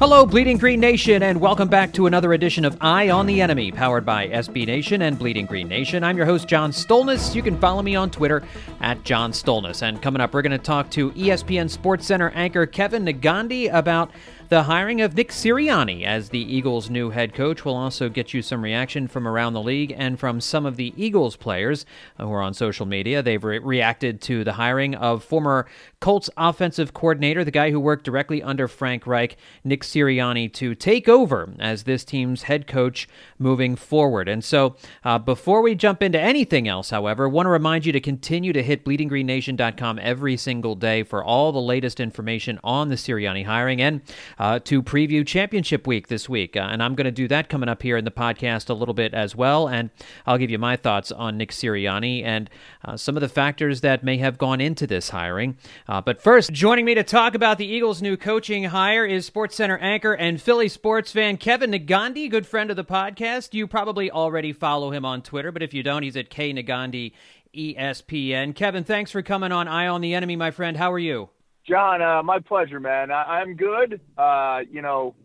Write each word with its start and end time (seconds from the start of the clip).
Hello, 0.00 0.24
Bleeding 0.24 0.56
Green 0.56 0.80
Nation, 0.80 1.22
and 1.22 1.38
welcome 1.38 1.68
back 1.68 1.92
to 1.92 2.06
another 2.06 2.32
edition 2.32 2.64
of 2.64 2.74
Eye 2.80 3.10
on 3.10 3.26
the 3.26 3.42
Enemy, 3.42 3.70
powered 3.70 4.06
by 4.06 4.28
SB 4.28 4.66
Nation 4.66 5.02
and 5.02 5.18
Bleeding 5.18 5.44
Green 5.44 5.68
Nation. 5.68 6.02
I'm 6.02 6.16
your 6.16 6.24
host, 6.24 6.48
John 6.48 6.70
Stolnis. 6.70 7.34
You 7.34 7.42
can 7.42 7.60
follow 7.60 7.82
me 7.82 7.96
on 7.96 8.10
Twitter 8.10 8.42
at 8.80 9.04
John 9.04 9.30
Stolnis. 9.30 9.82
And 9.82 10.00
coming 10.00 10.22
up, 10.22 10.32
we're 10.32 10.40
going 10.40 10.52
to 10.52 10.58
talk 10.58 10.88
to 10.92 11.10
ESPN 11.10 11.68
Sports 11.68 12.06
Center 12.06 12.30
anchor 12.30 12.64
Kevin 12.64 13.04
Negandhi 13.04 13.70
about 13.70 14.10
the 14.48 14.62
hiring 14.62 15.02
of 15.02 15.14
Nick 15.14 15.28
Sirianni 15.28 16.04
as 16.04 16.30
the 16.30 16.40
Eagles' 16.40 16.90
new 16.90 17.10
head 17.10 17.34
coach 17.34 17.64
We'll 17.64 17.76
also 17.76 18.08
get 18.08 18.34
you 18.34 18.42
some 18.42 18.64
reaction 18.64 19.06
from 19.06 19.28
around 19.28 19.52
the 19.52 19.62
league 19.62 19.94
and 19.96 20.18
from 20.18 20.40
some 20.40 20.66
of 20.66 20.76
the 20.76 20.94
Eagles 20.96 21.36
players 21.36 21.86
who 22.16 22.32
are 22.32 22.40
on 22.40 22.54
social 22.54 22.86
media. 22.86 23.22
They've 23.22 23.44
re- 23.44 23.58
reacted 23.58 24.22
to 24.22 24.44
the 24.44 24.54
hiring 24.54 24.94
of 24.94 25.22
former 25.22 25.66
Colts 26.00 26.30
offensive 26.38 26.94
coordinator, 26.94 27.44
the 27.44 27.50
guy 27.50 27.70
who 27.70 27.78
worked 27.78 28.04
directly 28.04 28.42
under 28.42 28.66
Frank 28.66 29.06
Reich, 29.06 29.36
Nick 29.64 29.82
Sirianni, 29.82 30.50
to 30.54 30.74
take 30.74 31.10
over 31.10 31.52
as 31.58 31.82
this 31.82 32.04
team's 32.04 32.44
head 32.44 32.66
coach 32.66 33.06
moving 33.38 33.76
forward. 33.76 34.26
And 34.26 34.42
so, 34.42 34.76
uh, 35.04 35.18
before 35.18 35.60
we 35.60 35.74
jump 35.74 36.02
into 36.02 36.18
anything 36.18 36.66
else, 36.66 36.88
however, 36.88 37.28
want 37.28 37.44
to 37.44 37.50
remind 37.50 37.84
you 37.84 37.92
to 37.92 38.00
continue 38.00 38.54
to 38.54 38.62
hit 38.62 38.82
bleedinggreennation.com 38.82 39.98
every 40.00 40.38
single 40.38 40.74
day 40.74 41.02
for 41.02 41.22
all 41.22 41.52
the 41.52 41.60
latest 41.60 42.00
information 42.00 42.58
on 42.64 42.88
the 42.88 42.94
Sirianni 42.94 43.44
hiring 43.44 43.82
and 43.82 44.00
uh, 44.38 44.58
to 44.60 44.82
preview 44.82 45.26
championship 45.26 45.86
week 45.86 46.08
this 46.08 46.30
week. 46.30 46.56
Uh, 46.56 46.60
and 46.60 46.82
I'm 46.82 46.94
going 46.94 47.04
to 47.04 47.10
do 47.10 47.28
that 47.28 47.50
coming 47.50 47.68
up 47.68 47.82
here 47.82 47.98
in 47.98 48.06
the 48.06 48.10
podcast 48.10 48.70
a 48.70 48.74
little 48.74 48.94
bit 48.94 49.12
as 49.12 49.36
well. 49.36 49.68
And 49.68 49.90
I'll 50.26 50.38
give 50.38 50.50
you 50.50 50.58
my 50.58 50.76
thoughts 50.76 51.12
on 51.12 51.36
Nick 51.36 51.50
Sirianni 51.50 52.24
and 52.24 52.48
uh, 52.86 52.96
some 52.96 53.18
of 53.18 53.20
the 53.20 53.28
factors 53.28 53.82
that 53.82 54.02
may 54.02 54.16
have 54.16 54.38
gone 54.38 54.62
into 54.62 54.86
this 54.86 55.10
hiring. 55.10 55.58
Uh, 55.90 56.00
but 56.00 56.22
first, 56.22 56.52
joining 56.52 56.84
me 56.84 56.94
to 56.94 57.02
talk 57.02 57.34
about 57.34 57.58
the 57.58 57.66
Eagles' 57.66 58.00
new 58.00 58.16
coaching 58.16 58.62
hire 58.62 59.04
is 59.04 59.26
Sports 59.26 59.56
Center 59.56 59.76
anchor 59.78 60.12
and 60.12 60.40
Philly 60.40 60.68
sports 60.68 61.10
fan 61.10 61.36
Kevin 61.36 61.72
Negandhi, 61.72 62.30
good 62.30 62.46
friend 62.46 62.70
of 62.70 62.76
the 62.76 62.84
podcast. 62.84 63.54
You 63.54 63.66
probably 63.66 64.08
already 64.08 64.52
follow 64.52 64.92
him 64.92 65.04
on 65.04 65.20
Twitter, 65.20 65.50
but 65.50 65.64
if 65.64 65.74
you 65.74 65.82
don't, 65.82 66.04
he's 66.04 66.16
at 66.16 66.30
K 66.30 66.52
Negandhi 66.52 67.10
ESPN. 67.52 68.54
Kevin, 68.54 68.84
thanks 68.84 69.10
for 69.10 69.20
coming 69.20 69.50
on 69.50 69.66
Eye 69.66 69.88
on 69.88 70.00
the 70.00 70.14
Enemy, 70.14 70.36
my 70.36 70.52
friend. 70.52 70.76
How 70.76 70.92
are 70.92 70.98
you? 71.00 71.28
John, 71.66 72.00
uh, 72.00 72.22
my 72.22 72.38
pleasure, 72.38 72.78
man. 72.78 73.10
I, 73.10 73.42
am 73.42 73.56
good. 73.56 74.00
Uh, 74.16 74.60
you 74.70 74.82
know, 74.82 75.16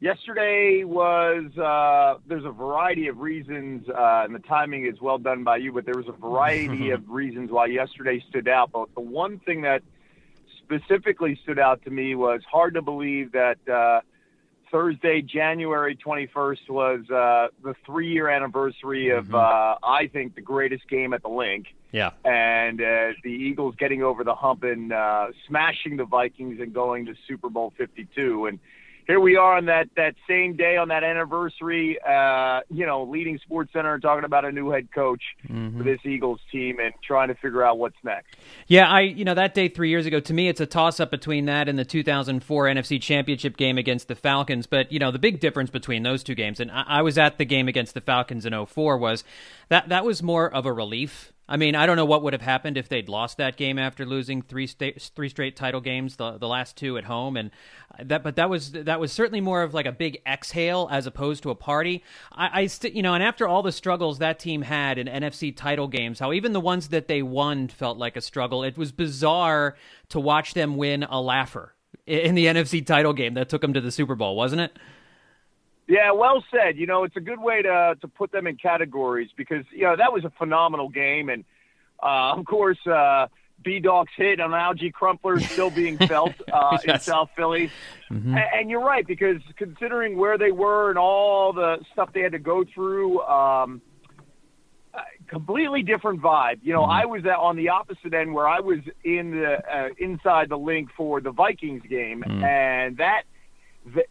yesterday 0.00 0.82
was 0.84 1.56
uh, 1.56 2.18
there's 2.26 2.44
a 2.44 2.50
variety 2.50 3.08
of 3.08 3.18
reasons, 3.18 3.88
uh, 3.88 4.22
and 4.24 4.34
the 4.34 4.40
timing 4.40 4.86
is 4.86 5.00
well 5.00 5.18
done 5.18 5.44
by 5.44 5.58
you. 5.58 5.72
But 5.72 5.84
there 5.84 5.96
was 5.96 6.08
a 6.08 6.12
variety 6.12 6.90
of 6.90 7.08
reasons 7.08 7.50
why 7.50 7.66
yesterday 7.66 8.22
stood 8.28 8.48
out. 8.48 8.72
But 8.72 8.94
the 8.94 9.00
one 9.00 9.38
thing 9.40 9.62
that 9.62 9.82
specifically 10.64 11.38
stood 11.42 11.58
out 11.58 11.82
to 11.84 11.90
me 11.90 12.14
was 12.14 12.42
hard 12.50 12.74
to 12.74 12.82
believe 12.82 13.32
that 13.32 13.58
uh, 13.68 14.00
Thursday, 14.70 15.20
January 15.20 15.96
21st, 15.96 16.68
was 16.68 17.10
uh, 17.10 17.48
the 17.62 17.74
three-year 17.84 18.28
anniversary 18.28 19.10
of 19.10 19.26
mm-hmm. 19.26 19.84
I 19.84 20.08
think 20.12 20.34
the 20.34 20.40
greatest 20.40 20.88
game 20.88 21.12
at 21.12 21.22
the 21.22 21.28
Linc. 21.28 21.66
Yeah. 21.92 22.10
And 22.24 22.80
uh, 22.80 23.08
the 23.24 23.30
Eagles 23.30 23.74
getting 23.76 24.04
over 24.04 24.22
the 24.22 24.34
hump 24.34 24.62
and 24.62 24.92
uh, 24.92 25.28
smashing 25.48 25.96
the 25.96 26.04
Vikings 26.04 26.60
and 26.60 26.72
going 26.72 27.06
to 27.06 27.14
Super 27.26 27.48
Bowl 27.48 27.72
52. 27.76 28.46
And 28.46 28.60
here 29.06 29.20
we 29.20 29.36
are 29.36 29.56
on 29.56 29.66
that 29.66 29.88
that 29.96 30.14
same 30.28 30.56
day 30.56 30.76
on 30.76 30.88
that 30.88 31.04
anniversary. 31.04 31.98
Uh, 32.00 32.60
you 32.70 32.86
know, 32.86 33.04
leading 33.04 33.38
Sports 33.38 33.72
Center 33.72 33.94
and 33.94 34.02
talking 34.02 34.24
about 34.24 34.44
a 34.44 34.52
new 34.52 34.70
head 34.70 34.92
coach 34.92 35.22
mm-hmm. 35.48 35.78
for 35.78 35.84
this 35.84 36.00
Eagles 36.04 36.40
team 36.50 36.78
and 36.80 36.92
trying 37.02 37.28
to 37.28 37.34
figure 37.34 37.64
out 37.64 37.78
what's 37.78 37.96
next. 38.04 38.36
Yeah, 38.66 38.88
I 38.88 39.00
you 39.00 39.24
know 39.24 39.34
that 39.34 39.54
day 39.54 39.68
three 39.68 39.90
years 39.90 40.06
ago 40.06 40.20
to 40.20 40.32
me 40.32 40.48
it's 40.48 40.60
a 40.60 40.66
toss 40.66 41.00
up 41.00 41.10
between 41.10 41.46
that 41.46 41.68
and 41.68 41.78
the 41.78 41.84
2004 41.84 42.66
NFC 42.66 43.00
Championship 43.00 43.56
game 43.56 43.78
against 43.78 44.08
the 44.08 44.14
Falcons. 44.14 44.66
But 44.66 44.92
you 44.92 44.98
know 44.98 45.10
the 45.10 45.18
big 45.18 45.40
difference 45.40 45.70
between 45.70 46.02
those 46.02 46.22
two 46.22 46.34
games, 46.34 46.60
and 46.60 46.70
I, 46.70 46.84
I 46.86 47.02
was 47.02 47.18
at 47.18 47.38
the 47.38 47.44
game 47.44 47.68
against 47.68 47.94
the 47.94 48.00
Falcons 48.00 48.46
in 48.46 48.66
04 48.66 48.98
was 48.98 49.24
that 49.68 49.88
that 49.88 50.04
was 50.04 50.22
more 50.22 50.52
of 50.52 50.66
a 50.66 50.72
relief 50.72 51.32
I 51.50 51.56
mean, 51.56 51.74
I 51.74 51.84
don't 51.84 51.96
know 51.96 52.04
what 52.04 52.22
would 52.22 52.32
have 52.32 52.42
happened 52.42 52.76
if 52.76 52.88
they'd 52.88 53.08
lost 53.08 53.38
that 53.38 53.56
game 53.56 53.76
after 53.76 54.06
losing 54.06 54.40
three 54.40 54.68
sta- 54.68 54.94
three 55.16 55.28
straight 55.28 55.56
title 55.56 55.80
games, 55.80 56.14
the 56.14 56.38
the 56.38 56.46
last 56.46 56.76
two 56.76 56.96
at 56.96 57.04
home, 57.04 57.36
and 57.36 57.50
that. 58.00 58.22
But 58.22 58.36
that 58.36 58.48
was 58.48 58.70
that 58.70 59.00
was 59.00 59.10
certainly 59.10 59.40
more 59.40 59.64
of 59.64 59.74
like 59.74 59.84
a 59.84 59.92
big 59.92 60.22
exhale 60.24 60.88
as 60.92 61.08
opposed 61.08 61.42
to 61.42 61.50
a 61.50 61.56
party. 61.56 62.04
I, 62.30 62.62
I 62.62 62.66
st- 62.68 62.94
you 62.94 63.02
know, 63.02 63.14
and 63.14 63.22
after 63.22 63.48
all 63.48 63.64
the 63.64 63.72
struggles 63.72 64.20
that 64.20 64.38
team 64.38 64.62
had 64.62 64.96
in 64.96 65.08
NFC 65.08 65.54
title 65.54 65.88
games, 65.88 66.20
how 66.20 66.32
even 66.32 66.52
the 66.52 66.60
ones 66.60 66.88
that 66.88 67.08
they 67.08 67.20
won 67.20 67.66
felt 67.66 67.98
like 67.98 68.16
a 68.16 68.20
struggle. 68.20 68.62
It 68.62 68.78
was 68.78 68.92
bizarre 68.92 69.74
to 70.10 70.20
watch 70.20 70.54
them 70.54 70.76
win 70.76 71.02
a 71.02 71.20
laugher 71.20 71.74
in 72.06 72.36
the 72.36 72.46
NFC 72.46 72.86
title 72.86 73.12
game 73.12 73.34
that 73.34 73.48
took 73.48 73.60
them 73.60 73.72
to 73.74 73.80
the 73.80 73.90
Super 73.90 74.14
Bowl, 74.14 74.36
wasn't 74.36 74.60
it? 74.60 74.78
Yeah, 75.90 76.12
well 76.12 76.44
said. 76.52 76.76
You 76.76 76.86
know, 76.86 77.02
it's 77.02 77.16
a 77.16 77.20
good 77.20 77.40
way 77.40 77.62
to 77.62 77.96
to 78.00 78.06
put 78.06 78.30
them 78.30 78.46
in 78.46 78.54
categories 78.56 79.28
because 79.36 79.64
you 79.72 79.82
know 79.82 79.96
that 79.96 80.12
was 80.12 80.24
a 80.24 80.30
phenomenal 80.30 80.88
game, 80.88 81.28
and 81.28 81.44
uh, 82.00 82.34
of 82.38 82.46
course, 82.46 82.78
uh, 82.86 83.26
B 83.64 83.80
Dog's 83.80 84.12
hit 84.16 84.38
on 84.38 84.50
Alge 84.50 84.92
Crumpler 84.92 85.40
still 85.40 85.68
being 85.68 85.98
felt 86.06 86.34
uh, 86.52 86.78
yes. 86.84 86.84
in 86.84 87.00
South 87.00 87.30
Philly. 87.34 87.72
Mm-hmm. 88.08 88.36
And, 88.36 88.44
and, 88.54 88.70
you're 88.70 88.84
right 88.84 89.04
because 89.04 89.42
considering 89.56 90.16
where 90.16 90.38
they 90.38 90.52
were 90.52 90.90
and 90.90 90.98
all 90.98 91.52
the 91.52 91.78
stuff 91.92 92.12
they 92.12 92.20
had 92.20 92.32
to 92.32 92.38
go 92.38 92.64
through, 92.72 93.20
um, 93.22 93.82
completely 95.26 95.82
different 95.82 96.22
vibe. 96.22 96.60
You 96.62 96.72
know, 96.72 96.82
mm-hmm. 96.82 96.90
I 96.90 97.06
was 97.06 97.22
on 97.24 97.56
the 97.56 97.70
opposite 97.70 98.14
end 98.14 98.32
where 98.32 98.46
I 98.46 98.60
was 98.60 98.78
in 99.02 99.32
the 99.32 99.58
uh, 99.58 99.88
inside 99.98 100.50
the 100.50 100.58
Linc 100.58 100.90
for 100.96 101.20
the 101.20 101.32
Vikings 101.32 101.82
game, 101.88 102.22
mm-hmm. 102.26 102.44
and 102.44 102.96
that 102.98 103.22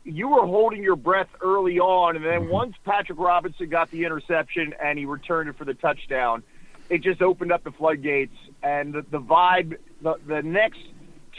you 0.03 0.29
were 0.29 0.45
holding 0.45 0.83
your 0.83 0.95
breath 0.95 1.29
early 1.41 1.79
on, 1.79 2.15
and 2.15 2.25
then 2.25 2.41
mm-hmm. 2.41 2.51
once 2.51 2.75
Patrick 2.85 3.19
Robinson 3.19 3.69
got 3.69 3.91
the 3.91 4.03
interception 4.03 4.73
and 4.81 4.97
he 4.97 5.05
returned 5.05 5.49
it 5.49 5.57
for 5.57 5.65
the 5.65 5.75
touchdown, 5.75 6.43
it 6.89 7.01
just 7.01 7.21
opened 7.21 7.51
up 7.51 7.63
the 7.63 7.71
floodgates, 7.71 8.35
and 8.63 8.93
the, 8.93 9.03
the 9.09 9.19
vibe, 9.19 9.77
the, 10.01 10.15
the 10.25 10.41
next 10.41 10.79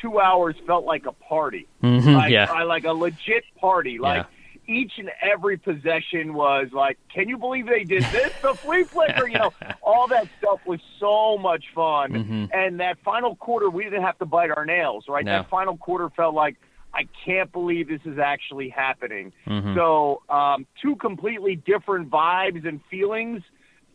two 0.00 0.20
hours 0.20 0.54
felt 0.66 0.84
like 0.84 1.06
a 1.06 1.12
party, 1.12 1.66
mm-hmm, 1.82 2.14
like, 2.14 2.30
yeah. 2.30 2.50
like 2.64 2.84
a 2.84 2.92
legit 2.92 3.44
party, 3.60 3.98
like. 3.98 4.18
Yeah. 4.22 4.36
Each 4.66 4.92
and 4.98 5.10
every 5.20 5.56
possession 5.56 6.32
was 6.32 6.68
like, 6.72 6.96
can 7.12 7.28
you 7.28 7.38
believe 7.38 7.66
they 7.66 7.82
did 7.82 8.04
this? 8.04 8.32
The 8.40 8.54
flea 8.54 8.84
flicker, 8.84 9.26
you 9.26 9.36
know, 9.36 9.52
all 9.82 10.06
that 10.06 10.28
stuff 10.38 10.64
was 10.64 10.78
so 11.00 11.38
much 11.38 11.64
fun. 11.74 12.12
Mm-hmm. 12.12 12.44
And 12.52 12.78
that 12.78 12.98
final 13.02 13.34
quarter, 13.34 13.68
we 13.68 13.82
didn't 13.82 14.02
have 14.02 14.16
to 14.18 14.26
bite 14.26 14.52
our 14.52 14.64
nails, 14.64 15.06
right? 15.08 15.24
No. 15.24 15.32
That 15.32 15.50
final 15.50 15.76
quarter 15.76 16.08
felt 16.10 16.36
like 16.36 16.56
I 16.94 17.02
can't 17.24 17.52
believe 17.52 17.88
this 17.88 18.00
is 18.04 18.18
actually 18.18 18.68
happening. 18.68 19.32
Mm-hmm. 19.46 19.74
So, 19.76 20.22
um, 20.28 20.66
two 20.82 20.96
completely 20.96 21.56
different 21.56 22.10
vibes 22.10 22.66
and 22.66 22.80
feelings. 22.90 23.42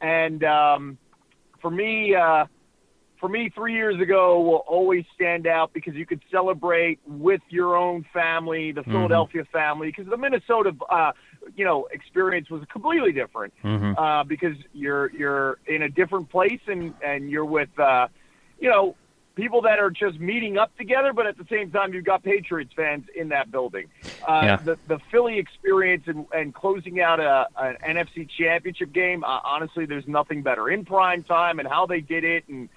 And 0.02 0.44
um, 0.44 0.98
for 1.62 1.72
me, 1.72 2.16
uh, 2.16 2.46
for 3.20 3.30
me, 3.30 3.50
three 3.56 3.74
years 3.74 4.00
ago 4.00 4.42
will 4.42 4.64
always 4.68 5.04
stand 5.16 5.48
out 5.48 5.74
because 5.74 5.96
you 5.96 6.06
could 6.06 6.22
celebrate 6.32 7.00
with 7.08 7.42
your 7.50 7.76
own 7.76 8.06
family, 8.14 8.72
the 8.72 8.82
mm-hmm. 8.82 8.92
Philadelphia 8.92 9.44
family, 9.52 9.88
because 9.88 10.08
the 10.08 10.18
Minnesota, 10.18 10.72
uh, 10.90 11.12
you 11.56 11.66
know, 11.66 11.88
experience 11.92 12.50
was 12.50 12.62
completely 12.72 13.12
different 13.12 13.54
mm-hmm. 13.64 13.98
uh, 13.98 14.24
because 14.26 14.56
you're 14.74 15.12
you're 15.12 15.58
in 15.68 15.84
a 15.84 15.90
different 15.90 16.30
place 16.30 16.60
and 16.68 16.94
and 17.04 17.30
you're 17.30 17.46
with, 17.46 17.70
uh, 17.80 18.08
you 18.60 18.70
know, 18.70 18.96
people 19.36 19.62
that 19.62 19.80
are 19.80 19.90
just 19.90 20.20
meeting 20.20 20.58
up 20.58 20.76
together, 20.78 21.14
but 21.14 21.28
at 21.28 21.38
the 21.38 21.46
same 21.50 21.70
time, 21.70 21.94
you've 21.94 22.06
got 22.06 22.24
Patriots 22.24 22.74
fans 22.76 23.06
in 23.14 23.30
that 23.30 23.52
building. 23.52 23.88
Uh, 24.28 24.42
yeah. 24.44 24.56
the, 24.58 24.78
the 24.88 25.00
Philly 25.12 25.38
experience 25.38 26.04
and, 26.08 26.26
and 26.34 26.54
closing 26.54 27.02
out 27.02 27.20
a, 27.20 27.48
an 27.58 27.78
NFC 27.84 28.30
championship 28.30 28.92
game, 28.94 29.24
uh, 29.24 29.40
honestly, 29.44 29.86
there's 29.86 30.08
nothing 30.08 30.42
better. 30.42 30.70
In 30.70 30.86
prime 30.86 31.24
time 31.24 31.60
and 31.60 31.68
how 31.68 31.86
they 31.86 32.02
did 32.02 32.24
it. 32.24 32.48
And 32.48 32.70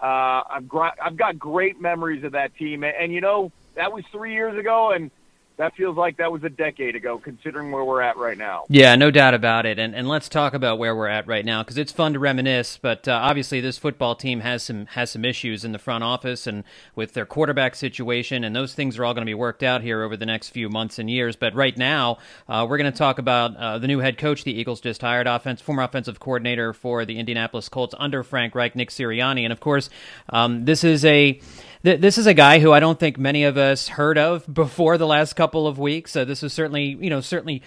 uh, 0.00 0.42
I've, 0.50 0.68
got, 0.68 0.98
I've 1.02 1.16
got 1.16 1.38
great 1.38 1.80
memories 1.80 2.24
of 2.24 2.32
that 2.32 2.54
team. 2.56 2.84
And, 2.84 2.94
and, 2.94 3.12
you 3.12 3.20
know, 3.20 3.50
that 3.74 3.92
was 3.92 4.04
three 4.12 4.34
years 4.34 4.58
ago, 4.58 4.90
and 4.90 5.10
that 5.56 5.74
feels 5.76 5.96
like 5.96 6.16
that 6.16 6.32
was 6.32 6.42
a 6.44 6.48
decade 6.48 6.96
ago, 6.96 7.18
considering 7.18 7.70
where 7.70 7.84
we're 7.84 8.00
at 8.00 8.16
right 8.16 8.38
now. 8.38 8.64
Yeah, 8.68 8.94
no 8.96 9.10
doubt 9.10 9.34
about 9.34 9.66
it. 9.66 9.78
And 9.78 9.94
and 9.94 10.08
let's 10.08 10.28
talk 10.28 10.54
about 10.54 10.78
where 10.78 10.94
we're 10.94 11.08
at 11.08 11.26
right 11.26 11.44
now 11.44 11.62
because 11.62 11.78
it's 11.78 11.92
fun 11.92 12.14
to 12.14 12.18
reminisce. 12.18 12.78
But 12.80 13.06
uh, 13.06 13.12
obviously, 13.12 13.60
this 13.60 13.78
football 13.78 14.14
team 14.14 14.40
has 14.40 14.62
some 14.62 14.86
has 14.86 15.10
some 15.10 15.24
issues 15.24 15.64
in 15.64 15.72
the 15.72 15.78
front 15.78 16.04
office 16.04 16.46
and 16.46 16.64
with 16.94 17.14
their 17.14 17.26
quarterback 17.26 17.74
situation, 17.74 18.44
and 18.44 18.54
those 18.54 18.74
things 18.74 18.98
are 18.98 19.04
all 19.04 19.14
going 19.14 19.26
to 19.26 19.30
be 19.30 19.34
worked 19.34 19.62
out 19.62 19.82
here 19.82 20.02
over 20.02 20.16
the 20.16 20.26
next 20.26 20.48
few 20.50 20.68
months 20.68 20.98
and 20.98 21.10
years. 21.10 21.36
But 21.36 21.54
right 21.54 21.76
now, 21.76 22.18
uh, 22.48 22.66
we're 22.68 22.78
going 22.78 22.92
to 22.92 22.98
talk 22.98 23.18
about 23.18 23.56
uh, 23.56 23.78
the 23.78 23.86
new 23.86 23.98
head 23.98 24.18
coach 24.18 24.44
the 24.44 24.52
Eagles 24.52 24.80
just 24.80 25.00
hired, 25.02 25.26
offense 25.26 25.60
former 25.60 25.82
offensive 25.82 26.20
coordinator 26.20 26.72
for 26.72 27.04
the 27.04 27.18
Indianapolis 27.18 27.68
Colts 27.68 27.94
under 27.98 28.22
Frank 28.22 28.54
Reich, 28.54 28.74
Nick 28.74 28.90
Sirianni, 28.90 29.44
and 29.44 29.52
of 29.52 29.60
course, 29.60 29.90
um, 30.30 30.64
this 30.64 30.84
is 30.84 31.04
a 31.04 31.40
th- 31.84 32.00
this 32.00 32.18
is 32.18 32.26
a 32.26 32.34
guy 32.34 32.58
who 32.60 32.72
I 32.72 32.80
don't 32.80 32.98
think 32.98 33.18
many 33.18 33.44
of 33.44 33.56
us 33.56 33.88
heard 33.88 34.18
of 34.18 34.52
before 34.52 34.98
the 34.98 35.06
last 35.06 35.34
couple 35.34 35.66
of 35.66 35.78
weeks. 35.78 36.12
This 36.12 36.42
is 36.42 36.52
certainly, 36.52 36.96
you 37.00 37.10
know, 37.10 37.20
certainly 37.20 37.62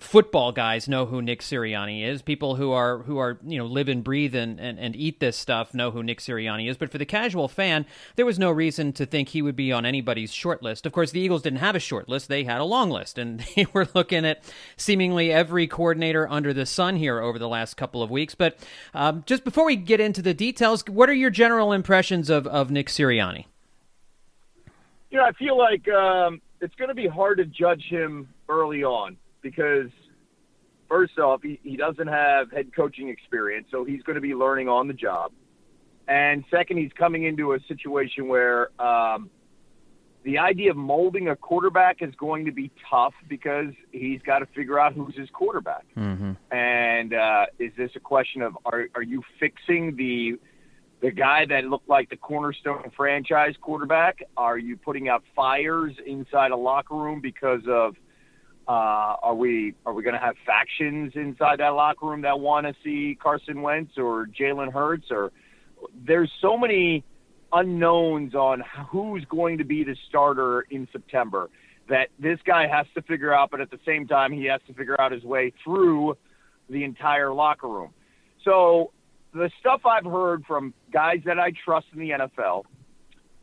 football 0.00 0.50
guys 0.50 0.88
know 0.88 1.06
who 1.06 1.22
Nick 1.22 1.40
Sirianni 1.40 2.04
is. 2.04 2.22
People 2.22 2.56
who 2.56 2.72
are 2.72 2.98
who 2.98 3.18
are 3.18 3.38
you 3.44 3.58
know 3.58 3.66
live 3.66 3.88
and 3.88 4.02
breathe 4.02 4.34
and, 4.34 4.58
and, 4.58 4.78
and 4.78 4.96
eat 4.96 5.20
this 5.20 5.36
stuff 5.36 5.74
know 5.74 5.90
who 5.90 6.02
Nick 6.02 6.18
Sirianni 6.18 6.68
is. 6.68 6.76
But 6.76 6.90
for 6.90 6.98
the 6.98 7.06
casual 7.06 7.48
fan, 7.48 7.86
there 8.16 8.26
was 8.26 8.38
no 8.38 8.50
reason 8.50 8.92
to 8.94 9.06
think 9.06 9.28
he 9.28 9.42
would 9.42 9.56
be 9.56 9.72
on 9.72 9.86
anybody's 9.86 10.32
short 10.32 10.62
list. 10.62 10.86
Of 10.86 10.92
course, 10.92 11.12
the 11.12 11.20
Eagles 11.20 11.42
didn't 11.42 11.60
have 11.60 11.76
a 11.76 11.80
short 11.80 12.08
list; 12.08 12.28
they 12.28 12.44
had 12.44 12.60
a 12.60 12.64
long 12.64 12.90
list, 12.90 13.18
and 13.18 13.40
they 13.56 13.66
were 13.72 13.88
looking 13.94 14.24
at 14.24 14.42
seemingly 14.76 15.32
every 15.32 15.66
coordinator 15.66 16.28
under 16.28 16.52
the 16.52 16.66
sun 16.66 16.96
here 16.96 17.20
over 17.20 17.38
the 17.38 17.48
last 17.48 17.76
couple 17.76 18.02
of 18.02 18.10
weeks. 18.10 18.34
But 18.34 18.58
um, 18.94 19.22
just 19.26 19.44
before 19.44 19.66
we 19.66 19.76
get 19.76 20.00
into 20.00 20.22
the 20.22 20.34
details, 20.34 20.84
what 20.88 21.08
are 21.08 21.14
your 21.14 21.30
general 21.30 21.72
impressions 21.72 22.30
of 22.30 22.46
of 22.46 22.70
Nick 22.70 22.88
Sirianni? 22.88 23.46
You 25.10 25.18
know, 25.18 25.24
I 25.24 25.32
feel 25.32 25.58
like 25.58 25.88
um, 25.88 26.40
it's 26.60 26.74
going 26.76 26.88
to 26.88 26.94
be 26.94 27.08
hard 27.08 27.38
to 27.38 27.44
judge 27.44 27.84
him 27.88 28.28
early 28.48 28.84
on 28.84 29.16
because, 29.42 29.90
first 30.88 31.18
off, 31.18 31.42
he, 31.42 31.58
he 31.62 31.76
doesn't 31.76 32.06
have 32.06 32.50
head 32.52 32.74
coaching 32.74 33.08
experience, 33.08 33.66
so 33.70 33.84
he's 33.84 34.02
going 34.02 34.14
to 34.14 34.20
be 34.20 34.34
learning 34.34 34.68
on 34.68 34.86
the 34.86 34.94
job. 34.94 35.32
And 36.06 36.44
second, 36.50 36.78
he's 36.78 36.92
coming 36.96 37.24
into 37.24 37.54
a 37.54 37.58
situation 37.66 38.28
where 38.28 38.70
um, 38.80 39.30
the 40.22 40.38
idea 40.38 40.70
of 40.70 40.76
molding 40.76 41.28
a 41.28 41.36
quarterback 41.36 42.02
is 42.02 42.14
going 42.16 42.44
to 42.44 42.52
be 42.52 42.70
tough 42.90 43.14
because 43.28 43.72
he's 43.90 44.20
got 44.22 44.40
to 44.40 44.46
figure 44.46 44.78
out 44.78 44.92
who's 44.92 45.16
his 45.16 45.30
quarterback. 45.30 45.86
Mm-hmm. 45.96 46.32
And 46.54 47.14
uh, 47.14 47.46
is 47.58 47.72
this 47.76 47.90
a 47.96 48.00
question 48.00 48.42
of 48.42 48.56
are, 48.64 48.88
are 48.94 49.02
you 49.02 49.22
fixing 49.38 49.96
the 49.96 50.38
the 51.00 51.10
guy 51.10 51.46
that 51.46 51.64
looked 51.64 51.88
like 51.88 52.10
the 52.10 52.16
cornerstone 52.16 52.90
franchise 52.96 53.54
quarterback? 53.60 54.22
Are 54.36 54.58
you 54.58 54.76
putting 54.76 55.08
out 55.08 55.24
fires 55.34 55.94
inside 56.06 56.50
a 56.50 56.56
locker 56.56 56.94
room 56.94 57.20
because 57.20 57.62
of 57.68 57.96
uh, 58.68 59.16
are 59.22 59.34
we 59.34 59.74
are 59.86 59.92
we 59.92 60.02
going 60.02 60.14
to 60.14 60.20
have 60.20 60.36
factions 60.46 61.12
inside 61.16 61.58
that 61.58 61.70
locker 61.70 62.06
room 62.06 62.20
that 62.22 62.38
want 62.38 62.66
to 62.66 62.74
see 62.84 63.16
Carson 63.20 63.62
Wentz 63.62 63.92
or 63.96 64.26
Jalen 64.26 64.72
Hurts? 64.72 65.06
Or 65.10 65.32
there's 66.06 66.30
so 66.40 66.56
many 66.56 67.02
unknowns 67.52 68.34
on 68.34 68.62
who's 68.88 69.24
going 69.24 69.58
to 69.58 69.64
be 69.64 69.82
the 69.82 69.96
starter 70.08 70.62
in 70.70 70.86
September 70.92 71.50
that 71.88 72.10
this 72.20 72.38
guy 72.44 72.68
has 72.68 72.86
to 72.94 73.02
figure 73.02 73.34
out. 73.34 73.50
But 73.50 73.60
at 73.60 73.70
the 73.70 73.80
same 73.84 74.06
time, 74.06 74.32
he 74.32 74.44
has 74.44 74.60
to 74.68 74.74
figure 74.74 75.00
out 75.00 75.10
his 75.10 75.24
way 75.24 75.52
through 75.64 76.16
the 76.68 76.84
entire 76.84 77.32
locker 77.32 77.66
room. 77.66 77.90
So 78.44 78.92
the 79.32 79.50
stuff 79.60 79.82
I've 79.86 80.04
heard 80.10 80.44
from 80.46 80.74
guys 80.92 81.18
that 81.26 81.38
I 81.38 81.52
trust 81.64 81.86
in 81.92 82.00
the 82.00 82.10
NFL, 82.10 82.64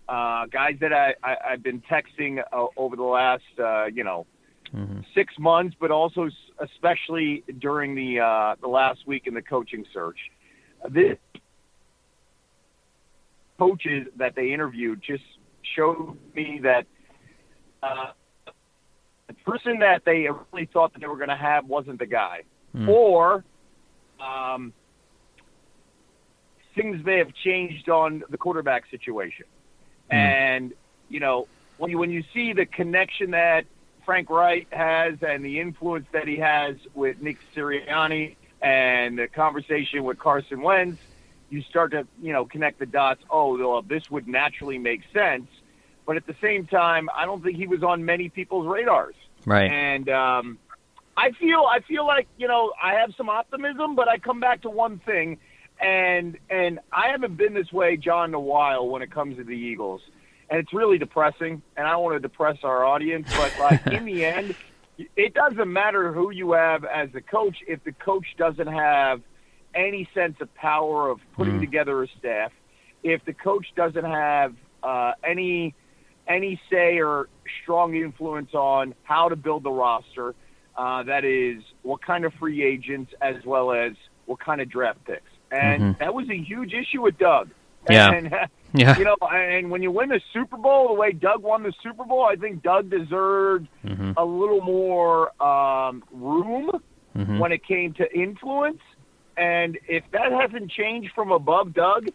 uh, 0.10 0.46
guys 0.48 0.76
that 0.82 0.94
I, 0.94 1.14
I, 1.24 1.36
I've 1.52 1.64
been 1.64 1.82
texting 1.90 2.40
uh, 2.52 2.66
over 2.76 2.96
the 2.96 3.04
last, 3.04 3.44
uh, 3.60 3.86
you 3.86 4.04
know, 4.04 4.26
Mm-hmm. 4.76 5.00
six 5.16 5.34
months, 5.40 5.78
but 5.80 5.92
also 5.92 6.28
especially 6.60 7.42
during 7.58 7.96
the 7.96 8.20
uh, 8.20 8.56
the 8.60 8.68
last 8.68 9.08
week 9.08 9.24
in 9.26 9.34
the 9.34 9.42
coaching 9.42 9.86
search. 9.94 10.18
This 10.90 11.18
coaches 13.58 14.08
that 14.18 14.36
they 14.36 14.52
interviewed 14.54 15.02
just 15.02 15.24
showed 15.76 16.18
me 16.36 16.60
that 16.64 16.86
uh, 17.82 18.12
the 19.28 19.34
person 19.46 19.80
that 19.80 20.02
they 20.06 20.28
really 20.52 20.68
thought 20.72 20.92
that 20.94 21.00
they 21.00 21.08
were 21.08 21.16
going 21.18 21.30
to 21.30 21.38
have 21.38 21.66
wasn't 21.66 22.00
the 22.00 22.06
guy, 22.06 22.42
Mm. 22.76 22.90
or 22.90 23.46
um, 24.20 24.74
things 26.78 27.04
may 27.06 27.18
have 27.18 27.34
changed 27.34 27.90
on 27.90 28.24
the 28.30 28.38
quarterback 28.38 28.90
situation. 28.90 29.46
And 30.10 30.72
you 31.10 31.20
know 31.20 31.48
when 31.78 31.92
you 31.92 31.98
when 31.98 32.12
you 32.12 32.24
see 32.34 32.54
the 32.54 32.66
connection 32.66 33.32
that 33.32 33.66
Frank 34.06 34.30
Reich 34.30 34.72
has 34.72 35.16
and 35.22 35.44
the 35.44 35.60
influence 35.60 36.08
that 36.14 36.28
he 36.28 36.38
has 36.38 36.78
with 36.94 37.22
Nick 37.22 37.38
Sirianni 37.54 38.38
and 38.62 39.20
the 39.20 39.28
conversation 39.28 40.06
with 40.06 40.18
Carson 40.18 40.62
Wentz, 40.62 41.02
you 41.50 41.62
start 41.62 41.92
to, 41.92 42.08
you 42.22 42.32
know, 42.32 42.46
connect 42.46 42.80
the 42.80 42.86
dots. 42.86 43.22
Oh, 43.30 43.58
well, 43.58 43.82
this 43.82 44.10
would 44.10 44.28
naturally 44.28 44.78
make 44.78 45.02
sense. 45.14 45.50
But 46.06 46.16
at 46.16 46.26
the 46.26 46.36
same 46.42 46.66
time, 46.68 47.10
I 47.14 47.26
don't 47.26 47.44
think 47.44 47.58
he 47.58 47.68
was 47.68 47.84
on 47.84 48.06
many 48.06 48.30
people's 48.30 48.66
radars. 48.66 49.16
Right. 49.46 49.70
And 49.70 50.10
um, 50.10 50.58
I 51.18 51.32
feel 51.32 51.66
I 51.70 51.82
feel 51.82 52.08
like 52.08 52.28
you 52.38 52.48
know 52.48 52.72
I 52.82 52.94
have 52.94 53.14
some 53.18 53.30
optimism, 53.30 53.96
but 53.96 54.08
I 54.08 54.18
come 54.18 54.40
back 54.40 54.62
to 54.62 54.70
one 54.70 55.00
thing, 55.00 55.38
and 55.80 56.38
and 56.50 56.80
I 56.92 57.10
haven't 57.10 57.38
been 57.38 57.54
this 57.54 57.72
way, 57.72 57.98
John, 57.98 58.30
in 58.30 58.34
a 58.36 58.40
while 58.40 58.88
when 58.88 59.02
it 59.02 59.12
comes 59.12 59.38
to 59.38 59.44
the 59.44 59.52
Eagles 59.52 60.02
and 60.50 60.60
it's 60.60 60.74
really 60.74 60.98
depressing. 60.98 61.62
And 61.76 61.88
I 61.88 61.92
don't 61.92 62.04
want 62.04 62.16
to 62.16 62.20
depress 62.20 62.58
our 62.64 62.86
audience, 62.86 63.28
but 63.36 63.58
like 63.58 63.82
in 63.90 64.06
the 64.06 64.26
end, 64.38 64.56
it 65.16 65.34
doesn't 65.34 65.72
matter 65.72 66.12
who 66.12 66.32
you 66.32 66.54
have 66.54 66.84
as 66.86 67.10
the 67.14 67.22
coach 67.22 67.58
if 67.68 67.84
the 67.84 67.94
coach 67.94 68.26
doesn't 68.38 68.68
have 68.68 69.22
any 69.76 70.10
sense 70.14 70.36
of 70.42 70.54
power 70.56 71.10
of 71.10 71.20
putting 71.34 71.56
Mm. 71.56 71.62
together 71.62 72.04
a 72.04 72.08
staff. 72.18 72.52
If 73.04 73.24
the 73.26 73.34
coach 73.34 73.68
doesn't 73.76 74.06
have 74.06 74.56
uh, 74.84 75.12
any 75.24 75.76
any 76.28 76.60
say 76.72 76.98
or 77.00 77.30
strong 77.64 77.96
influence 77.96 78.54
on 78.54 78.94
how 79.04 79.30
to 79.30 79.36
build 79.36 79.64
the 79.64 79.72
roster, 79.72 80.36
uh, 80.78 81.04
that 81.04 81.24
is 81.24 81.64
what 81.84 82.02
kind 82.02 82.26
of 82.26 82.34
free 82.34 82.64
agents 82.64 83.12
as 83.22 83.36
well 83.46 83.72
as 83.72 83.94
what 84.26 84.40
kind 84.40 84.60
of 84.60 84.70
draft 84.70 85.04
picks. 85.06 85.32
And 85.52 85.82
Mhm. 85.96 86.00
that 86.00 86.14
was 86.14 86.30
a 86.30 86.36
huge 86.38 86.74
issue 86.74 87.02
with 87.02 87.18
Doug. 87.18 87.50
Yeah. 87.90 88.12
And, 88.12 88.32
Yeah. 88.74 88.98
you 88.98 89.06
know, 89.06 89.16
and 89.32 89.72
when 89.72 89.82
you 89.82 89.92
win 89.92 90.10
the 90.10 90.22
Super 90.34 90.58
Bowl 90.58 90.90
the 90.90 90.94
way 90.94 91.12
Doug 91.14 91.42
won 91.42 91.64
the 91.64 91.74
Super 91.82 92.04
Bowl, 92.04 92.26
I 92.26 92.36
think 92.36 92.62
Doug 92.64 92.90
deserved 92.90 93.68
Mm-hmm. 93.86 94.12
a 94.18 94.26
little 94.26 94.62
more 94.62 95.32
um, 95.42 96.04
room 96.12 96.72
Mm-hmm. 97.18 97.40
when 97.40 97.52
it 97.52 97.64
came 97.66 97.94
to 97.94 98.14
influence. 98.18 98.82
And 99.38 99.78
if 99.88 100.04
that 100.12 100.32
hasn't 100.32 100.70
changed 100.70 101.12
from 101.16 101.32
above 101.32 101.74
Doug 101.74 102.10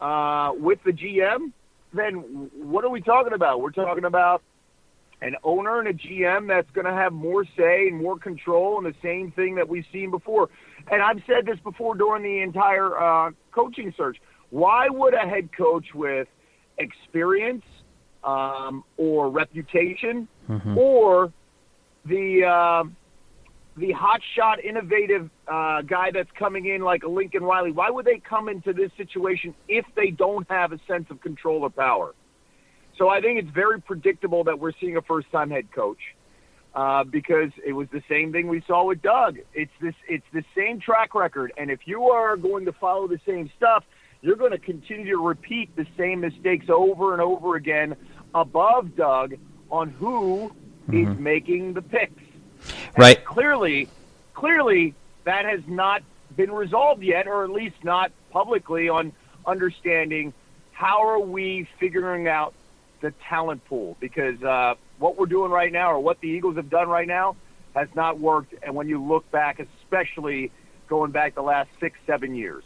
uh, 0.00 0.52
with 0.58 0.82
the 0.82 0.92
GM, 0.92 1.52
then 1.92 2.16
what 2.54 2.84
are 2.84 2.90
we 2.90 3.00
talking 3.00 3.32
about? 3.32 3.60
We're 3.60 3.70
talking 3.70 4.04
about 4.04 4.42
an 5.22 5.36
owner 5.44 5.78
and 5.78 5.88
a 5.88 5.92
GM 5.94 6.48
that's 6.48 6.70
going 6.72 6.84
to 6.86 6.92
have 6.92 7.12
more 7.12 7.44
say 7.56 7.88
and 7.88 8.02
more 8.02 8.18
control 8.18 8.76
and 8.78 8.86
the 8.86 8.94
same 9.00 9.30
thing 9.30 9.54
that 9.54 9.68
we've 9.68 9.86
seen 9.92 10.10
before. 10.10 10.50
And 10.90 11.02
I've 11.02 11.22
said 11.26 11.46
this 11.46 11.58
before 11.64 11.94
during 11.94 12.22
the 12.22 12.40
entire 12.42 12.98
uh, 12.98 13.30
coaching 13.52 13.92
search. 13.96 14.18
Why 14.50 14.88
would 14.88 15.14
a 15.14 15.26
head 15.28 15.48
coach 15.56 15.86
with 15.94 16.28
experience 16.78 17.64
um, 18.22 18.84
or 18.96 19.30
reputation 19.30 20.28
Mhm. 20.48 20.76
or 20.76 21.32
the 22.04 22.44
uh, 22.44 22.84
the 23.76 23.92
hotshot, 23.92 24.62
innovative 24.62 25.30
uh, 25.48 25.82
guy 25.82 26.10
that's 26.12 26.30
coming 26.38 26.66
in 26.66 26.82
like 26.82 27.02
a 27.02 27.08
Lincoln 27.08 27.42
Riley, 27.42 27.72
why 27.72 27.90
would 27.90 28.04
they 28.04 28.18
come 28.18 28.48
into 28.48 28.72
this 28.72 28.90
situation 28.96 29.54
if 29.68 29.84
they 29.96 30.10
don't 30.10 30.48
have 30.48 30.72
a 30.72 30.78
sense 30.86 31.06
of 31.10 31.20
control 31.20 31.62
or 31.62 31.70
power? 31.70 32.14
So 32.98 33.08
I 33.08 33.20
think 33.20 33.40
it's 33.40 33.50
very 33.50 33.80
predictable 33.80 34.44
that 34.44 34.58
we're 34.58 34.72
seeing 34.80 34.96
a 34.96 35.02
first-time 35.02 35.50
head 35.50 35.72
coach 35.72 35.98
uh, 36.74 37.04
because 37.04 37.50
it 37.64 37.72
was 37.72 37.88
the 37.92 38.02
same 38.08 38.32
thing 38.32 38.48
we 38.48 38.62
saw 38.66 38.84
with 38.84 39.00
Doug. 39.02 39.38
It's 39.52 39.72
this, 39.80 39.94
it's 40.08 40.26
the 40.32 40.44
same 40.56 40.80
track 40.80 41.14
record, 41.14 41.52
and 41.56 41.70
if 41.70 41.86
you 41.86 42.10
are 42.10 42.36
going 42.36 42.64
to 42.64 42.72
follow 42.72 43.06
the 43.06 43.20
same 43.26 43.50
stuff, 43.56 43.84
you're 44.22 44.36
going 44.36 44.52
to 44.52 44.58
continue 44.58 45.16
to 45.16 45.22
repeat 45.22 45.74
the 45.76 45.86
same 45.96 46.20
mistakes 46.20 46.66
over 46.68 47.12
and 47.12 47.20
over 47.20 47.56
again 47.56 47.94
above 48.34 48.96
Doug 48.96 49.34
on 49.70 49.90
who 49.90 50.54
is 50.92 51.08
making 51.18 51.74
the 51.74 51.82
picks. 51.82 52.22
And 52.94 52.98
Right. 52.98 53.24
Clearly, 53.24 53.88
clearly 54.34 54.94
that 55.24 55.44
has 55.44 55.60
not 55.66 56.02
been 56.36 56.50
resolved 56.50 57.02
yet, 57.02 57.26
or 57.26 57.44
at 57.44 57.50
least 57.50 57.76
not 57.82 58.12
publicly 58.30 58.88
on 58.88 59.12
understanding 59.46 60.32
how 60.72 61.06
are 61.06 61.20
we 61.20 61.68
figuring 61.78 62.28
out 62.28 62.54
the 63.00 63.12
talent 63.28 63.64
pool 63.66 63.96
because 64.00 64.42
uh, 64.42 64.74
what 64.98 65.16
we're 65.18 65.26
doing 65.26 65.50
right 65.50 65.72
now, 65.72 65.92
or 65.92 66.00
what 66.00 66.20
the 66.20 66.28
Eagles 66.28 66.56
have 66.56 66.70
done 66.70 66.88
right 66.88 67.08
now, 67.08 67.36
has 67.74 67.88
not 67.94 68.20
worked. 68.20 68.54
And 68.62 68.74
when 68.74 68.88
you 68.88 69.02
look 69.02 69.30
back, 69.30 69.60
especially 69.60 70.50
going 70.88 71.10
back 71.10 71.34
the 71.34 71.42
last 71.42 71.70
six, 71.80 71.98
seven 72.06 72.34
years. 72.34 72.64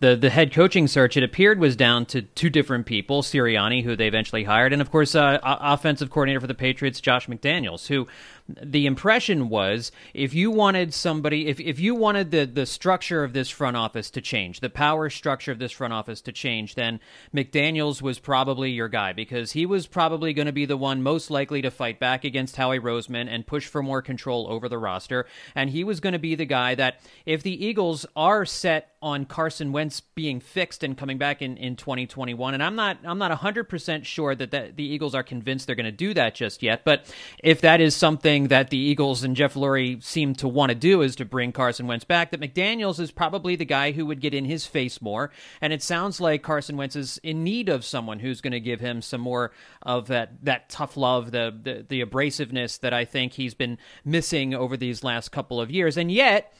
the 0.00 0.16
the 0.16 0.30
head 0.30 0.52
coaching 0.52 0.88
search, 0.88 1.16
it 1.16 1.22
appeared 1.22 1.58
was 1.58 1.76
down 1.76 2.04
to 2.06 2.22
two 2.22 2.50
different 2.50 2.86
people: 2.86 3.22
Sirianni, 3.22 3.84
who 3.84 3.96
they 3.96 4.08
eventually 4.08 4.44
hired, 4.44 4.72
and 4.72 4.82
of 4.82 4.90
course, 4.90 5.14
uh, 5.14 5.38
offensive 5.42 6.10
coordinator 6.10 6.40
for 6.40 6.46
the 6.46 6.54
Patriots, 6.54 7.00
Josh 7.00 7.28
McDaniels, 7.28 7.86
who 7.86 8.06
the 8.48 8.86
impression 8.86 9.48
was 9.48 9.92
if 10.14 10.34
you 10.34 10.50
wanted 10.50 10.92
somebody 10.92 11.48
if, 11.48 11.60
if 11.60 11.78
you 11.78 11.94
wanted 11.94 12.30
the, 12.30 12.44
the 12.44 12.66
structure 12.66 13.24
of 13.24 13.32
this 13.32 13.48
front 13.48 13.76
office 13.76 14.10
to 14.10 14.20
change 14.20 14.60
the 14.60 14.70
power 14.70 15.08
structure 15.08 15.52
of 15.52 15.58
this 15.58 15.72
front 15.72 15.92
office 15.92 16.20
to 16.20 16.32
change 16.32 16.74
then 16.74 17.00
mcdaniels 17.34 18.02
was 18.02 18.18
probably 18.18 18.70
your 18.70 18.88
guy 18.88 19.12
because 19.12 19.52
he 19.52 19.64
was 19.64 19.86
probably 19.86 20.32
going 20.32 20.46
to 20.46 20.52
be 20.52 20.66
the 20.66 20.76
one 20.76 21.02
most 21.02 21.30
likely 21.30 21.62
to 21.62 21.70
fight 21.70 21.98
back 21.98 22.24
against 22.24 22.56
howie 22.56 22.78
roseman 22.78 23.28
and 23.28 23.46
push 23.46 23.66
for 23.66 23.82
more 23.82 24.02
control 24.02 24.46
over 24.48 24.68
the 24.68 24.78
roster. 24.78 25.26
And 25.54 25.70
he 25.70 25.84
was 25.84 26.00
going 26.00 26.12
to 26.12 26.18
be 26.18 26.34
the 26.34 26.44
guy 26.44 26.74
that 26.74 27.00
if 27.26 27.42
the 27.42 27.64
eagles 27.64 28.06
are 28.14 28.44
set 28.44 28.94
on 29.02 29.24
Carson 29.24 29.72
Wentz 29.72 30.00
being 30.00 30.38
fixed 30.38 30.84
and 30.84 30.96
coming 30.96 31.18
back 31.18 31.42
in, 31.42 31.56
in 31.56 31.74
2021 31.76 32.54
and 32.54 32.62
I'm 32.62 32.76
not 32.76 32.98
I'm 33.04 33.18
not 33.18 33.36
100% 33.36 34.04
sure 34.04 34.34
that, 34.34 34.52
that 34.52 34.76
the 34.76 34.84
Eagles 34.84 35.14
are 35.14 35.24
convinced 35.24 35.66
they're 35.66 35.74
going 35.74 35.86
to 35.86 35.92
do 35.92 36.14
that 36.14 36.36
just 36.36 36.62
yet 36.62 36.84
but 36.84 37.12
if 37.42 37.60
that 37.62 37.80
is 37.80 37.96
something 37.96 38.31
that 38.40 38.70
the 38.70 38.78
Eagles 38.78 39.22
and 39.22 39.36
Jeff 39.36 39.54
Lurie 39.54 40.02
seem 40.02 40.34
to 40.36 40.48
want 40.48 40.70
to 40.70 40.74
do 40.74 41.02
is 41.02 41.16
to 41.16 41.24
bring 41.24 41.52
Carson 41.52 41.86
Wentz 41.86 42.04
back 42.04 42.30
that 42.30 42.40
McDaniels 42.40 42.98
is 42.98 43.10
probably 43.10 43.56
the 43.56 43.64
guy 43.64 43.92
who 43.92 44.06
would 44.06 44.20
get 44.20 44.34
in 44.34 44.44
his 44.44 44.66
face 44.66 45.02
more 45.02 45.30
and 45.60 45.72
it 45.72 45.82
sounds 45.82 46.20
like 46.20 46.42
Carson 46.42 46.76
Wentz 46.76 46.96
is 46.96 47.18
in 47.22 47.44
need 47.44 47.68
of 47.68 47.84
someone 47.84 48.18
who's 48.18 48.40
going 48.40 48.52
to 48.52 48.60
give 48.60 48.80
him 48.80 49.02
some 49.02 49.20
more 49.20 49.52
of 49.82 50.08
that 50.08 50.44
that 50.44 50.68
tough 50.68 50.96
love 50.96 51.30
the, 51.30 51.54
the 51.62 51.84
the 51.88 52.04
abrasiveness 52.04 52.80
that 52.80 52.92
I 52.92 53.04
think 53.04 53.34
he's 53.34 53.54
been 53.54 53.78
missing 54.04 54.54
over 54.54 54.76
these 54.76 55.04
last 55.04 55.30
couple 55.30 55.60
of 55.60 55.70
years 55.70 55.96
and 55.96 56.10
yet 56.10 56.52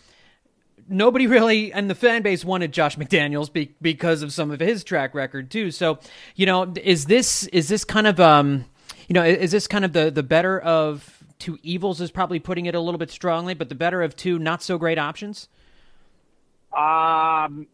nobody 0.88 1.26
really 1.26 1.72
and 1.72 1.88
the 1.88 1.94
fan 1.94 2.22
base 2.22 2.44
wanted 2.44 2.72
Josh 2.72 2.96
McDaniels 2.96 3.52
be, 3.52 3.74
because 3.80 4.22
of 4.22 4.32
some 4.32 4.50
of 4.50 4.60
his 4.60 4.84
track 4.84 5.14
record 5.14 5.50
too. 5.50 5.70
So, 5.70 5.98
you 6.34 6.46
know, 6.46 6.72
is 6.82 7.06
this 7.06 7.46
is 7.48 7.68
this 7.68 7.84
kind 7.84 8.06
of 8.06 8.20
um, 8.20 8.64
you 9.08 9.14
know, 9.14 9.24
is 9.24 9.50
this 9.50 9.66
kind 9.66 9.84
of 9.84 9.92
the 9.92 10.10
the 10.10 10.22
better 10.22 10.58
of 10.60 11.21
two 11.42 11.58
evils 11.62 12.00
is 12.00 12.10
probably 12.10 12.38
putting 12.38 12.66
it 12.66 12.74
a 12.74 12.80
little 12.80 12.98
bit 12.98 13.10
strongly, 13.10 13.54
but 13.54 13.68
the 13.68 13.74
better 13.74 14.02
of 14.02 14.16
two 14.16 14.38
not 14.38 14.62
so 14.62 14.78
great 14.78 14.98
options? 14.98 15.48
Um 16.72 17.66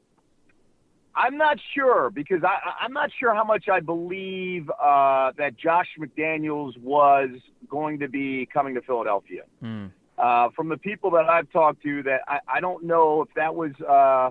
I'm 1.14 1.36
not 1.36 1.58
sure 1.74 2.10
because 2.10 2.44
I, 2.44 2.58
I'm 2.80 2.92
not 2.92 3.10
sure 3.18 3.34
how 3.34 3.42
much 3.42 3.68
I 3.68 3.80
believe 3.80 4.70
uh, 4.70 5.32
that 5.36 5.56
Josh 5.56 5.88
McDaniels 5.98 6.78
was 6.78 7.30
going 7.68 7.98
to 7.98 8.08
be 8.08 8.46
coming 8.52 8.74
to 8.74 8.80
Philadelphia. 8.82 9.42
Mm 9.60 9.90
uh, 10.18 10.48
from 10.54 10.68
the 10.68 10.76
people 10.76 11.10
that 11.12 11.28
I've 11.28 11.50
talked 11.50 11.82
to, 11.82 12.02
that 12.02 12.20
I, 12.26 12.40
I 12.48 12.60
don't 12.60 12.84
know 12.84 13.22
if 13.22 13.28
that 13.34 13.54
was 13.54 13.72
uh, 13.80 14.30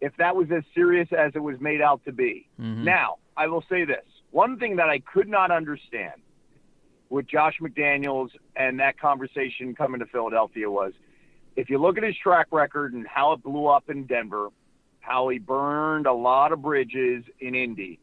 if 0.00 0.16
that 0.18 0.36
was 0.36 0.48
as 0.50 0.62
serious 0.74 1.08
as 1.16 1.32
it 1.34 1.42
was 1.42 1.60
made 1.60 1.80
out 1.80 2.04
to 2.04 2.12
be. 2.12 2.48
Mm-hmm. 2.60 2.84
Now, 2.84 3.16
I 3.36 3.46
will 3.46 3.64
say 3.68 3.84
this: 3.84 4.04
one 4.30 4.58
thing 4.58 4.76
that 4.76 4.88
I 4.88 4.98
could 4.98 5.28
not 5.28 5.50
understand 5.50 6.20
with 7.10 7.26
Josh 7.26 7.58
McDaniels 7.60 8.30
and 8.56 8.80
that 8.80 8.98
conversation 8.98 9.74
coming 9.74 10.00
to 10.00 10.06
Philadelphia 10.06 10.70
was, 10.70 10.92
if 11.56 11.68
you 11.68 11.78
look 11.78 11.98
at 11.98 12.04
his 12.04 12.16
track 12.16 12.46
record 12.50 12.94
and 12.94 13.06
how 13.06 13.32
it 13.32 13.42
blew 13.42 13.66
up 13.66 13.90
in 13.90 14.06
Denver, 14.06 14.48
how 15.00 15.28
he 15.28 15.38
burned 15.38 16.06
a 16.06 16.12
lot 16.12 16.52
of 16.52 16.62
bridges 16.62 17.24
in 17.40 17.54
Indy, 17.54 17.98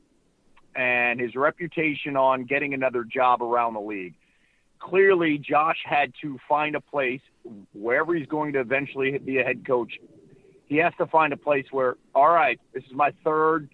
and 0.76 1.20
his 1.20 1.36
reputation 1.36 2.16
on 2.16 2.44
getting 2.44 2.76
another 2.76 3.04
job 3.04 3.42
around 3.42 3.74
the 3.74 3.80
league 3.80 4.14
clearly 4.80 5.38
Josh 5.38 5.78
had 5.84 6.14
to 6.22 6.38
find 6.48 6.76
a 6.76 6.82
place 6.82 7.22
wherever 7.74 8.14
he's 8.14 8.28
going 8.28 8.54
to 8.54 8.60
eventually 8.60 9.18
be 9.18 9.40
a 9.40 9.44
head 9.44 9.66
coach. 9.66 9.94
He 10.66 10.78
has 10.78 10.94
to 10.98 11.08
find 11.08 11.34
a 11.34 11.38
place 11.38 11.66
where, 11.72 11.96
all 12.14 12.30
right, 12.30 12.60
this 12.74 12.84
is 12.84 12.94
my 12.94 13.12
third 13.24 13.70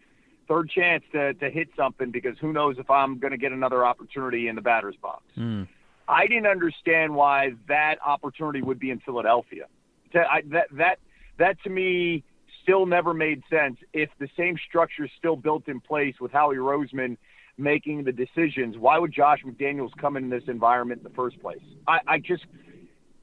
third 0.48 0.70
chance 0.70 1.04
to, 1.12 1.34
to 1.36 1.50
hit 1.50 1.70
something 1.76 2.12
because 2.12 2.38
who 2.40 2.54
knows 2.54 2.78
if 2.78 2.90
I'm 2.90 3.20
going 3.20 3.32
to 3.32 3.38
get 3.38 3.52
another 3.52 3.86
opportunity 3.86 4.48
in 4.48 4.56
the 4.56 4.62
batter's 4.62 4.96
box. 5.02 5.24
Mm. 5.38 5.68
I 6.08 6.28
didn't 6.28 6.48
understand 6.48 7.16
why 7.16 7.54
that 7.68 7.96
opportunity 8.06 8.62
would 8.62 8.80
be 8.80 8.92
in 8.92 9.00
Philadelphia. 9.00 9.66
I, 10.14 10.42
that 10.52 10.68
that 10.74 11.00
that 11.40 11.64
to 11.64 11.70
me 11.70 12.24
still 12.62 12.86
never 12.86 13.14
made 13.14 13.42
sense. 13.50 13.78
If 13.94 14.10
the 14.20 14.30
same 14.38 14.58
structure 14.68 15.06
is 15.06 15.12
still 15.18 15.36
built 15.36 15.68
in 15.68 15.80
place 15.80 16.16
with 16.20 16.32
Howie 16.32 16.58
Roseman 16.58 17.18
making 17.58 18.04
the 18.04 18.12
decisions. 18.12 18.78
Why 18.78 18.98
would 18.98 19.12
Josh 19.12 19.40
McDaniels 19.46 19.92
come 20.00 20.18
in 20.18 20.30
this 20.30 20.44
environment 20.48 21.00
in 21.00 21.04
the 21.04 21.16
first 21.16 21.40
place? 21.40 21.62
I, 21.88 22.00
I 22.08 22.18
just, 22.20 22.46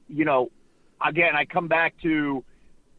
you 0.07 0.25
know, 0.25 0.51
again, 1.05 1.35
I 1.35 1.45
come 1.45 1.67
back 1.67 1.95
to, 2.03 2.43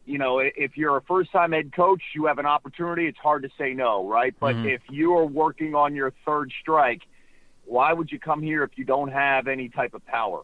you 0.05 0.17
know, 0.17 0.39
if 0.39 0.75
you're 0.75 0.97
a 0.97 1.01
first 1.03 1.31
time 1.31 1.51
head 1.51 1.73
coach, 1.73 2.01
you 2.13 2.25
have 2.25 2.39
an 2.39 2.45
opportunity. 2.45 3.07
It's 3.07 3.17
hard 3.17 3.43
to 3.43 3.49
say 3.57 3.73
no, 3.73 4.07
right? 4.07 4.35
But 4.39 4.55
mm-hmm. 4.55 4.67
if 4.67 4.81
you 4.89 5.13
are 5.13 5.25
working 5.25 5.75
on 5.75 5.95
your 5.95 6.13
third 6.25 6.51
strike, 6.61 7.01
why 7.65 7.93
would 7.93 8.11
you 8.11 8.19
come 8.19 8.41
here 8.41 8.63
if 8.63 8.71
you 8.75 8.83
don't 8.83 9.11
have 9.11 9.47
any 9.47 9.69
type 9.69 9.93
of 9.93 10.05
power? 10.05 10.41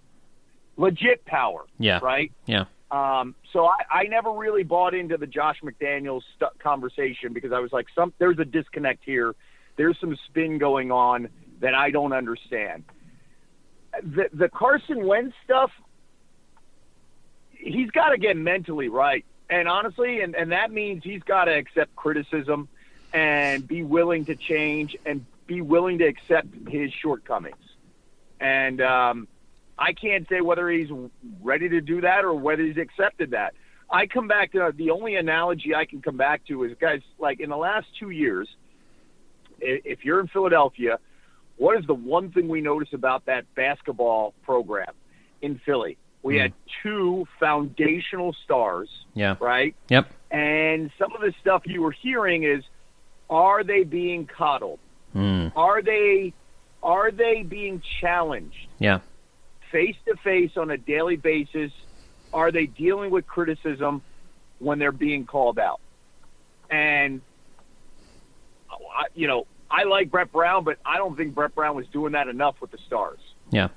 Legit 0.78 1.26
power. 1.26 1.66
Yeah. 1.78 2.00
Right? 2.02 2.32
Yeah. 2.46 2.66
Um, 2.92 3.36
so 3.54 3.66
I, 3.66 4.00
I 4.00 4.04
never 4.06 4.32
really 4.32 4.64
bought 4.64 4.94
into 4.94 5.18
the 5.18 5.28
Josh 5.28 5.58
McDaniels 5.64 6.22
st- 6.36 6.58
conversation 6.60 7.34
because 7.34 7.52
I 7.52 7.60
was 7.60 7.72
like, 7.72 7.88
some 7.94 8.14
there's 8.18 8.40
a 8.40 8.46
disconnect 8.46 9.04
here 9.06 9.36
there's 9.80 9.98
some 10.02 10.18
spin 10.28 10.58
going 10.58 10.92
on 10.92 11.30
that 11.62 11.74
I 11.74 11.90
don't 11.90 12.12
understand. 12.12 12.84
The 14.04 14.26
the 14.34 14.50
Carson 14.50 15.08
Wentz 15.08 15.34
stuff, 15.46 15.72
he's 17.52 17.90
got 17.92 18.10
to 18.10 18.18
get 18.18 18.36
mentally 18.36 18.90
right. 18.90 19.24
And 19.50 19.68
honestly, 19.68 20.22
and, 20.22 20.36
and 20.36 20.52
that 20.52 20.72
means 20.72 21.04
he's 21.04 21.24
got 21.24 21.46
to 21.46 21.52
accept 21.52 21.96
criticism 21.96 22.70
and 23.14 23.68
be 23.68 23.84
willing 23.84 24.26
to 24.26 24.36
change 24.36 24.96
and 25.06 25.26
be 25.48 25.62
willing 25.62 25.98
to 26.00 26.06
accept 26.06 26.48
his 26.68 26.94
shortcomings. 26.94 27.56
And 28.40 28.82
um, 28.82 29.28
I 29.78 29.94
can't 29.94 30.28
say 30.30 30.42
whether 30.42 30.70
he's 30.70 30.90
ready 31.42 31.70
to 31.70 31.82
do 31.82 32.02
that 32.02 32.24
or 32.26 32.34
whether 32.34 32.64
he's 32.64 32.78
accepted 32.78 33.32
that. 33.32 33.56
I 33.90 34.06
come 34.06 34.28
back 34.28 34.52
to 34.52 34.72
the 34.76 34.92
only 34.92 35.16
analogy 35.16 35.74
I 35.74 35.86
can 35.86 36.02
come 36.02 36.18
back 36.18 36.46
to 36.46 36.64
is 36.64 36.78
guys 36.80 37.02
like 37.18 37.40
in 37.40 37.50
the 37.50 37.58
last 37.58 37.88
two 37.98 38.10
years– 38.10 38.48
if 39.62 40.06
you're 40.06 40.20
in 40.20 40.28
Philadelphia, 40.28 41.00
what 41.58 41.78
is 41.78 41.86
the 41.86 41.94
one 41.94 42.32
thing 42.32 42.48
we 42.48 42.62
notice 42.62 42.94
about 42.94 43.26
that 43.26 43.54
basketball 43.56 44.34
program 44.44 44.94
in 45.42 45.60
Philly? 45.66 45.98
We 46.24 46.36
mm. 46.36 46.42
had 46.42 46.54
two 46.84 47.28
foundational 47.40 48.36
stars. 48.44 48.90
Yeah. 49.14 49.36
Right? 49.40 49.76
Yep. 49.90 50.12
And 50.32 50.92
some 51.00 51.14
of 51.14 51.22
the 51.22 51.34
stuff 51.42 51.64
you 51.66 51.82
were 51.82 51.92
hearing 51.92 52.44
is 52.44 52.64
are 53.30 53.64
they 53.64 53.84
being 53.84 54.26
coddled? 54.26 54.80
Mm. 55.16 55.52
Are 55.56 55.82
they 55.82 56.34
are 56.82 57.12
they 57.12 57.44
being 57.44 57.82
challenged? 58.00 58.68
Yeah. 58.80 59.00
Face 59.72 59.96
to 60.06 60.16
face 60.18 60.52
on 60.58 60.72
a 60.72 60.78
daily 60.78 61.16
basis, 61.16 61.72
are 62.34 62.52
they 62.52 62.66
dealing 62.66 63.12
with 63.12 63.28
criticism 63.28 64.02
when 64.60 64.80
they're 64.80 64.92
being 64.92 65.26
called 65.26 65.60
out? 65.60 65.80
And 66.70 67.22
you 69.14 69.28
know, 69.28 69.48
I 69.70 69.84
like 69.84 70.10
Brett 70.12 70.32
Brown, 70.32 70.64
but 70.64 70.78
I 70.86 70.98
don't 70.98 71.16
think 71.16 71.36
Brett 71.36 71.54
Brown 71.54 71.76
was 71.76 71.88
doing 71.88 72.14
that 72.14 72.28
enough 72.28 72.56
with 72.62 72.72
the 72.72 72.78
Stars. 72.88 73.20
Yeah. 73.52 73.70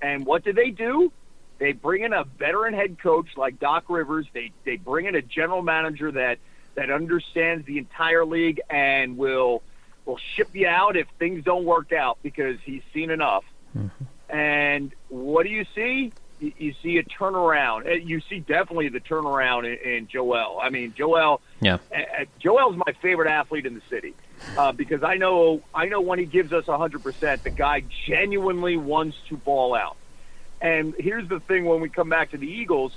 And 0.00 0.26
what 0.26 0.44
did 0.44 0.56
they 0.56 0.70
do? 0.70 1.12
They 1.58 1.72
bring 1.72 2.02
in 2.02 2.12
a 2.12 2.24
veteran 2.24 2.74
head 2.74 2.98
coach 2.98 3.28
like 3.36 3.58
Doc 3.58 3.84
Rivers. 3.88 4.26
They 4.32 4.52
they 4.64 4.76
bring 4.76 5.06
in 5.06 5.14
a 5.14 5.22
general 5.22 5.62
manager 5.62 6.12
that 6.12 6.38
that 6.74 6.90
understands 6.90 7.66
the 7.66 7.78
entire 7.78 8.24
league 8.24 8.60
and 8.68 9.16
will 9.16 9.62
will 10.04 10.18
ship 10.18 10.50
you 10.54 10.68
out 10.68 10.96
if 10.96 11.08
things 11.18 11.44
don't 11.44 11.64
work 11.64 11.92
out 11.92 12.18
because 12.22 12.58
he's 12.64 12.82
seen 12.92 13.10
enough. 13.10 13.44
Mm-hmm. 13.76 14.34
And 14.34 14.94
what 15.08 15.44
do 15.44 15.50
you 15.50 15.64
see? 15.74 16.12
You, 16.40 16.52
you 16.58 16.74
see 16.82 16.98
a 16.98 17.02
turnaround. 17.02 17.86
Uh, 17.86 17.92
you 17.92 18.20
see 18.20 18.40
definitely 18.40 18.88
the 18.88 19.00
turnaround 19.00 19.64
in, 19.64 19.90
in 19.90 20.08
Joel. 20.08 20.58
I 20.60 20.70
mean, 20.70 20.94
Joel. 20.96 21.40
Yeah. 21.60 21.78
Uh, 21.94 22.24
Joel's 22.38 22.76
my 22.76 22.92
favorite 23.00 23.30
athlete 23.30 23.66
in 23.66 23.74
the 23.74 23.82
city 23.88 24.14
uh, 24.58 24.72
because 24.72 25.02
I 25.02 25.16
know 25.16 25.62
I 25.74 25.86
know 25.86 26.00
when 26.00 26.18
he 26.18 26.26
gives 26.26 26.52
us 26.52 26.66
100%, 26.66 27.42
the 27.42 27.50
guy 27.50 27.82
genuinely 28.06 28.76
wants 28.76 29.16
to 29.28 29.36
ball 29.36 29.74
out. 29.74 29.96
And 30.60 30.94
here's 30.98 31.28
the 31.28 31.40
thing: 31.40 31.64
when 31.64 31.80
we 31.80 31.88
come 31.88 32.08
back 32.08 32.30
to 32.30 32.38
the 32.38 32.46
Eagles, 32.46 32.92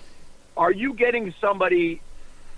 are 0.58 0.72
you 0.72 0.94
getting 0.94 1.34
somebody 1.42 2.02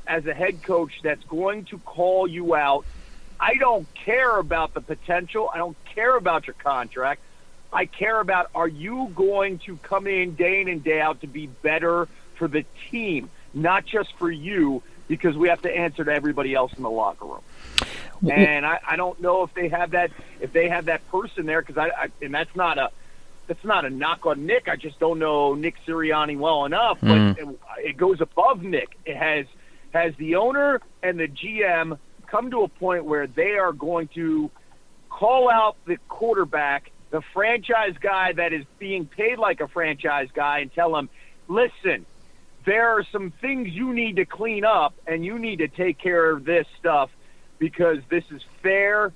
as 0.08 0.26
a 0.26 0.34
head 0.34 0.64
coach 0.66 0.92
that's 1.04 1.24
going 1.26 1.66
to 1.66 1.80
call 1.80 2.28
you 2.28 2.56
out? 2.56 2.86
I 3.40 3.56
don't 3.60 3.88
care 4.06 4.38
about 4.38 4.74
the 4.74 4.82
potential. 4.82 5.50
I 5.54 5.58
don't 5.58 5.78
care 5.96 6.16
about 6.16 6.48
your 6.48 6.56
contract. 6.62 7.22
I 7.74 7.86
care 7.86 8.20
about 8.20 8.48
are 8.54 8.68
you 8.68 9.12
going 9.16 9.60
to 9.66 9.78
come 9.78 10.06
in 10.06 10.36
day 10.36 10.62
in 10.62 10.68
and 10.68 10.84
day 10.84 11.00
out 11.00 11.22
to 11.22 11.28
be 11.28 11.48
better 11.48 12.08
for 12.38 12.48
the 12.48 12.66
team, 12.90 13.32
not 13.54 13.86
just 13.86 14.10
for 14.20 14.30
you, 14.30 14.84
because 15.08 15.36
we 15.38 15.48
have 15.50 15.62
to 15.62 15.70
answer 15.70 16.04
to 16.04 16.12
everybody 16.12 16.54
else 16.54 16.72
in 16.76 16.84
the 16.84 16.90
locker 16.90 17.26
room 17.26 17.42
and 18.30 18.66
I, 18.66 18.80
I 18.88 18.96
don't 18.96 19.20
know 19.20 19.44
if 19.44 19.54
they 19.54 19.70
have 19.70 19.92
that 19.92 20.12
if 20.40 20.54
they 20.54 20.70
have 20.70 20.86
that 20.86 21.08
person 21.08 21.46
there 21.46 21.62
because 21.62 21.78
I, 21.78 22.06
I 22.06 22.08
and 22.22 22.34
that's 22.34 22.56
not 22.56 22.78
a 22.78 22.90
that's 23.52 23.66
not 23.66 23.84
a 23.84 23.90
knock 23.90 24.26
on 24.26 24.46
Nick. 24.46 24.70
I 24.70 24.78
just 24.78 24.98
don't 24.98 25.20
know 25.20 25.56
Nick 25.56 25.76
Sirianni 25.86 26.38
well 26.38 26.64
enough, 26.64 27.00
but 27.02 27.10
mm. 27.10 27.38
it, 27.38 27.60
it 27.80 27.98
goes 27.98 28.22
above 28.22 28.64
Nick. 28.64 28.98
It 29.06 29.18
has 29.18 29.46
Has 29.94 30.14
the 30.16 30.36
owner 30.36 30.80
and 31.04 31.20
the 31.20 31.28
GM 31.28 32.00
come 32.28 32.50
to 32.52 32.62
a 32.62 32.70
point 32.70 33.04
where 33.04 33.28
they 33.28 33.58
are 33.58 33.74
going 33.74 34.08
to 34.16 34.50
call 35.10 35.50
out 35.50 35.76
the 35.86 35.98
quarterback, 36.08 36.92
the 37.10 37.22
franchise 37.34 37.96
guy 38.00 38.32
that 38.32 38.54
is 38.54 38.64
being 38.80 39.06
paid 39.06 39.38
like 39.38 39.60
a 39.60 39.68
franchise 39.68 40.30
guy, 40.34 40.60
and 40.60 40.74
tell 40.74 40.96
him, 40.96 41.10
listen, 41.50 42.06
there 42.66 42.88
are 42.98 43.04
some 43.12 43.34
things 43.42 43.68
you 43.74 43.94
need 43.94 44.16
to 44.16 44.26
clean 44.26 44.64
up 44.64 44.94
and 45.06 45.26
you 45.26 45.38
need 45.38 45.58
to 45.58 45.68
take 45.68 45.98
care 45.98 46.32
of 46.32 46.46
this 46.46 46.68
stuff 46.80 47.10
because 47.60 47.98
this 48.10 48.24
is 48.32 48.42
fair, 48.64 49.12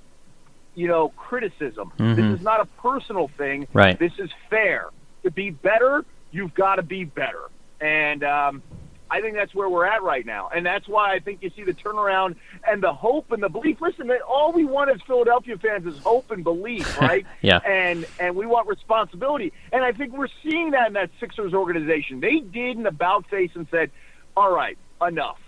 you 0.76 0.86
know, 0.86 1.08
criticism. 1.16 1.90
Mm-hmm. 1.98 2.14
This 2.14 2.38
is 2.38 2.44
not 2.44 2.60
a 2.60 2.66
personal 2.80 3.28
thing. 3.36 3.66
Right. 3.72 3.98
This 3.98 4.12
is 4.18 4.30
fair. 4.48 4.90
To 5.24 5.30
be 5.32 5.50
better, 5.50 6.04
you've 6.30 6.54
got 6.54 6.76
to 6.76 6.82
be 6.82 7.04
better. 7.04 7.50
And 7.80 8.22
um, 8.22 8.62
I 9.10 9.20
think 9.20 9.34
that's 9.34 9.54
where 9.54 9.68
we're 9.68 9.86
at 9.86 10.02
right 10.02 10.24
now. 10.24 10.50
And 10.54 10.64
that's 10.64 10.86
why 10.86 11.14
I 11.14 11.18
think 11.18 11.42
you 11.42 11.50
see 11.56 11.64
the 11.64 11.72
turnaround 11.72 12.36
and 12.68 12.82
the 12.82 12.92
hope 12.92 13.32
and 13.32 13.42
the 13.42 13.48
belief. 13.48 13.80
Listen, 13.80 14.06
man, 14.06 14.18
all 14.28 14.52
we 14.52 14.64
want 14.64 14.90
as 14.90 15.00
Philadelphia 15.02 15.56
fans 15.58 15.86
is 15.86 15.98
hope 15.98 16.30
and 16.30 16.44
belief, 16.44 17.00
right? 17.00 17.26
yeah. 17.40 17.58
And 17.58 18.06
and 18.20 18.36
we 18.36 18.46
want 18.46 18.68
responsibility. 18.68 19.52
And 19.72 19.82
I 19.82 19.92
think 19.92 20.12
we're 20.12 20.28
seeing 20.42 20.72
that 20.72 20.88
in 20.88 20.92
that 20.92 21.10
Sixers 21.18 21.54
organization. 21.54 22.20
They 22.20 22.40
did 22.40 22.76
an 22.76 22.86
about 22.86 23.28
face 23.28 23.50
and 23.54 23.66
said, 23.70 23.90
"All 24.36 24.52
right, 24.52 24.76
enough. 25.06 25.38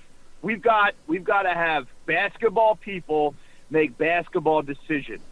We've 0.41 0.63
got 0.63 0.95
we've 1.07 1.25
got 1.25 1.43
to 1.43 1.53
have 1.53 1.87
basketball 2.07 2.77
people 2.77 3.35
make 3.71 3.97
basketball 3.99 4.63
decisions." 4.63 5.23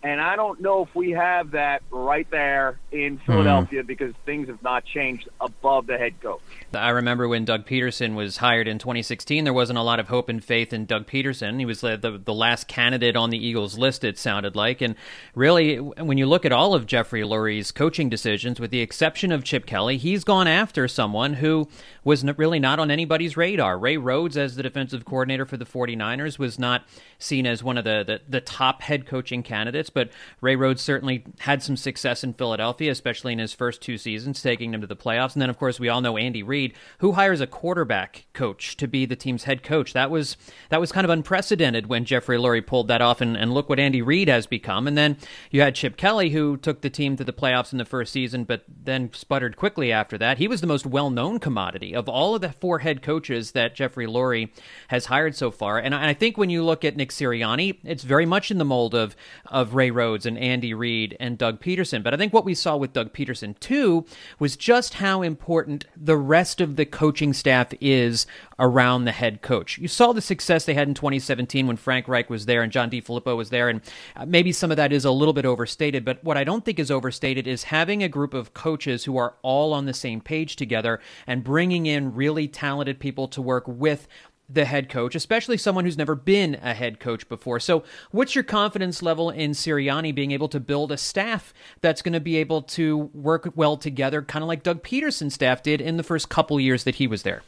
And 0.00 0.20
I 0.20 0.36
don't 0.36 0.60
know 0.60 0.84
if 0.84 0.94
we 0.94 1.10
have 1.10 1.50
that 1.52 1.82
right 1.90 2.28
there 2.30 2.78
in 2.92 3.18
Philadelphia 3.18 3.80
mm-hmm. 3.80 3.86
because 3.88 4.14
things 4.24 4.46
have 4.48 4.62
not 4.62 4.84
changed 4.84 5.28
above 5.40 5.88
the 5.88 5.98
head 5.98 6.20
coach. 6.20 6.40
I 6.72 6.90
remember 6.90 7.26
when 7.26 7.44
Doug 7.44 7.66
Pederson 7.66 8.14
was 8.14 8.36
hired 8.36 8.68
in 8.68 8.78
2016, 8.78 9.42
there 9.42 9.52
wasn't 9.52 9.76
a 9.78 9.82
lot 9.82 9.98
of 9.98 10.06
hope 10.06 10.28
and 10.28 10.42
faith 10.42 10.72
in 10.72 10.86
Doug 10.86 11.08
Pederson. 11.08 11.58
He 11.58 11.64
was 11.64 11.80
the, 11.80 11.96
the, 11.96 12.16
the 12.16 12.32
last 12.32 12.68
candidate 12.68 13.16
on 13.16 13.30
the 13.30 13.44
Eagles 13.44 13.76
list, 13.76 14.04
it 14.04 14.18
sounded 14.18 14.54
like. 14.54 14.80
And 14.80 14.94
really, 15.34 15.80
when 15.80 16.16
you 16.16 16.26
look 16.26 16.46
at 16.46 16.52
all 16.52 16.74
of 16.74 16.86
Jeffrey 16.86 17.22
Lurie's 17.22 17.72
coaching 17.72 18.08
decisions, 18.08 18.60
with 18.60 18.70
the 18.70 18.80
exception 18.80 19.32
of 19.32 19.42
Chip 19.42 19.66
Kelly, 19.66 19.96
he's 19.96 20.22
gone 20.22 20.46
after 20.46 20.86
someone 20.86 21.34
who 21.34 21.68
was 22.04 22.24
really 22.38 22.60
not 22.60 22.78
on 22.78 22.92
anybody's 22.92 23.36
radar. 23.36 23.76
Ray 23.76 23.96
Rhodes, 23.96 24.36
as 24.36 24.54
the 24.54 24.62
defensive 24.62 25.04
coordinator 25.04 25.44
for 25.44 25.56
the 25.56 25.66
49ers, 25.66 26.38
was 26.38 26.56
not 26.56 26.84
seen 27.18 27.46
as 27.46 27.62
one 27.62 27.76
of 27.76 27.84
the, 27.84 28.04
the, 28.06 28.20
the 28.28 28.40
top 28.40 28.82
head 28.82 29.06
coaching 29.06 29.42
candidates, 29.42 29.90
but 29.90 30.08
Ray 30.40 30.54
Rhodes 30.54 30.82
certainly 30.82 31.24
had 31.40 31.62
some 31.62 31.76
success 31.76 32.22
in 32.22 32.32
Philadelphia, 32.32 32.90
especially 32.90 33.32
in 33.32 33.38
his 33.38 33.52
first 33.52 33.82
two 33.82 33.98
seasons, 33.98 34.40
taking 34.40 34.70
them 34.70 34.80
to 34.80 34.86
the 34.86 34.96
playoffs. 34.96 35.32
And 35.34 35.42
then, 35.42 35.50
of 35.50 35.58
course, 35.58 35.80
we 35.80 35.88
all 35.88 36.00
know 36.00 36.16
Andy 36.16 36.42
Reid, 36.42 36.74
who 36.98 37.12
hires 37.12 37.40
a 37.40 37.46
quarterback 37.46 38.26
coach 38.32 38.76
to 38.76 38.86
be 38.86 39.04
the 39.04 39.16
team's 39.16 39.44
head 39.44 39.62
coach. 39.62 39.92
That 39.92 40.10
was 40.10 40.36
that 40.68 40.80
was 40.80 40.92
kind 40.92 41.04
of 41.04 41.10
unprecedented 41.10 41.88
when 41.88 42.04
Jeffrey 42.04 42.38
Lurie 42.38 42.64
pulled 42.64 42.88
that 42.88 43.02
off, 43.02 43.20
and, 43.20 43.36
and 43.36 43.52
look 43.52 43.68
what 43.68 43.80
Andy 43.80 44.00
Reid 44.00 44.28
has 44.28 44.46
become. 44.46 44.86
And 44.86 44.96
then 44.96 45.16
you 45.50 45.60
had 45.60 45.74
Chip 45.74 45.96
Kelly, 45.96 46.30
who 46.30 46.56
took 46.56 46.82
the 46.82 46.90
team 46.90 47.16
to 47.16 47.24
the 47.24 47.32
playoffs 47.32 47.72
in 47.72 47.78
the 47.78 47.84
first 47.84 48.12
season, 48.12 48.44
but 48.44 48.62
then 48.68 49.10
sputtered 49.12 49.56
quickly 49.56 49.90
after 49.90 50.16
that. 50.18 50.38
He 50.38 50.46
was 50.46 50.60
the 50.60 50.66
most 50.66 50.86
well-known 50.86 51.40
commodity 51.40 51.94
of 51.94 52.08
all 52.08 52.34
of 52.34 52.40
the 52.40 52.52
four 52.52 52.78
head 52.78 53.02
coaches 53.02 53.52
that 53.52 53.74
Jeffrey 53.74 54.06
Lurie 54.06 54.50
has 54.88 55.06
hired 55.06 55.34
so 55.34 55.50
far. 55.50 55.78
And 55.78 55.94
I 55.94 56.14
think 56.14 56.38
when 56.38 56.50
you 56.50 56.62
look 56.62 56.84
at 56.84 56.96
Nick 56.96 57.07
Sirianni, 57.10 57.78
it's 57.84 58.04
very 58.04 58.26
much 58.26 58.50
in 58.50 58.58
the 58.58 58.64
mold 58.64 58.94
of 58.94 59.16
of 59.46 59.74
Ray 59.74 59.90
Rhodes 59.90 60.26
and 60.26 60.38
Andy 60.38 60.74
Reid 60.74 61.16
and 61.18 61.38
Doug 61.38 61.60
Pederson. 61.60 62.02
But 62.02 62.14
I 62.14 62.16
think 62.16 62.32
what 62.32 62.44
we 62.44 62.54
saw 62.54 62.76
with 62.76 62.92
Doug 62.92 63.12
Pederson 63.12 63.58
too 63.60 64.04
was 64.38 64.56
just 64.56 64.94
how 64.94 65.22
important 65.22 65.86
the 65.96 66.16
rest 66.16 66.60
of 66.60 66.76
the 66.76 66.86
coaching 66.86 67.32
staff 67.32 67.72
is 67.80 68.26
around 68.58 69.04
the 69.04 69.12
head 69.12 69.42
coach. 69.42 69.78
You 69.78 69.88
saw 69.88 70.12
the 70.12 70.20
success 70.20 70.64
they 70.64 70.74
had 70.74 70.88
in 70.88 70.94
2017 70.94 71.66
when 71.66 71.76
Frank 71.76 72.08
Reich 72.08 72.28
was 72.28 72.46
there 72.46 72.62
and 72.62 72.72
John 72.72 72.90
DeFilippo 72.90 73.36
was 73.36 73.50
there, 73.50 73.68
and 73.68 73.80
uh, 74.16 74.26
maybe 74.26 74.52
some 74.52 74.70
of 74.70 74.76
that 74.76 74.92
is 74.92 75.04
a 75.04 75.10
little 75.10 75.34
bit 75.34 75.44
overstated. 75.44 76.04
But 76.04 76.22
what 76.24 76.36
I 76.36 76.44
don't 76.44 76.64
think 76.64 76.78
is 76.78 76.90
overstated 76.90 77.46
is 77.46 77.64
having 77.64 78.02
a 78.02 78.08
group 78.08 78.34
of 78.34 78.54
coaches 78.54 79.04
who 79.04 79.16
are 79.16 79.34
all 79.42 79.72
on 79.72 79.86
the 79.86 79.94
same 79.94 80.20
page 80.20 80.56
together 80.56 81.00
and 81.26 81.44
bringing 81.44 81.86
in 81.86 82.14
really 82.14 82.48
talented 82.48 82.98
people 82.98 83.28
to 83.28 83.42
work 83.42 83.64
with 83.66 84.08
the 84.48 84.64
head 84.64 84.88
coach, 84.88 85.14
especially 85.14 85.58
someone 85.58 85.84
who's 85.84 85.98
never 85.98 86.14
been 86.14 86.58
a 86.62 86.72
head 86.72 87.00
coach 87.00 87.28
before. 87.28 87.60
So, 87.60 87.84
what's 88.10 88.34
your 88.34 88.44
confidence 88.44 89.02
level 89.02 89.30
in 89.30 89.50
Sirianni 89.50 90.14
being 90.14 90.30
able 90.30 90.48
to 90.48 90.60
build 90.60 90.90
a 90.90 90.96
staff 90.96 91.52
that's 91.80 92.00
going 92.00 92.14
to 92.14 92.20
be 92.20 92.36
able 92.38 92.62
to 92.62 92.96
work 93.12 93.50
well 93.54 93.76
together, 93.76 94.22
kind 94.22 94.42
of 94.42 94.48
like 94.48 94.62
Doug 94.62 94.82
Pederson's 94.82 95.34
staff 95.34 95.62
did 95.62 95.80
in 95.80 95.96
the 95.96 96.02
first 96.02 96.28
couple 96.28 96.58
years 96.58 96.84
that 96.84 96.96
he 96.96 97.06
was 97.06 97.22
there? 97.22 97.42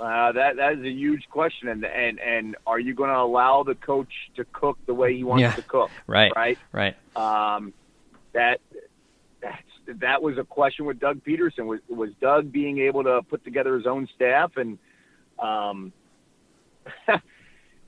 Uh, 0.00 0.32
that 0.32 0.56
that 0.56 0.74
is 0.74 0.84
a 0.84 0.90
huge 0.90 1.26
question, 1.30 1.68
and 1.68 1.84
and 1.84 2.18
and 2.20 2.56
are 2.66 2.78
you 2.78 2.92
going 2.92 3.10
to 3.10 3.16
allow 3.16 3.62
the 3.62 3.74
coach 3.74 4.12
to 4.34 4.44
cook 4.52 4.78
the 4.86 4.94
way 4.94 5.16
he 5.16 5.24
wants 5.24 5.40
yeah, 5.40 5.52
to 5.52 5.62
cook? 5.62 5.90
Right, 6.06 6.32
right, 6.36 6.58
right. 6.72 6.96
Um, 7.16 7.72
that 8.32 8.60
that 9.86 10.22
was 10.22 10.36
a 10.36 10.44
question 10.44 10.84
with 10.84 10.98
Doug 10.98 11.22
Pederson. 11.24 11.66
Was 11.66 11.80
was 11.88 12.10
Doug 12.20 12.52
being 12.52 12.78
able 12.78 13.04
to 13.04 13.22
put 13.22 13.44
together 13.44 13.76
his 13.76 13.86
own 13.86 14.08
staff 14.14 14.56
and 14.56 14.78
um, 15.38 15.92
I, 17.08 17.18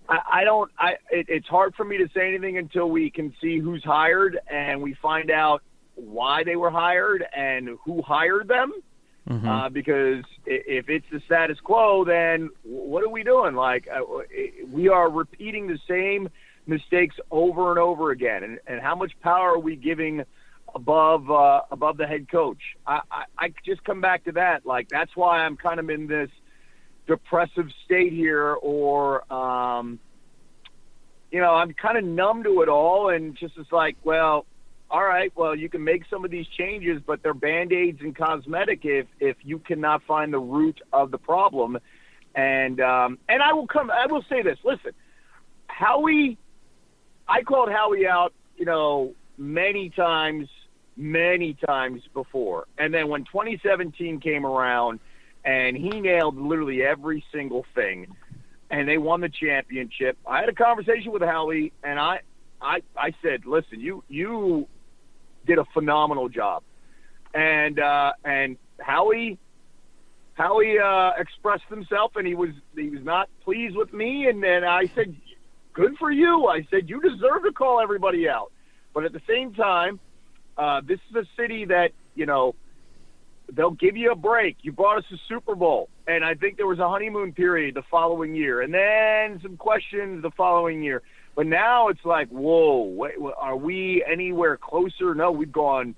I 0.09 0.45
don't. 0.45 0.71
I 0.79 0.93
it, 1.11 1.27
it's 1.29 1.49
hard 1.49 1.75
for 1.75 1.85
me 1.85 1.99
to 1.99 2.09
say 2.15 2.29
anything 2.29 2.59
until 2.59 2.91
we 2.91 3.11
can 3.11 3.35
see 3.41 3.59
who's 3.59 3.85
hired 3.85 4.39
and 4.51 4.83
we 4.83 4.95
find 4.95 5.31
out 5.31 5.63
why 5.95 6.45
they 6.45 6.57
were 6.57 6.71
hired 6.71 7.25
and 7.35 7.79
who 7.85 8.03
hired 8.03 8.49
them. 8.49 8.73
Mm-hmm. 9.29 9.47
Uh, 9.47 9.69
because 9.69 10.25
if 10.47 10.89
it's 10.89 11.05
the 11.13 11.21
status 11.27 11.59
quo, 11.63 12.03
then 12.03 12.49
what 12.63 13.05
are 13.05 13.11
we 13.11 13.23
doing? 13.23 13.55
Like 13.55 13.87
uh, 13.87 14.01
we 14.71 14.89
are 14.89 15.11
repeating 15.11 15.67
the 15.67 15.79
same 15.87 16.31
mistakes 16.67 17.17
over 17.31 17.71
and 17.71 17.79
over 17.79 18.11
again. 18.11 18.43
And, 18.43 18.59
and 18.67 18.81
how 18.81 18.95
much 18.95 19.13
power 19.21 19.55
are 19.55 19.59
we 19.59 19.77
giving 19.77 20.25
above 20.75 21.31
uh, 21.31 21.61
above 21.71 21.99
the 21.99 22.07
head 22.07 22.31
coach? 22.31 22.63
I, 22.87 23.01
I, 23.11 23.25
I 23.39 23.53
just 23.67 23.85
come 23.85 24.01
back 24.01 24.25
to 24.25 24.33
that. 24.33 24.65
Like 24.65 24.89
that's 24.89 25.15
why 25.15 25.41
I'm 25.41 25.59
kind 25.59 25.79
of 25.79 25.91
in 25.91 26.07
this 26.07 26.31
depressive 27.09 27.67
state 27.85 28.13
here 28.13 28.53
or 28.53 29.33
um 29.33 29.99
you 31.33 31.41
know 31.41 31.55
i'm 31.55 31.73
kind 31.73 31.99
of 31.99 32.05
numb 32.05 32.45
to 32.45 32.63
it 32.63 32.69
all 32.69 33.09
and 33.09 33.35
just 33.35 33.55
it's 33.57 33.73
like 33.73 33.97
well 34.05 34.45
all 34.91 35.03
right 35.03 35.33
well 35.35 35.57
you 35.57 35.69
can 35.69 35.83
make 35.83 36.05
some 36.11 36.25
of 36.25 36.31
these 36.31 36.47
changes 36.47 37.01
but 37.05 37.23
they're 37.23 37.35
band-aids 37.35 38.01
and 38.03 38.15
cosmetic 38.15 38.85
if 38.85 39.07
if 39.19 39.37
you 39.43 39.59
cannot 39.59 40.03
find 40.05 40.33
the 40.33 40.39
root 40.39 40.81
of 40.93 41.11
the 41.11 41.19
problem. 41.19 41.79
And 42.35 42.81
um 42.81 43.19
and 43.29 43.43
i 43.43 43.53
will 43.55 43.67
come 43.67 43.91
i 43.91 44.07
will 44.07 44.25
say 44.29 44.43
this 44.43 44.59
listen 44.63 44.93
howie 45.67 46.37
i 47.27 47.43
called 47.43 47.71
howie 47.71 48.07
out 48.07 48.33
you 48.57 48.67
know 48.67 49.15
many 49.39 49.89
times 49.89 50.49
many 50.99 51.55
times 51.55 52.03
before. 52.13 52.67
And 52.77 52.93
then 52.93 53.09
when 53.09 53.25
2017 53.25 54.21
came 54.21 54.45
around 54.45 54.99
and 55.49 55.79
he 55.79 56.01
nailed 56.01 56.37
literally 56.37 56.83
every 56.83 57.25
single 57.33 57.65
thing. 57.75 58.07
And 58.71 58.87
they 58.87 58.99
won 58.99 59.23
the 59.23 59.31
championship. 59.31 60.19
I 60.27 60.41
had 60.41 60.51
a 60.51 60.55
conversation 60.55 61.11
with 61.11 61.23
Howie, 61.23 61.73
and 61.83 61.99
I, 61.99 62.21
I, 62.61 62.83
I 62.95 63.15
said, 63.23 63.47
"Listen, 63.47 63.81
you, 63.81 64.05
you 64.09 64.69
did 65.47 65.59
a 65.59 65.65
phenomenal 65.73 66.29
job." 66.29 66.65
And 67.33 67.81
uh, 67.81 68.13
and 68.27 68.59
Howie, 68.79 69.39
Howie 70.35 70.79
uh, 70.79 71.13
expressed 71.19 71.65
himself, 71.71 72.13
and 72.17 72.27
he 72.27 72.35
was 72.35 72.51
he 72.77 72.91
was 72.91 73.03
not 73.03 73.31
pleased 73.43 73.75
with 73.75 73.91
me. 73.95 74.29
And 74.29 74.43
then 74.43 74.65
I 74.65 74.85
said, 74.95 75.17
"Good 75.73 75.97
for 75.99 76.11
you." 76.11 76.47
I 76.47 76.67
said, 76.71 76.91
"You 76.91 77.01
deserve 77.01 77.45
to 77.45 77.53
call 77.53 77.81
everybody 77.81 78.29
out." 78.29 78.53
But 78.93 79.07
at 79.07 79.15
the 79.15 79.23
same 79.27 79.55
time, 79.55 79.99
uh, 80.59 80.83
this 80.87 81.01
is 81.09 81.17
a 81.17 81.25
city 81.41 81.65
that 81.65 81.93
you 82.15 82.27
know 82.27 82.55
they'll 83.53 83.71
give 83.71 83.97
you 83.97 84.13
a 84.13 84.17
break. 84.17 84.57
You 84.63 84.73
brought 84.73 84.99
us 84.99 85.05
a 85.13 85.17
Super 85.29 85.55
Bowl, 85.55 85.89
and 86.07 86.25
I 86.25 86.35
think 86.35 86.57
there 86.57 86.67
was 86.67 86.79
a 86.79 86.89
honeymoon 86.89 87.33
period 87.33 87.75
the 87.75 87.83
following 87.91 88.35
year, 88.35 88.61
and 88.61 88.73
then 88.73 89.41
some 89.43 89.57
questions 89.57 90.23
the 90.23 90.31
following 90.31 90.83
year. 90.83 91.03
But 91.35 91.47
now 91.47 91.89
it's 91.89 92.05
like, 92.05 92.29
whoa, 92.29 92.83
wait, 92.83 93.15
are 93.39 93.57
we 93.57 94.05
anywhere 94.11 94.57
closer? 94.57 95.15
No, 95.15 95.31
we've 95.31 95.53
gone, 95.53 95.95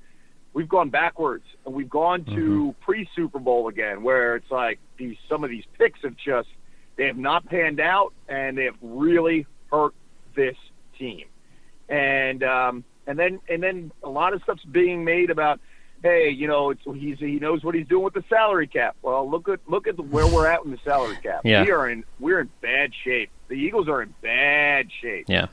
we've 0.52 0.68
gone 0.68 0.90
backwards, 0.90 1.44
and 1.64 1.74
we've 1.74 1.90
gone 1.90 2.24
to 2.26 2.30
mm-hmm. 2.30 2.82
pre 2.82 3.08
Super 3.16 3.38
Bowl 3.38 3.68
again, 3.68 4.02
where 4.02 4.36
it's 4.36 4.50
like 4.50 4.78
these 4.98 5.16
some 5.28 5.42
of 5.42 5.50
these 5.50 5.64
picks 5.78 6.00
have 6.02 6.16
just 6.16 6.48
they 6.96 7.06
have 7.06 7.16
not 7.16 7.46
panned 7.46 7.80
out, 7.80 8.12
and 8.28 8.58
they 8.58 8.64
have 8.64 8.76
really 8.82 9.46
hurt 9.72 9.94
this 10.36 10.56
team. 10.98 11.24
And 11.88 12.42
um, 12.44 12.84
and 13.06 13.18
then 13.18 13.40
and 13.48 13.62
then 13.62 13.92
a 14.04 14.08
lot 14.08 14.34
of 14.34 14.42
stuff's 14.42 14.64
being 14.64 15.04
made 15.04 15.30
about 15.30 15.60
hey, 16.02 16.30
you 16.30 16.46
know, 16.46 16.70
it's 16.70 16.82
he's 16.84 17.18
he 17.18 17.38
knows 17.38 17.62
what 17.62 17.74
he's 17.74 17.86
doing 17.86 18.04
with 18.04 18.14
the 18.14 18.24
salary 18.28 18.66
cap. 18.66 18.96
Well, 19.02 19.28
look 19.28 19.48
at 19.48 19.60
look 19.66 19.86
at 19.86 19.96
the, 19.96 20.02
where 20.02 20.26
we're 20.26 20.46
at 20.46 20.64
in 20.64 20.70
the 20.70 20.78
salary 20.84 21.18
cap. 21.22 21.42
Yeah. 21.44 21.64
We 21.64 21.70
are 21.70 21.88
in 21.88 22.04
we're 22.18 22.40
in 22.40 22.50
bad 22.60 22.92
shape. 23.04 23.30
The 23.48 23.54
Eagles 23.54 23.88
are 23.88 24.02
in 24.02 24.14
bad 24.22 24.88
shape. 25.00 25.26
Yeah. 25.28 25.46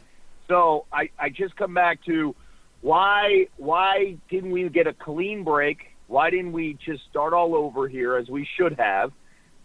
So 0.48 0.86
I 0.92 1.10
I 1.20 1.30
just 1.30 1.56
come 1.56 1.74
back 1.74 2.04
to 2.06 2.36
why 2.82 3.48
why 3.58 4.18
didn't 4.30 4.52
we 4.52 4.68
get 4.70 4.88
a 4.88 4.94
clean 4.94 5.44
break? 5.44 5.92
Why 6.08 6.30
didn't 6.30 6.54
we 6.54 6.78
just 6.86 7.04
start 7.10 7.34
all 7.34 7.54
over 7.56 7.88
here 7.88 8.16
as 8.16 8.30
we 8.30 8.48
should 8.58 8.80
have? 8.80 9.12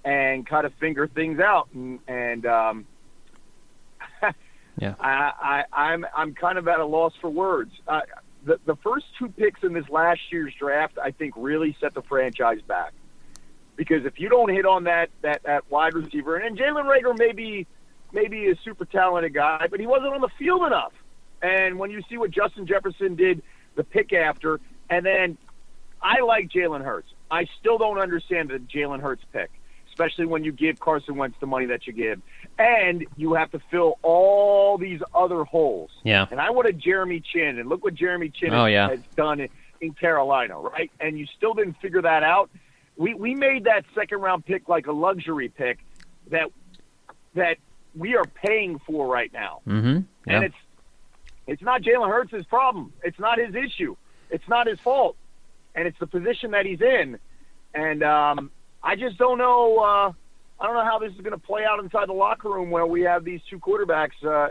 and 0.05 0.47
kind 0.47 0.66
of 0.66 0.73
figure 0.75 1.07
things 1.07 1.40
out. 1.40 1.68
And, 1.75 2.01
and 2.09 2.47
um, 2.47 2.87
yeah, 4.79 4.95
I, 5.01 5.33
I, 5.40 5.64
I'm 5.73 6.07
I'm 6.14 6.35
kind 6.35 6.59
of 6.59 6.68
at 6.68 6.81
a 6.81 6.87
loss 6.87 7.12
for 7.21 7.31
words. 7.31 7.73
Uh, 7.87 8.01
the 8.44 8.59
the 8.64 8.76
first 8.76 9.07
two 9.18 9.28
picks 9.28 9.62
in 9.62 9.72
this 9.72 9.88
last 9.88 10.20
year's 10.31 10.55
draft, 10.55 10.98
I 11.02 11.11
think, 11.11 11.35
really 11.37 11.76
set 11.81 11.94
the 11.94 12.02
franchise 12.02 12.61
back. 12.66 12.92
Because 13.76 14.05
if 14.05 14.20
you 14.20 14.28
don't 14.28 14.50
hit 14.50 14.66
on 14.66 14.85
that 14.85 15.11
that, 15.22 15.42
that 15.44 15.70
wide 15.70 15.94
receiver, 15.94 16.37
and, 16.37 16.46
and 16.46 16.59
Jalen 16.59 16.85
Reagor 16.85 17.18
may 17.18 17.33
be 17.33 17.66
maybe 18.12 18.50
a 18.50 18.57
super 18.64 18.85
talented 18.85 19.35
guy, 19.35 19.66
but 19.70 19.81
he 19.81 19.87
wasn't 19.87 20.14
on 20.14 20.20
the 20.20 20.28
field 20.38 20.66
enough. 20.66 20.92
And 21.40 21.78
when 21.78 21.90
you 21.90 22.02
see 22.09 22.18
what 22.18 22.31
Justin 22.31 22.66
Jefferson 22.66 23.16
did 23.16 23.42
the 23.74 23.85
pick 23.85 24.12
after, 24.12 24.61
and 24.90 25.05
then 25.05 25.38
I 26.00 26.20
like 26.20 26.50
Jalen 26.50 26.85
Hurts. 26.85 27.09
I 27.31 27.46
still 27.59 27.78
don't 27.78 27.98
understand 27.98 28.50
the 28.50 28.59
Jalen 28.59 29.00
Hurts 29.00 29.24
pick, 29.33 29.50
especially 29.92 30.24
when 30.24 30.42
you 30.42 30.52
give 30.52 30.81
Carson 30.81 31.16
Wentz 31.16 31.37
the 31.38 31.46
money 31.46 31.66
that 31.66 31.87
you 31.87 31.92
give, 31.92 32.20
and 32.59 33.07
you 33.16 33.35
have 33.35 33.50
to 33.50 33.61
fill 33.70 33.98
all 34.02 34.78
these 34.78 35.00
other 35.14 35.44
holes. 35.44 35.90
Yeah. 36.02 36.26
And 36.31 36.40
I 36.40 36.50
wanted 36.50 36.78
Jeremy 36.78 37.20
Chinn, 37.20 37.59
and 37.59 37.68
look 37.68 37.85
what 37.85 37.94
Jeremy 37.94 38.31
Chinn 38.31 38.55
oh, 38.55 38.64
has, 38.64 38.72
yeah. 38.72 38.88
has 38.88 39.00
done 39.16 39.40
in, 39.40 39.48
in 39.83 39.92
Carolina, 39.92 40.59
right? 40.59 40.90
And 40.98 41.18
you 41.18 41.26
still 41.37 41.52
didn't 41.52 41.74
figure 41.74 42.02
that 42.02 42.22
out. 42.22 42.48
We 42.96 43.14
we 43.14 43.35
made 43.35 43.64
that 43.64 43.85
second 43.94 44.20
round 44.20 44.46
pick 44.46 44.68
like 44.68 44.87
a 44.87 44.92
luxury 44.92 45.48
pick 45.48 45.78
that 46.31 46.50
that 47.35 47.59
we 47.94 48.16
are 48.16 48.24
paying 48.24 48.78
for 48.87 49.07
right 49.07 49.33
now, 49.33 49.61
mm-hmm. 49.66 50.00
yeah. 50.26 50.35
and 50.35 50.44
it's 50.44 50.55
it's 51.46 51.62
not 51.62 51.83
Jalen 51.83 52.09
Hurts' 52.09 52.46
problem. 52.46 52.92
It's 53.02 53.18
not 53.18 53.38
his 53.38 53.55
issue. 53.55 53.96
It's 54.31 54.46
not 54.48 54.66
his 54.66 54.78
fault, 54.81 55.16
and 55.74 55.87
it's 55.87 55.98
the 55.98 56.07
position 56.07 56.52
that 56.52 56.64
he's 56.64 56.81
in. 56.81 57.18
And 57.74 58.02
um, 58.02 58.50
I 58.83 58.97
just 58.97 59.18
don't 59.18 59.38
know. 59.38 59.79
Uh, 59.79 60.12
I 60.61 60.66
don't 60.66 60.75
know 60.75 60.85
how 60.85 60.99
this 60.99 61.12
is 61.12 61.21
going 61.21 61.33
to 61.33 61.38
play 61.38 61.64
out 61.64 61.83
inside 61.83 62.09
the 62.09 62.12
locker 62.12 62.49
room 62.49 62.71
where 62.71 62.87
we 62.87 63.03
have 63.03 63.25
these 63.25 63.40
two 63.51 63.59
quarterbacks 63.59 64.25
uh, 64.25 64.49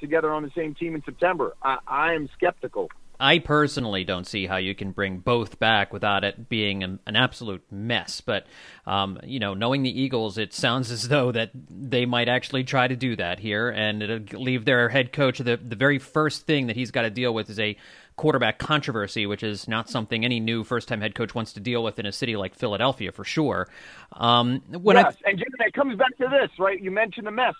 together 0.00 0.30
on 0.30 0.42
the 0.42 0.50
same 0.54 0.74
team 0.74 0.94
in 0.94 1.02
September. 1.04 1.54
I, 1.62 1.78
I 1.86 2.12
am 2.14 2.28
skeptical. 2.34 2.90
I 3.18 3.38
personally 3.38 4.04
don't 4.04 4.26
see 4.26 4.46
how 4.46 4.56
you 4.56 4.74
can 4.74 4.90
bring 4.90 5.18
both 5.18 5.58
back 5.58 5.92
without 5.92 6.24
it 6.24 6.48
being 6.48 6.82
an, 6.82 6.98
an 7.06 7.16
absolute 7.16 7.62
mess. 7.70 8.20
But 8.20 8.46
um, 8.86 9.18
you 9.24 9.38
know, 9.38 9.54
knowing 9.54 9.82
the 9.82 10.00
Eagles, 10.00 10.36
it 10.36 10.52
sounds 10.52 10.90
as 10.90 11.08
though 11.08 11.30
that 11.32 11.50
they 11.54 12.06
might 12.06 12.28
actually 12.28 12.64
try 12.64 12.88
to 12.88 12.96
do 12.96 13.16
that 13.16 13.38
here, 13.38 13.70
and 13.70 14.02
it'll 14.02 14.40
leave 14.40 14.64
their 14.64 14.88
head 14.88 15.12
coach 15.12 15.38
the 15.38 15.56
the 15.56 15.76
very 15.76 15.98
first 15.98 16.44
thing 16.46 16.66
that 16.66 16.76
he's 16.76 16.90
got 16.90 17.02
to 17.02 17.10
deal 17.10 17.32
with 17.32 17.48
is 17.48 17.60
a 17.60 17.76
quarterback 18.16 18.58
controversy, 18.58 19.26
which 19.26 19.42
is 19.42 19.66
not 19.66 19.88
something 19.88 20.24
any 20.24 20.38
new 20.40 20.62
first 20.64 20.88
time 20.88 21.00
head 21.00 21.14
coach 21.14 21.34
wants 21.34 21.52
to 21.54 21.60
deal 21.60 21.82
with 21.82 21.98
in 21.98 22.06
a 22.06 22.12
city 22.12 22.36
like 22.36 22.54
Philadelphia 22.54 23.10
for 23.12 23.24
sure. 23.24 23.68
Um, 24.12 24.60
when 24.70 24.96
yes, 24.96 25.16
I, 25.26 25.30
and 25.30 25.38
Jimmy, 25.38 25.50
it 25.60 25.72
comes 25.74 25.96
back 25.98 26.16
to 26.18 26.28
this, 26.28 26.50
right? 26.58 26.80
You 26.80 26.90
mentioned 26.90 27.26
the 27.26 27.30
mess. 27.32 27.54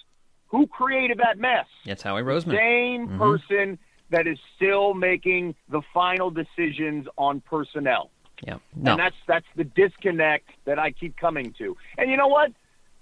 Who 0.49 0.67
created 0.69 1.19
that 1.19 1.39
mess? 1.39 1.67
It's 1.85 2.03
Howie 2.03 2.23
Roseman. 2.23 2.57
Same 2.57 3.09
Mhm. 3.09 3.19
person 3.19 3.79
that 4.11 4.27
is 4.29 4.39
still 4.55 4.95
making 4.95 5.57
the 5.69 5.83
final 5.93 6.31
decisions 6.31 7.09
on 7.19 7.41
personnel. 7.41 8.11
yeah, 8.47 8.59
no, 8.77 8.93
And 8.93 9.01
that's 9.01 9.17
that's 9.27 9.47
the 9.57 9.65
disconnect 9.65 10.51
that 10.67 10.79
I 10.79 10.91
keep 10.93 11.17
coming 11.17 11.53
to. 11.59 11.77
And 11.99 12.11
you 12.11 12.17
know 12.17 12.27
what? 12.29 12.53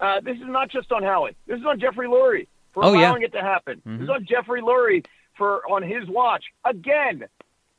Uh, 0.00 0.20
this 0.20 0.36
is 0.36 0.46
not 0.46 0.70
just 0.70 0.90
on 0.92 1.02
Howie. 1.02 1.36
This 1.46 1.58
is 1.58 1.66
on 1.66 1.78
Jeffrey 1.80 2.06
Lurie 2.06 2.46
for 2.72 2.84
Oh, 2.84 2.92
yeah. 2.92 3.00
allowing 3.08 3.22
it 3.22 3.32
to 3.32 3.40
happen. 3.40 3.82
Mhm. 3.86 3.98
This 3.98 4.04
is 4.04 4.10
on 4.10 4.24
Jeffrey 4.26 4.60
Lurie 4.62 5.04
for 5.36 5.62
on 5.70 5.82
his 5.82 6.06
watch. 6.08 6.44
Again, 6.64 7.24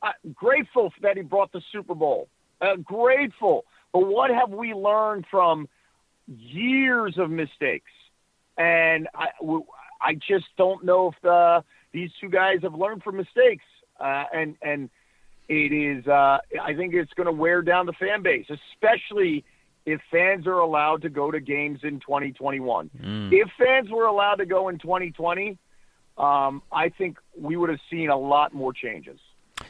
uh, 0.04 0.12
grateful 0.34 0.92
that 1.02 1.16
he 1.16 1.22
brought 1.22 1.52
the 1.52 1.62
Super 1.72 1.94
Bowl. 1.94 2.28
Uh, 2.60 2.76
grateful. 2.76 3.64
But 3.92 4.06
what 4.06 4.30
have 4.30 4.50
we 4.50 4.74
learned 4.74 5.24
from 5.30 5.68
years 6.26 7.14
of 7.18 7.30
mistakes? 7.30 7.90
And 8.56 9.08
I, 9.14 9.28
I 10.00 10.14
just 10.14 10.46
don't 10.56 10.84
know 10.84 11.08
if 11.08 11.14
the, 11.22 11.64
these 11.92 12.10
two 12.20 12.28
guys 12.28 12.58
have 12.62 12.74
learned 12.74 13.02
from 13.02 13.16
mistakes. 13.16 13.64
Uh, 13.98 14.24
and 14.32 14.56
and 14.60 14.90
it 15.48 15.72
is 15.72 16.06
uh, 16.06 16.38
I 16.62 16.74
think 16.76 16.94
it's 16.94 17.12
going 17.14 17.26
to 17.26 17.32
wear 17.32 17.62
down 17.62 17.86
the 17.86 17.92
fan 17.92 18.22
base, 18.22 18.46
especially 18.50 19.44
if 19.86 20.00
fans 20.10 20.46
are 20.46 20.58
allowed 20.58 21.02
to 21.02 21.10
go 21.10 21.30
to 21.30 21.40
games 21.40 21.80
in 21.82 22.00
2021. 22.00 22.90
Mm. 22.98 23.32
If 23.32 23.48
fans 23.58 23.90
were 23.90 24.06
allowed 24.06 24.36
to 24.36 24.46
go 24.46 24.68
in 24.68 24.78
2020, 24.78 25.58
um, 26.16 26.62
I 26.72 26.88
think 26.88 27.18
we 27.38 27.56
would 27.56 27.68
have 27.68 27.80
seen 27.90 28.08
a 28.08 28.16
lot 28.16 28.54
more 28.54 28.72
changes. 28.72 29.20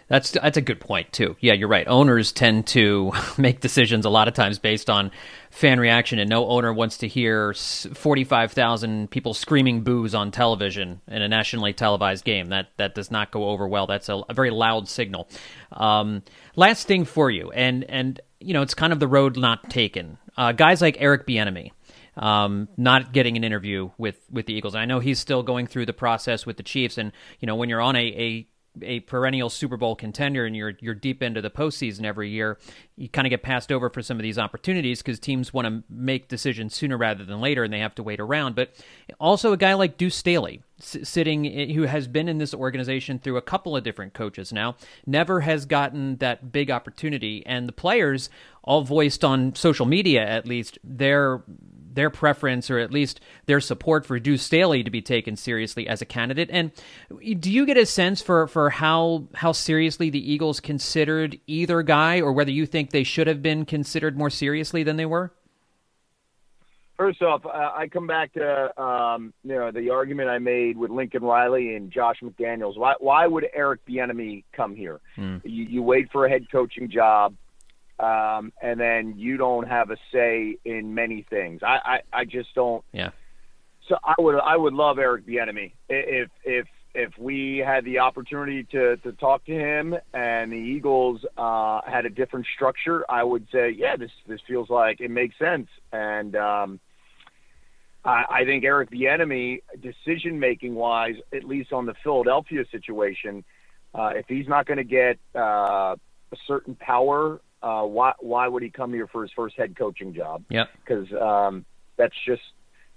That's 0.08 0.32
that's 0.32 0.56
a 0.56 0.62
good 0.62 0.80
point 0.80 1.12
too. 1.12 1.36
Yeah, 1.40 1.54
you're 1.54 1.68
right. 1.68 1.86
Owners 1.88 2.32
tend 2.32 2.66
to 2.68 3.12
make 3.38 3.60
decisions 3.60 4.04
a 4.04 4.10
lot 4.10 4.28
of 4.28 4.34
times 4.34 4.58
based 4.58 4.90
on 4.90 5.10
fan 5.50 5.80
reaction, 5.80 6.18
and 6.18 6.28
no 6.28 6.46
owner 6.46 6.72
wants 6.72 6.98
to 6.98 7.08
hear 7.08 7.54
forty-five 7.54 8.52
thousand 8.52 9.10
people 9.10 9.34
screaming 9.34 9.82
boos 9.82 10.14
on 10.14 10.30
television 10.30 11.00
in 11.08 11.22
a 11.22 11.28
nationally 11.28 11.72
televised 11.72 12.24
game. 12.24 12.48
That 12.48 12.68
that 12.76 12.94
does 12.94 13.10
not 13.10 13.30
go 13.30 13.48
over 13.48 13.66
well. 13.66 13.86
That's 13.86 14.08
a, 14.08 14.22
a 14.28 14.34
very 14.34 14.50
loud 14.50 14.88
signal. 14.88 15.28
Um, 15.72 16.22
last 16.56 16.86
thing 16.86 17.04
for 17.04 17.30
you, 17.30 17.50
and 17.52 17.84
and 17.84 18.20
you 18.40 18.52
know 18.52 18.62
it's 18.62 18.74
kind 18.74 18.92
of 18.92 19.00
the 19.00 19.08
road 19.08 19.36
not 19.36 19.70
taken. 19.70 20.18
Uh, 20.36 20.52
guys 20.52 20.82
like 20.82 20.96
Eric 20.98 21.26
Bieniemy 21.26 21.70
um, 22.16 22.68
not 22.76 23.12
getting 23.12 23.36
an 23.36 23.44
interview 23.44 23.90
with 23.98 24.18
with 24.30 24.46
the 24.46 24.54
Eagles. 24.54 24.74
I 24.74 24.84
know 24.84 25.00
he's 25.00 25.18
still 25.18 25.42
going 25.42 25.66
through 25.66 25.86
the 25.86 25.92
process 25.92 26.46
with 26.46 26.56
the 26.56 26.62
Chiefs, 26.62 26.98
and 26.98 27.12
you 27.40 27.46
know 27.46 27.56
when 27.56 27.68
you're 27.68 27.80
on 27.80 27.96
a, 27.96 28.00
a 28.00 28.46
a 28.82 29.00
perennial 29.00 29.50
Super 29.50 29.76
Bowl 29.76 29.94
contender 29.94 30.46
and 30.46 30.56
you're 30.56 30.74
you're 30.80 30.94
deep 30.94 31.22
into 31.22 31.40
the 31.40 31.50
postseason 31.50 32.04
every 32.04 32.30
year, 32.30 32.58
you 32.96 33.08
kind 33.08 33.26
of 33.26 33.30
get 33.30 33.42
passed 33.42 33.70
over 33.70 33.90
for 33.90 34.02
some 34.02 34.16
of 34.18 34.22
these 34.22 34.38
opportunities 34.38 35.02
because 35.02 35.18
teams 35.18 35.52
want 35.52 35.66
to 35.66 35.82
make 35.88 36.28
decisions 36.28 36.74
sooner 36.74 36.96
rather 36.96 37.24
than 37.24 37.40
later, 37.40 37.64
and 37.64 37.72
they 37.72 37.78
have 37.80 37.94
to 37.94 38.02
wait 38.02 38.20
around. 38.20 38.54
But 38.54 38.74
also 39.20 39.52
a 39.52 39.56
guy 39.56 39.74
like 39.74 39.96
Deuce 39.96 40.16
Staley, 40.16 40.62
sitting 40.78 41.46
eh, 41.46 41.72
who 41.72 41.82
has 41.82 42.06
been 42.06 42.28
in 42.28 42.38
this 42.38 42.54
organization 42.54 43.18
through 43.18 43.36
a 43.36 43.42
couple 43.42 43.76
of 43.76 43.84
different 43.84 44.14
coaches 44.14 44.52
now, 44.52 44.76
never 45.06 45.40
has 45.40 45.66
gotten 45.66 46.16
that 46.16 46.52
big 46.52 46.70
opportunity, 46.70 47.44
and 47.46 47.68
the 47.68 47.72
players 47.72 48.30
all 48.62 48.82
voiced 48.82 49.24
on 49.24 49.54
social 49.54 49.86
media 49.86 50.26
at 50.26 50.46
least 50.46 50.78
their 50.82 51.42
their 51.94 52.10
preference 52.10 52.70
or 52.70 52.78
at 52.78 52.92
least 52.92 53.20
their 53.46 53.60
support 53.60 54.04
for 54.04 54.18
Deuce 54.18 54.42
Staley 54.42 54.82
to 54.82 54.90
be 54.90 55.02
taken 55.02 55.36
seriously 55.36 55.88
as 55.88 56.02
a 56.02 56.04
candidate. 56.04 56.50
And 56.52 56.72
do 57.38 57.50
you 57.50 57.66
get 57.66 57.76
a 57.76 57.86
sense 57.86 58.20
for, 58.20 58.46
for 58.46 58.70
how 58.70 59.28
how 59.34 59.52
seriously 59.52 60.10
the 60.10 60.32
Eagles 60.32 60.60
considered 60.60 61.38
either 61.46 61.82
guy, 61.82 62.20
or 62.20 62.32
whether 62.32 62.50
you 62.50 62.66
think 62.66 62.90
they 62.90 63.04
should 63.04 63.26
have 63.26 63.42
been 63.42 63.64
considered 63.64 64.16
more 64.16 64.30
seriously 64.30 64.82
than 64.82 64.96
they 64.96 65.06
were? 65.06 65.32
First 66.96 67.22
off, 67.22 67.44
uh, 67.44 67.72
I 67.74 67.88
come 67.88 68.06
back 68.06 68.32
to 68.34 68.80
um, 68.80 69.34
you 69.42 69.54
know 69.54 69.72
the 69.72 69.90
argument 69.90 70.28
I 70.28 70.38
made 70.38 70.76
with 70.76 70.90
Lincoln 70.90 71.24
Riley 71.24 71.74
and 71.74 71.90
Josh 71.90 72.18
McDaniels. 72.22 72.76
Why 72.78 72.94
why 73.00 73.26
would 73.26 73.46
Eric 73.52 73.84
Bieniemy 73.84 74.44
come 74.52 74.76
here? 74.76 75.00
Hmm. 75.16 75.38
You, 75.42 75.64
you 75.64 75.82
wait 75.82 76.12
for 76.12 76.24
a 76.24 76.30
head 76.30 76.46
coaching 76.52 76.88
job, 76.88 77.34
um, 77.98 78.52
and 78.60 78.78
then 78.78 79.14
you 79.16 79.36
don't 79.36 79.68
have 79.68 79.90
a 79.90 79.96
say 80.12 80.58
in 80.64 80.94
many 80.94 81.26
things. 81.28 81.62
I, 81.62 82.00
I, 82.12 82.20
I 82.20 82.24
just 82.24 82.54
don't. 82.54 82.84
Yeah. 82.92 83.10
So 83.88 83.96
I 84.02 84.14
would 84.18 84.36
I 84.36 84.56
would 84.56 84.72
love 84.72 84.98
Eric 84.98 85.26
Bieniemy 85.26 85.72
if 85.88 86.30
if 86.44 86.66
if 86.94 87.10
we 87.18 87.58
had 87.58 87.84
the 87.84 87.98
opportunity 87.98 88.64
to 88.64 88.96
to 88.98 89.12
talk 89.12 89.44
to 89.44 89.52
him 89.52 89.94
and 90.14 90.52
the 90.52 90.56
Eagles 90.56 91.24
uh, 91.36 91.80
had 91.86 92.06
a 92.06 92.10
different 92.10 92.46
structure. 92.54 93.04
I 93.10 93.22
would 93.22 93.46
say 93.52 93.70
yeah, 93.70 93.96
this 93.96 94.10
this 94.26 94.40
feels 94.46 94.70
like 94.70 95.00
it 95.00 95.10
makes 95.10 95.38
sense 95.38 95.68
and. 95.92 96.36
Um, 96.36 96.80
I, 98.04 98.24
I 98.28 98.44
think 98.44 98.64
Eric 98.64 98.90
Bieniemy, 98.90 99.62
decision 99.80 100.38
making 100.38 100.74
wise, 100.74 101.16
at 101.32 101.44
least 101.44 101.72
on 101.72 101.86
the 101.86 101.94
Philadelphia 102.02 102.64
situation, 102.70 103.44
uh, 103.94 104.12
if 104.14 104.26
he's 104.28 104.48
not 104.48 104.66
going 104.66 104.78
to 104.78 104.84
get 104.84 105.18
uh, 105.34 105.96
a 106.32 106.36
certain 106.46 106.74
power, 106.74 107.40
uh, 107.64 107.82
why 107.82 108.12
why 108.20 108.46
would 108.46 108.62
he 108.62 108.70
come 108.70 108.92
here 108.92 109.06
for 109.06 109.22
his 109.22 109.32
first 109.34 109.56
head 109.56 109.74
coaching 109.76 110.14
job? 110.14 110.44
Yep. 110.50 110.68
Because 110.84 111.12
um, 111.20 111.64
that's 111.96 112.14
just 112.26 112.42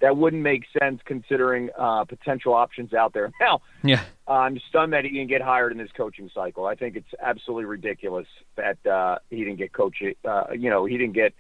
that 0.02 0.16
wouldn't 0.16 0.44
make 0.44 0.64
sense 0.80 1.02
considering 1.06 1.70
uh, 1.78 2.04
potential 2.06 2.54
options 2.54 2.94
out 2.94 3.14
there. 3.14 3.32
Now, 3.40 3.62
Yeah. 3.84 4.04
I'm 4.28 4.60
stunned 4.70 4.94
that 4.94 5.06
he 5.06 5.10
didn't 5.10 5.30
get 5.30 5.42
hired 5.42 5.72
in 5.72 5.78
this 5.78 5.90
coaching 5.96 6.30
cycle. 6.36 6.66
I 6.66 6.76
think 6.76 6.96
it's 6.96 7.08
absolutely 7.20 7.66
ridiculous 7.66 8.28
that 8.58 8.86
uh, 8.86 9.18
he 9.30 9.38
didn't 9.38 9.56
get 9.56 9.74
coaching. 9.74 10.14
Uh, 10.24 10.44
you 10.56 10.70
know, 10.70 10.86
he 10.86 10.98
didn't 10.98 11.16
get 11.16 11.34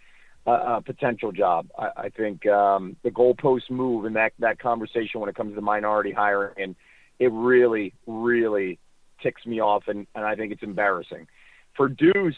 a, 0.47 0.51
a 0.51 0.81
potential 0.81 1.31
job. 1.31 1.67
I, 1.77 1.89
I 1.97 2.09
think 2.09 2.47
um, 2.47 2.95
the 3.03 3.11
goalpost 3.11 3.69
move 3.69 4.05
and 4.05 4.15
that 4.15 4.31
that 4.39 4.57
conversation 4.57 5.19
when 5.19 5.29
it 5.29 5.35
comes 5.35 5.53
to 5.53 5.61
minority 5.61 6.13
hiring, 6.13 6.55
and 6.57 6.75
it 7.19 7.31
really, 7.31 7.93
really 8.07 8.79
ticks 9.21 9.45
me 9.45 9.59
off, 9.59 9.83
and, 9.87 10.07
and 10.15 10.25
I 10.25 10.35
think 10.35 10.51
it's 10.53 10.63
embarrassing. 10.63 11.27
For 11.75 11.89
Deuce, 11.89 12.35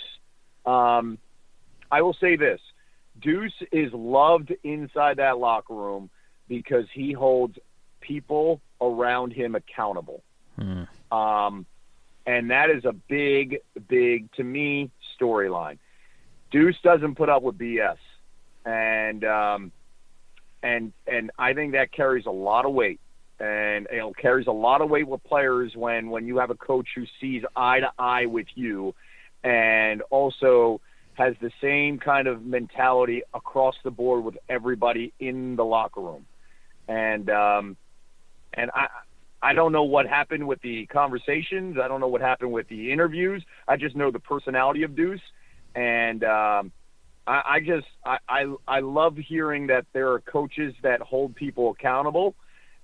um, 0.65 1.17
I 1.91 2.01
will 2.01 2.15
say 2.19 2.35
this: 2.35 2.59
Deuce 3.21 3.53
is 3.71 3.91
loved 3.93 4.53
inside 4.63 5.17
that 5.17 5.37
locker 5.37 5.73
room 5.73 6.09
because 6.47 6.85
he 6.93 7.13
holds 7.13 7.57
people 8.01 8.61
around 8.81 9.33
him 9.33 9.55
accountable. 9.55 10.23
Hmm. 10.57 10.83
Um, 11.15 11.65
and 12.25 12.51
that 12.51 12.69
is 12.69 12.85
a 12.85 12.93
big, 12.93 13.59
big, 13.87 14.31
to 14.33 14.43
me, 14.43 14.91
storyline. 15.19 15.79
Deuce 16.51 16.75
doesn't 16.83 17.15
put 17.15 17.29
up 17.29 17.43
with 17.43 17.57
BS. 17.57 17.97
And 18.65 19.23
um, 19.23 19.71
and 20.61 20.93
and 21.07 21.31
I 21.37 21.53
think 21.53 21.73
that 21.73 21.91
carries 21.91 22.25
a 22.25 22.31
lot 22.31 22.65
of 22.65 22.73
weight, 22.73 22.99
and 23.39 23.87
it 23.89 24.03
carries 24.17 24.47
a 24.47 24.51
lot 24.51 24.81
of 24.81 24.89
weight 24.89 25.07
with 25.07 25.23
players 25.23 25.71
when 25.75 26.09
when 26.09 26.27
you 26.27 26.37
have 26.37 26.49
a 26.49 26.55
coach 26.55 26.89
who 26.95 27.05
sees 27.21 27.43
eye 27.55 27.79
to 27.79 27.91
eye 27.97 28.25
with 28.25 28.47
you, 28.55 28.93
and 29.43 30.01
also 30.09 30.81
has 31.13 31.35
the 31.41 31.51
same 31.61 31.99
kind 31.99 32.27
of 32.27 32.45
mentality 32.45 33.21
across 33.33 33.75
the 33.83 33.91
board 33.91 34.23
with 34.23 34.37
everybody 34.47 35.13
in 35.19 35.55
the 35.55 35.65
locker 35.65 36.01
room, 36.01 36.25
and 36.87 37.29
um, 37.29 37.77
and 38.53 38.71
I. 38.73 38.87
I 39.41 39.53
don't 39.53 39.71
know 39.71 39.83
what 39.83 40.05
happened 40.05 40.45
with 40.45 40.61
the 40.63 40.85
conversations. 40.87 41.77
I 41.81 41.87
don't 41.87 42.01
know 42.01 42.09
what 42.09 42.19
happened 42.19 42.51
with 42.51 42.67
the 42.67 42.91
interviews. 42.91 43.41
I 43.69 43.77
just 43.77 43.95
know 43.95 44.11
the 44.11 44.19
personality 44.19 44.83
of 44.83 44.97
Deuce, 44.97 45.21
and 45.75 46.25
um, 46.25 46.73
I, 47.29 47.41
I 47.45 47.59
just 47.59 47.87
I, 48.03 48.17
I 48.27 48.53
I 48.67 48.79
love 48.79 49.15
hearing 49.15 49.67
that 49.67 49.85
there 49.93 50.11
are 50.11 50.19
coaches 50.19 50.73
that 50.81 50.99
hold 50.99 51.35
people 51.35 51.71
accountable, 51.71 52.35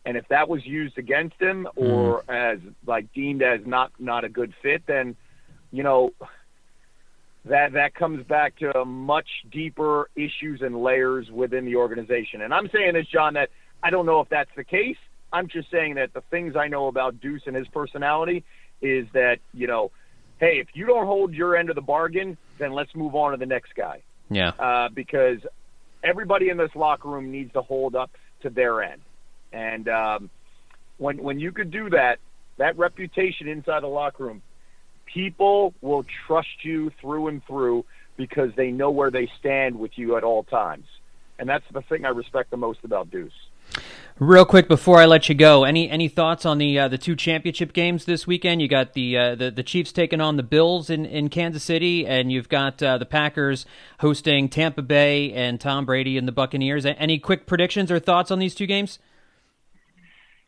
and 0.06 0.16
if 0.16 0.28
that 0.30 0.48
was 0.48 0.66
used 0.66 0.98
against 0.98 1.36
him 1.42 1.68
or 1.76 2.24
mm. 2.30 2.54
as 2.54 2.60
like 2.86 3.12
deemed 3.14 3.42
as 3.42 3.62
not 3.66 3.92
not 4.00 4.24
a 4.24 4.30
good 4.30 4.54
fit, 4.62 4.84
then 4.88 5.16
you 5.72 5.84
know 5.84 6.12
that 7.46 7.74
that 7.74 7.94
comes 7.94 8.26
back 8.26 8.58
to 8.58 8.86
much 8.86 9.28
deeper 9.52 10.10
issues 10.16 10.62
and 10.62 10.82
layers 10.82 11.30
within 11.32 11.66
the 11.66 11.76
organization. 11.76 12.42
And 12.42 12.54
I'm 12.54 12.70
saying 12.74 12.94
this, 12.94 13.08
John, 13.08 13.36
that 13.36 13.50
I 13.84 13.90
don't 13.90 14.06
know 14.06 14.20
if 14.20 14.30
that's 14.30 14.50
the 14.56 14.64
case. 14.64 14.98
I'm 15.32 15.48
just 15.48 15.70
saying 15.70 15.96
that 15.96 16.14
the 16.14 16.22
things 16.32 16.56
I 16.56 16.68
know 16.68 16.88
about 16.88 17.20
Deuce 17.20 17.44
and 17.46 17.56
his 17.56 17.68
personality 17.68 18.44
is 18.82 19.08
that 19.14 19.38
you 19.54 19.68
know, 19.68 19.92
hey, 20.40 20.60
if 20.60 20.68
you 20.74 20.86
don't 20.86 21.06
hold 21.06 21.34
your 21.34 21.56
end 21.56 21.70
of 21.70 21.76
the 21.76 21.82
bargain, 21.82 22.38
then 22.58 22.74
let's 22.74 22.94
move 22.96 23.16
on 23.16 23.32
to 23.32 23.38
the 23.38 23.46
next 23.46 23.76
guy. 23.76 24.02
Yeah. 24.30 24.50
Uh, 24.50 24.90
because 24.90 25.40
everybody 26.04 26.50
in 26.50 26.58
this 26.58 26.72
locker 26.76 27.10
room 27.10 27.32
needs 27.32 27.54
to 27.54 27.62
hold 27.62 27.96
up 27.96 28.12
to 28.42 28.50
their 28.50 28.82
end, 28.82 29.02
and 29.54 29.88
um, 29.88 30.30
when 30.98 31.22
when 31.22 31.40
you 31.40 31.52
could 31.52 31.70
do 31.70 31.92
that, 31.92 32.18
that 32.58 32.78
reputation 32.78 33.48
inside 33.48 33.84
the 33.84 33.88
locker 33.88 34.26
room, 34.26 34.42
people 35.06 35.74
will 35.82 36.06
trust 36.28 36.64
you 36.64 36.92
through 37.02 37.28
and 37.28 37.46
through 37.46 37.86
because 38.18 38.52
they 38.56 38.72
know 38.72 38.92
where 38.92 39.12
they 39.12 39.30
stand 39.40 39.78
with 39.78 39.98
you 39.98 40.18
at 40.18 40.24
all 40.24 40.44
times, 40.44 40.86
and 41.40 41.48
that's 41.50 41.66
the 41.74 41.82
thing 41.82 42.06
I 42.06 42.10
respect 42.10 42.52
the 42.52 42.58
most 42.58 42.80
about 42.84 43.12
Deuce. 43.12 43.34
Real 44.18 44.46
quick 44.46 44.70
before 44.70 45.00
I 45.00 45.06
let 45.06 45.28
you 45.28 45.36
go, 45.36 45.66
any 45.66 45.90
any 45.90 46.08
thoughts 46.08 46.46
on 46.46 46.58
the 46.58 46.80
uh, 46.80 46.88
the 46.88 46.98
two 46.98 47.18
championship 47.18 47.74
games 47.74 48.06
this 48.06 48.26
weekend? 48.26 48.62
You 48.62 48.70
got 48.70 48.94
the 48.94 49.18
uh, 49.18 49.36
the, 49.36 49.52
the 49.52 49.64
Chiefs 49.64 49.92
taking 49.92 50.22
on 50.22 50.38
the 50.38 50.44
Bills 50.44 50.90
in, 50.90 51.06
in 51.06 51.28
Kansas 51.28 51.66
City, 51.66 52.08
and 52.08 52.32
you've 52.32 52.48
got 52.48 52.82
uh, 52.82 52.98
the 52.98 53.06
Packers 53.06 53.66
hosting 54.00 54.48
Tampa 54.48 54.82
Bay 54.82 55.34
and 55.34 55.60
Tom 55.60 55.86
Brady 55.86 56.18
and 56.18 56.26
the 56.26 56.32
Buccaneers. 56.32 56.86
Any 56.86 57.20
quick 57.20 57.46
predictions 57.46 57.92
or 57.92 58.00
thoughts 58.00 58.32
on 58.32 58.40
these 58.40 58.56
two 58.56 58.68
games? 58.68 59.00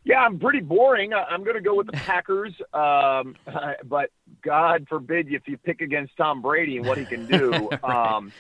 Yeah, 0.08 0.22
I'm 0.22 0.40
pretty 0.40 0.62
boring. 0.62 1.14
I'm 1.14 1.44
going 1.44 1.58
to 1.58 1.62
go 1.62 1.76
with 1.76 1.88
the 1.88 1.92
Packers, 1.92 2.54
um, 2.74 3.36
but 3.84 4.10
God 4.42 4.88
forbid 4.88 5.28
if 5.34 5.50
you 5.50 5.58
pick 5.58 5.82
against 5.82 6.16
Tom 6.16 6.42
Brady 6.42 6.78
and 6.78 6.88
what 6.88 6.98
he 6.98 7.04
can 7.04 7.28
do. 7.28 7.70
right. 7.84 7.84
um, 8.16 8.32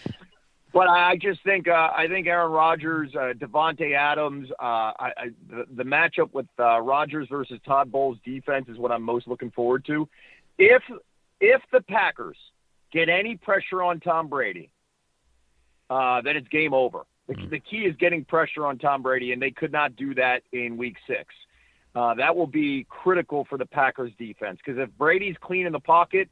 but 0.71 0.87
I 0.87 1.17
just 1.17 1.43
think 1.43 1.67
uh, 1.67 1.89
I 1.93 2.07
think 2.07 2.25
Aaron 2.25 2.51
Rodgers, 2.51 3.11
uh, 3.15 3.33
Davante 3.33 3.97
Adams, 3.97 4.49
uh, 4.51 4.63
I, 4.63 5.11
I, 5.17 5.27
the, 5.49 5.65
the 5.75 5.83
matchup 5.83 6.33
with 6.33 6.45
uh, 6.57 6.79
Rodgers 6.79 7.27
versus 7.29 7.59
Todd 7.65 7.91
Bowles 7.91 8.17
defense 8.23 8.67
is 8.69 8.77
what 8.77 8.93
I'm 8.93 9.03
most 9.03 9.27
looking 9.27 9.51
forward 9.51 9.83
to. 9.87 10.07
If 10.57 10.83
if 11.41 11.61
the 11.73 11.81
Packers 11.81 12.37
get 12.93 13.09
any 13.09 13.35
pressure 13.35 13.83
on 13.83 13.99
Tom 13.99 14.29
Brady, 14.29 14.69
uh, 15.89 16.21
then 16.21 16.37
it's 16.37 16.47
game 16.47 16.73
over. 16.73 17.05
The, 17.27 17.33
mm. 17.33 17.49
the 17.49 17.59
key 17.59 17.79
is 17.79 17.95
getting 17.97 18.23
pressure 18.23 18.65
on 18.65 18.77
Tom 18.77 19.01
Brady, 19.01 19.33
and 19.33 19.41
they 19.41 19.51
could 19.51 19.73
not 19.73 19.97
do 19.97 20.15
that 20.15 20.43
in 20.53 20.77
Week 20.77 20.95
Six. 21.07 21.33
Uh, 21.95 22.13
that 22.13 22.35
will 22.35 22.47
be 22.47 22.85
critical 22.89 23.45
for 23.49 23.57
the 23.57 23.65
Packers 23.65 24.11
defense 24.19 24.59
because 24.63 24.79
if 24.79 24.89
Brady's 24.97 25.35
clean 25.41 25.65
in 25.65 25.73
the 25.73 25.79
pocket, 25.79 26.29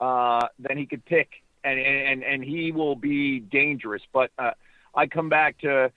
uh, 0.00 0.46
then 0.58 0.76
he 0.76 0.86
could 0.86 1.04
pick 1.04 1.28
and 1.64 1.78
and 1.78 2.22
and 2.22 2.44
he 2.44 2.72
will 2.72 2.96
be 2.96 3.40
dangerous. 3.40 4.02
But 4.12 4.30
uh, 4.38 4.52
I 4.94 5.06
come 5.06 5.28
back 5.28 5.58
to 5.60 5.90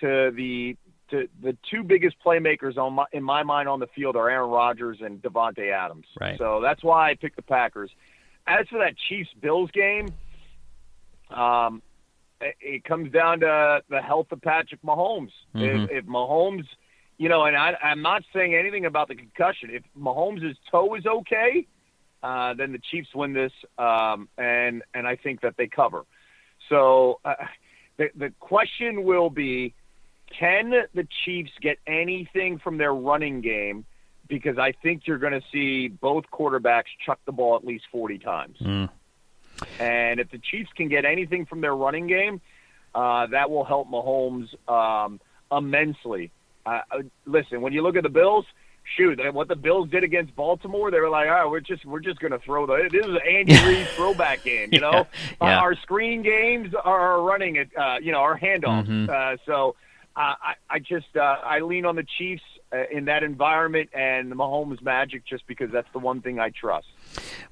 to 0.00 0.30
the 0.34 0.76
to 1.10 1.28
the 1.42 1.56
two 1.70 1.82
biggest 1.82 2.16
playmakers 2.24 2.76
on 2.76 2.94
my, 2.94 3.04
in 3.12 3.22
my 3.22 3.42
mind 3.42 3.68
on 3.68 3.80
the 3.80 3.86
field 3.88 4.16
are 4.16 4.28
Aaron 4.28 4.50
Rodgers 4.50 4.98
and 5.00 5.22
Davante 5.22 5.72
Adams. 5.72 6.06
Right. 6.20 6.38
So 6.38 6.60
that's 6.60 6.82
why 6.82 7.10
I 7.10 7.14
picked 7.14 7.36
the 7.36 7.42
Packers. 7.42 7.90
As 8.46 8.66
for 8.68 8.78
that 8.78 8.94
Chiefs 9.08 9.30
Bills 9.40 9.70
game, 9.72 10.08
um, 11.30 11.82
it, 12.40 12.56
it 12.60 12.84
comes 12.84 13.12
down 13.12 13.40
to 13.40 13.82
the 13.88 14.02
health 14.02 14.28
of 14.30 14.40
Patrick 14.40 14.82
Mahomes. 14.82 15.30
Mm-hmm. 15.54 15.84
If, 15.84 15.90
if 15.90 16.04
Mahomes, 16.06 16.66
you 17.18 17.28
know, 17.28 17.44
and 17.44 17.56
I, 17.56 17.74
I'm 17.82 18.02
not 18.02 18.22
saying 18.32 18.54
anything 18.54 18.84
about 18.84 19.08
the 19.08 19.14
concussion. 19.14 19.70
If 19.72 19.82
Mahomes' 19.98 20.56
toe 20.70 20.94
is 20.94 21.06
okay, 21.06 21.66
uh, 22.22 22.54
then 22.54 22.72
the 22.72 22.80
Chiefs 22.90 23.08
win 23.14 23.32
this, 23.32 23.52
um, 23.78 24.28
and 24.36 24.82
and 24.94 25.06
I 25.06 25.16
think 25.16 25.40
that 25.42 25.56
they 25.56 25.66
cover. 25.66 26.04
So 26.68 27.20
uh, 27.24 27.34
the 27.96 28.10
the 28.14 28.30
question 28.40 29.04
will 29.04 29.30
be, 29.30 29.74
can 30.38 30.70
the 30.70 31.06
Chiefs 31.24 31.52
get 31.60 31.78
anything 31.86 32.58
from 32.58 32.78
their 32.78 32.94
running 32.94 33.40
game? 33.40 33.84
Because 34.28 34.58
I 34.58 34.72
think 34.72 35.06
you're 35.06 35.18
going 35.18 35.40
to 35.40 35.46
see 35.52 35.86
both 35.88 36.24
quarterbacks 36.32 36.86
chuck 37.04 37.20
the 37.26 37.32
ball 37.32 37.54
at 37.54 37.64
least 37.64 37.84
40 37.92 38.18
times. 38.18 38.58
Mm. 38.58 38.88
And 39.78 40.18
if 40.18 40.32
the 40.32 40.38
Chiefs 40.38 40.70
can 40.76 40.88
get 40.88 41.04
anything 41.04 41.46
from 41.46 41.60
their 41.60 41.76
running 41.76 42.08
game, 42.08 42.40
uh, 42.92 43.26
that 43.28 43.50
will 43.50 43.64
help 43.64 43.88
Mahomes 43.88 44.48
um, 44.68 45.20
immensely. 45.52 46.32
Uh, 46.66 46.80
listen, 47.24 47.60
when 47.60 47.72
you 47.72 47.82
look 47.82 47.96
at 47.96 48.02
the 48.02 48.08
Bills, 48.08 48.44
shoot, 48.96 49.20
what 49.32 49.48
the 49.48 49.56
Bills 49.56 49.88
did 49.88 50.04
against 50.04 50.34
Baltimore, 50.36 50.90
they 50.90 51.00
were 51.00 51.08
like, 51.08 51.28
oh, 51.28 51.48
we're 51.48 51.60
just 51.60 51.84
we're 51.84 52.00
just 52.00 52.20
going 52.20 52.32
to 52.32 52.38
throw 52.38 52.66
the 52.66 52.88
this 52.90 53.04
is 53.04 53.12
an 53.12 53.20
Andy 53.28 53.56
Reid 53.66 53.86
throwback 53.88 54.42
game, 54.42 54.70
you 54.72 54.80
know. 54.86 54.92
yeah, 54.92 55.04
yeah. 55.40 55.58
Uh, 55.58 55.60
our 55.60 55.74
screen 55.76 56.22
games 56.22 56.74
are 56.84 57.22
running 57.22 57.56
it, 57.56 57.70
uh, 57.76 57.96
you 58.00 58.12
know, 58.12 58.18
our 58.18 58.38
handoffs. 58.38 58.88
Mm-hmm. 58.88 59.10
Uh, 59.10 59.36
so 59.46 59.76
uh, 60.16 60.34
I 60.40 60.54
I 60.68 60.78
just 60.78 61.16
uh, 61.16 61.20
I 61.20 61.60
lean 61.60 61.84
on 61.84 61.96
the 61.96 62.06
Chiefs 62.18 62.42
uh, 62.72 62.84
in 62.90 63.06
that 63.06 63.22
environment 63.22 63.90
and 63.92 64.30
the 64.30 64.36
Mahomes 64.36 64.82
magic 64.82 65.24
just 65.24 65.46
because 65.46 65.70
that's 65.70 65.88
the 65.92 65.98
one 65.98 66.20
thing 66.20 66.38
I 66.38 66.50
trust. 66.50 66.86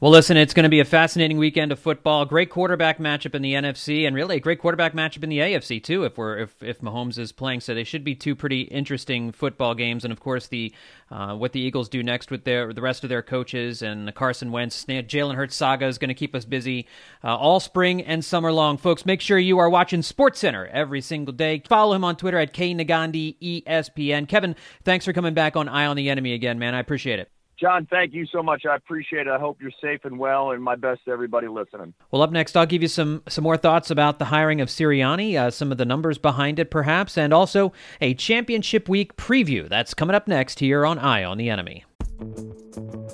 Well, 0.00 0.10
listen, 0.10 0.36
it's 0.36 0.52
going 0.52 0.64
to 0.64 0.70
be 0.70 0.80
a 0.80 0.84
fascinating 0.84 1.38
weekend 1.38 1.72
of 1.72 1.78
football. 1.78 2.26
Great 2.26 2.50
quarterback 2.50 2.98
matchup 2.98 3.34
in 3.34 3.42
the 3.42 3.54
NFC, 3.54 4.06
and 4.06 4.14
really 4.14 4.36
a 4.36 4.40
great 4.40 4.58
quarterback 4.58 4.92
matchup 4.92 5.22
in 5.22 5.30
the 5.30 5.38
AFC 5.38 5.82
too. 5.82 6.04
If 6.04 6.18
we're 6.18 6.38
if 6.38 6.62
if 6.62 6.80
Mahomes 6.80 7.18
is 7.18 7.32
playing, 7.32 7.60
so 7.60 7.74
they 7.74 7.84
should 7.84 8.04
be 8.04 8.14
two 8.14 8.34
pretty 8.34 8.62
interesting 8.62 9.32
football 9.32 9.74
games. 9.74 10.04
And 10.04 10.12
of 10.12 10.20
course, 10.20 10.48
the 10.48 10.74
uh, 11.10 11.36
what 11.36 11.52
the 11.52 11.60
Eagles 11.60 11.88
do 11.88 12.02
next 12.02 12.30
with 12.30 12.44
their 12.44 12.72
the 12.72 12.82
rest 12.82 13.04
of 13.04 13.08
their 13.08 13.22
coaches 13.22 13.82
and 13.82 14.06
the 14.06 14.12
Carson 14.12 14.50
Wentz, 14.50 14.84
Jalen 14.84 15.36
Hurts 15.36 15.56
saga 15.56 15.86
is 15.86 15.98
going 15.98 16.08
to 16.08 16.14
keep 16.14 16.34
us 16.34 16.44
busy 16.44 16.86
uh, 17.22 17.36
all 17.36 17.60
spring 17.60 18.02
and 18.02 18.24
summer 18.24 18.52
long, 18.52 18.76
folks. 18.76 19.06
Make 19.06 19.20
sure 19.20 19.38
you 19.38 19.58
are 19.58 19.70
watching 19.70 20.02
Sports 20.02 20.40
Center 20.40 20.66
every 20.66 21.00
single 21.00 21.32
day. 21.32 21.62
Follow 21.66 21.94
him 21.94 22.04
on 22.04 22.16
Twitter 22.16 22.38
at 22.38 22.52
K 22.52 22.74
Negandhi 22.74 23.64
ESPN. 23.64 24.28
Kevin, 24.28 24.56
thanks 24.82 25.04
for 25.04 25.12
coming 25.12 25.34
back 25.34 25.56
on 25.56 25.68
Eye 25.68 25.86
on 25.86 25.96
the 25.96 26.10
Enemy 26.10 26.34
again, 26.34 26.58
man. 26.58 26.74
I 26.74 26.80
appreciate 26.80 27.20
it. 27.20 27.30
John, 27.58 27.86
thank 27.86 28.12
you 28.12 28.26
so 28.26 28.42
much. 28.42 28.66
I 28.66 28.74
appreciate 28.74 29.26
it. 29.26 29.30
I 29.30 29.38
hope 29.38 29.58
you're 29.60 29.70
safe 29.80 30.04
and 30.04 30.18
well, 30.18 30.50
and 30.50 30.62
my 30.62 30.74
best 30.74 31.04
to 31.04 31.12
everybody 31.12 31.46
listening. 31.46 31.94
Well, 32.10 32.22
up 32.22 32.32
next, 32.32 32.56
I'll 32.56 32.66
give 32.66 32.82
you 32.82 32.88
some 32.88 33.22
some 33.28 33.44
more 33.44 33.56
thoughts 33.56 33.90
about 33.90 34.18
the 34.18 34.24
hiring 34.26 34.60
of 34.60 34.68
Sirianni, 34.68 35.36
uh, 35.36 35.50
some 35.50 35.70
of 35.70 35.78
the 35.78 35.84
numbers 35.84 36.18
behind 36.18 36.58
it, 36.58 36.70
perhaps, 36.70 37.16
and 37.16 37.32
also 37.32 37.72
a 38.00 38.14
championship 38.14 38.88
week 38.88 39.16
preview. 39.16 39.68
That's 39.68 39.94
coming 39.94 40.16
up 40.16 40.26
next 40.26 40.58
here 40.58 40.84
on 40.84 40.98
Eye 40.98 41.22
on 41.22 41.38
the 41.38 41.48
Enemy. 41.48 41.84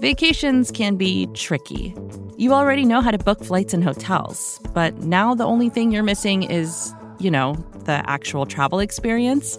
Vacations 0.00 0.70
can 0.70 0.96
be 0.96 1.26
tricky. 1.34 1.94
You 2.38 2.54
already 2.54 2.86
know 2.86 3.02
how 3.02 3.10
to 3.10 3.18
book 3.18 3.44
flights 3.44 3.74
and 3.74 3.84
hotels, 3.84 4.58
but 4.72 4.96
now 5.02 5.34
the 5.34 5.44
only 5.44 5.68
thing 5.68 5.92
you're 5.92 6.02
missing 6.02 6.44
is, 6.44 6.94
you 7.18 7.30
know, 7.30 7.54
the 7.84 8.02
actual 8.08 8.46
travel 8.46 8.78
experience. 8.78 9.58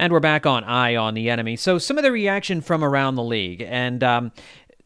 And 0.00 0.14
we're 0.14 0.20
back 0.20 0.46
on 0.46 0.64
Eye 0.64 0.96
on 0.96 1.12
the 1.12 1.28
Enemy. 1.28 1.56
So, 1.56 1.76
some 1.76 1.98
of 1.98 2.04
the 2.04 2.10
reaction 2.10 2.62
from 2.62 2.82
around 2.82 3.16
the 3.16 3.22
league. 3.22 3.60
And 3.60 4.02
um, 4.02 4.32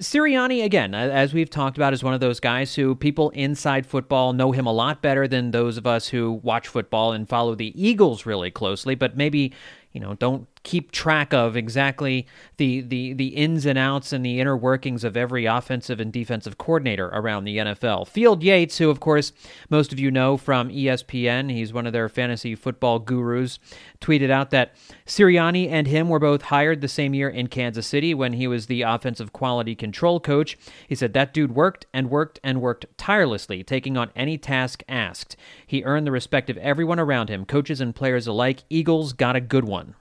Sirianni, 0.00 0.64
again, 0.64 0.92
as 0.92 1.32
we've 1.32 1.48
talked 1.48 1.76
about, 1.76 1.92
is 1.92 2.02
one 2.02 2.14
of 2.14 2.18
those 2.18 2.40
guys 2.40 2.74
who 2.74 2.96
people 2.96 3.30
inside 3.30 3.86
football 3.86 4.32
know 4.32 4.50
him 4.50 4.66
a 4.66 4.72
lot 4.72 5.02
better 5.02 5.28
than 5.28 5.52
those 5.52 5.76
of 5.76 5.86
us 5.86 6.08
who 6.08 6.32
watch 6.42 6.66
football 6.66 7.12
and 7.12 7.28
follow 7.28 7.54
the 7.54 7.72
Eagles 7.80 8.26
really 8.26 8.50
closely, 8.50 8.96
but 8.96 9.16
maybe, 9.16 9.52
you 9.92 10.00
know, 10.00 10.14
don't 10.14 10.48
keep 10.64 10.90
track 10.90 11.32
of 11.32 11.56
exactly 11.56 12.26
the, 12.56 12.80
the 12.80 13.12
the 13.12 13.28
ins 13.28 13.66
and 13.66 13.78
outs 13.78 14.12
and 14.12 14.24
the 14.24 14.40
inner 14.40 14.56
workings 14.56 15.04
of 15.04 15.16
every 15.16 15.44
offensive 15.44 16.00
and 16.00 16.12
defensive 16.12 16.58
coordinator 16.58 17.08
around 17.08 17.44
the 17.44 17.58
NFL. 17.58 18.08
Field 18.08 18.42
Yates, 18.42 18.78
who 18.78 18.90
of 18.90 18.98
course 18.98 19.32
most 19.70 19.92
of 19.92 20.00
you 20.00 20.10
know 20.10 20.36
from 20.36 20.70
ESPN, 20.70 21.50
he's 21.50 21.72
one 21.72 21.86
of 21.86 21.92
their 21.92 22.08
fantasy 22.08 22.54
football 22.54 22.98
gurus, 22.98 23.58
tweeted 24.00 24.30
out 24.30 24.50
that 24.50 24.74
Sirianni 25.06 25.68
and 25.70 25.86
him 25.86 26.08
were 26.08 26.18
both 26.18 26.42
hired 26.42 26.80
the 26.80 26.88
same 26.88 27.14
year 27.14 27.28
in 27.28 27.46
Kansas 27.46 27.86
City 27.86 28.14
when 28.14 28.32
he 28.32 28.48
was 28.48 28.66
the 28.66 28.82
offensive 28.82 29.32
quality 29.32 29.74
control 29.74 30.18
coach. 30.18 30.56
He 30.88 30.94
said 30.94 31.12
that 31.12 31.34
dude 31.34 31.54
worked 31.54 31.86
and 31.92 32.10
worked 32.10 32.40
and 32.42 32.60
worked 32.60 32.86
tirelessly, 32.96 33.62
taking 33.62 33.96
on 33.96 34.10
any 34.16 34.38
task 34.38 34.82
asked. 34.88 35.36
He 35.66 35.84
earned 35.84 36.06
the 36.06 36.12
respect 36.12 36.48
of 36.48 36.56
everyone 36.56 36.98
around 36.98 37.28
him, 37.28 37.44
coaches 37.44 37.82
and 37.82 37.94
players 37.94 38.26
alike. 38.26 38.64
Eagles 38.70 39.12
got 39.12 39.36
a 39.36 39.40
good 39.40 39.64
one. 39.64 39.94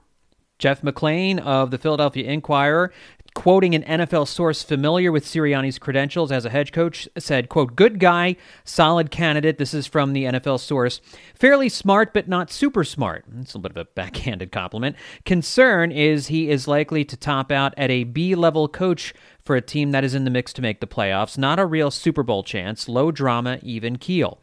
Jeff 0.58 0.82
McLane 0.82 1.38
of 1.40 1.70
the 1.70 1.78
Philadelphia 1.78 2.30
Inquirer, 2.30 2.92
quoting 3.34 3.74
an 3.74 3.82
NFL 3.82 4.28
source 4.28 4.62
familiar 4.62 5.10
with 5.10 5.24
Sirianni's 5.24 5.78
credentials 5.78 6.30
as 6.30 6.44
a 6.44 6.50
head 6.50 6.72
coach, 6.72 7.08
said, 7.18 7.48
quote, 7.48 7.74
good 7.74 7.98
guy, 7.98 8.36
solid 8.64 9.10
candidate. 9.10 9.58
This 9.58 9.74
is 9.74 9.86
from 9.86 10.12
the 10.12 10.24
NFL 10.24 10.60
source. 10.60 11.00
Fairly 11.34 11.68
smart, 11.68 12.14
but 12.14 12.28
not 12.28 12.52
super 12.52 12.84
smart. 12.84 13.24
It's 13.40 13.54
a 13.54 13.58
little 13.58 13.62
bit 13.62 13.72
of 13.72 13.88
a 13.88 13.90
backhanded 13.94 14.52
compliment. 14.52 14.96
Concern 15.24 15.90
is 15.90 16.28
he 16.28 16.48
is 16.48 16.68
likely 16.68 17.04
to 17.04 17.16
top 17.16 17.50
out 17.50 17.74
at 17.76 17.90
a 17.90 18.04
B 18.04 18.34
level 18.36 18.68
coach 18.68 19.12
for 19.44 19.56
a 19.56 19.60
team 19.60 19.90
that 19.90 20.04
is 20.04 20.14
in 20.14 20.24
the 20.24 20.30
mix 20.30 20.52
to 20.54 20.62
make 20.62 20.80
the 20.80 20.86
playoffs. 20.86 21.36
Not 21.36 21.58
a 21.58 21.66
real 21.66 21.90
Super 21.90 22.22
Bowl 22.22 22.44
chance. 22.44 22.88
Low 22.88 23.10
drama, 23.10 23.58
even 23.62 23.96
keel. 23.96 24.38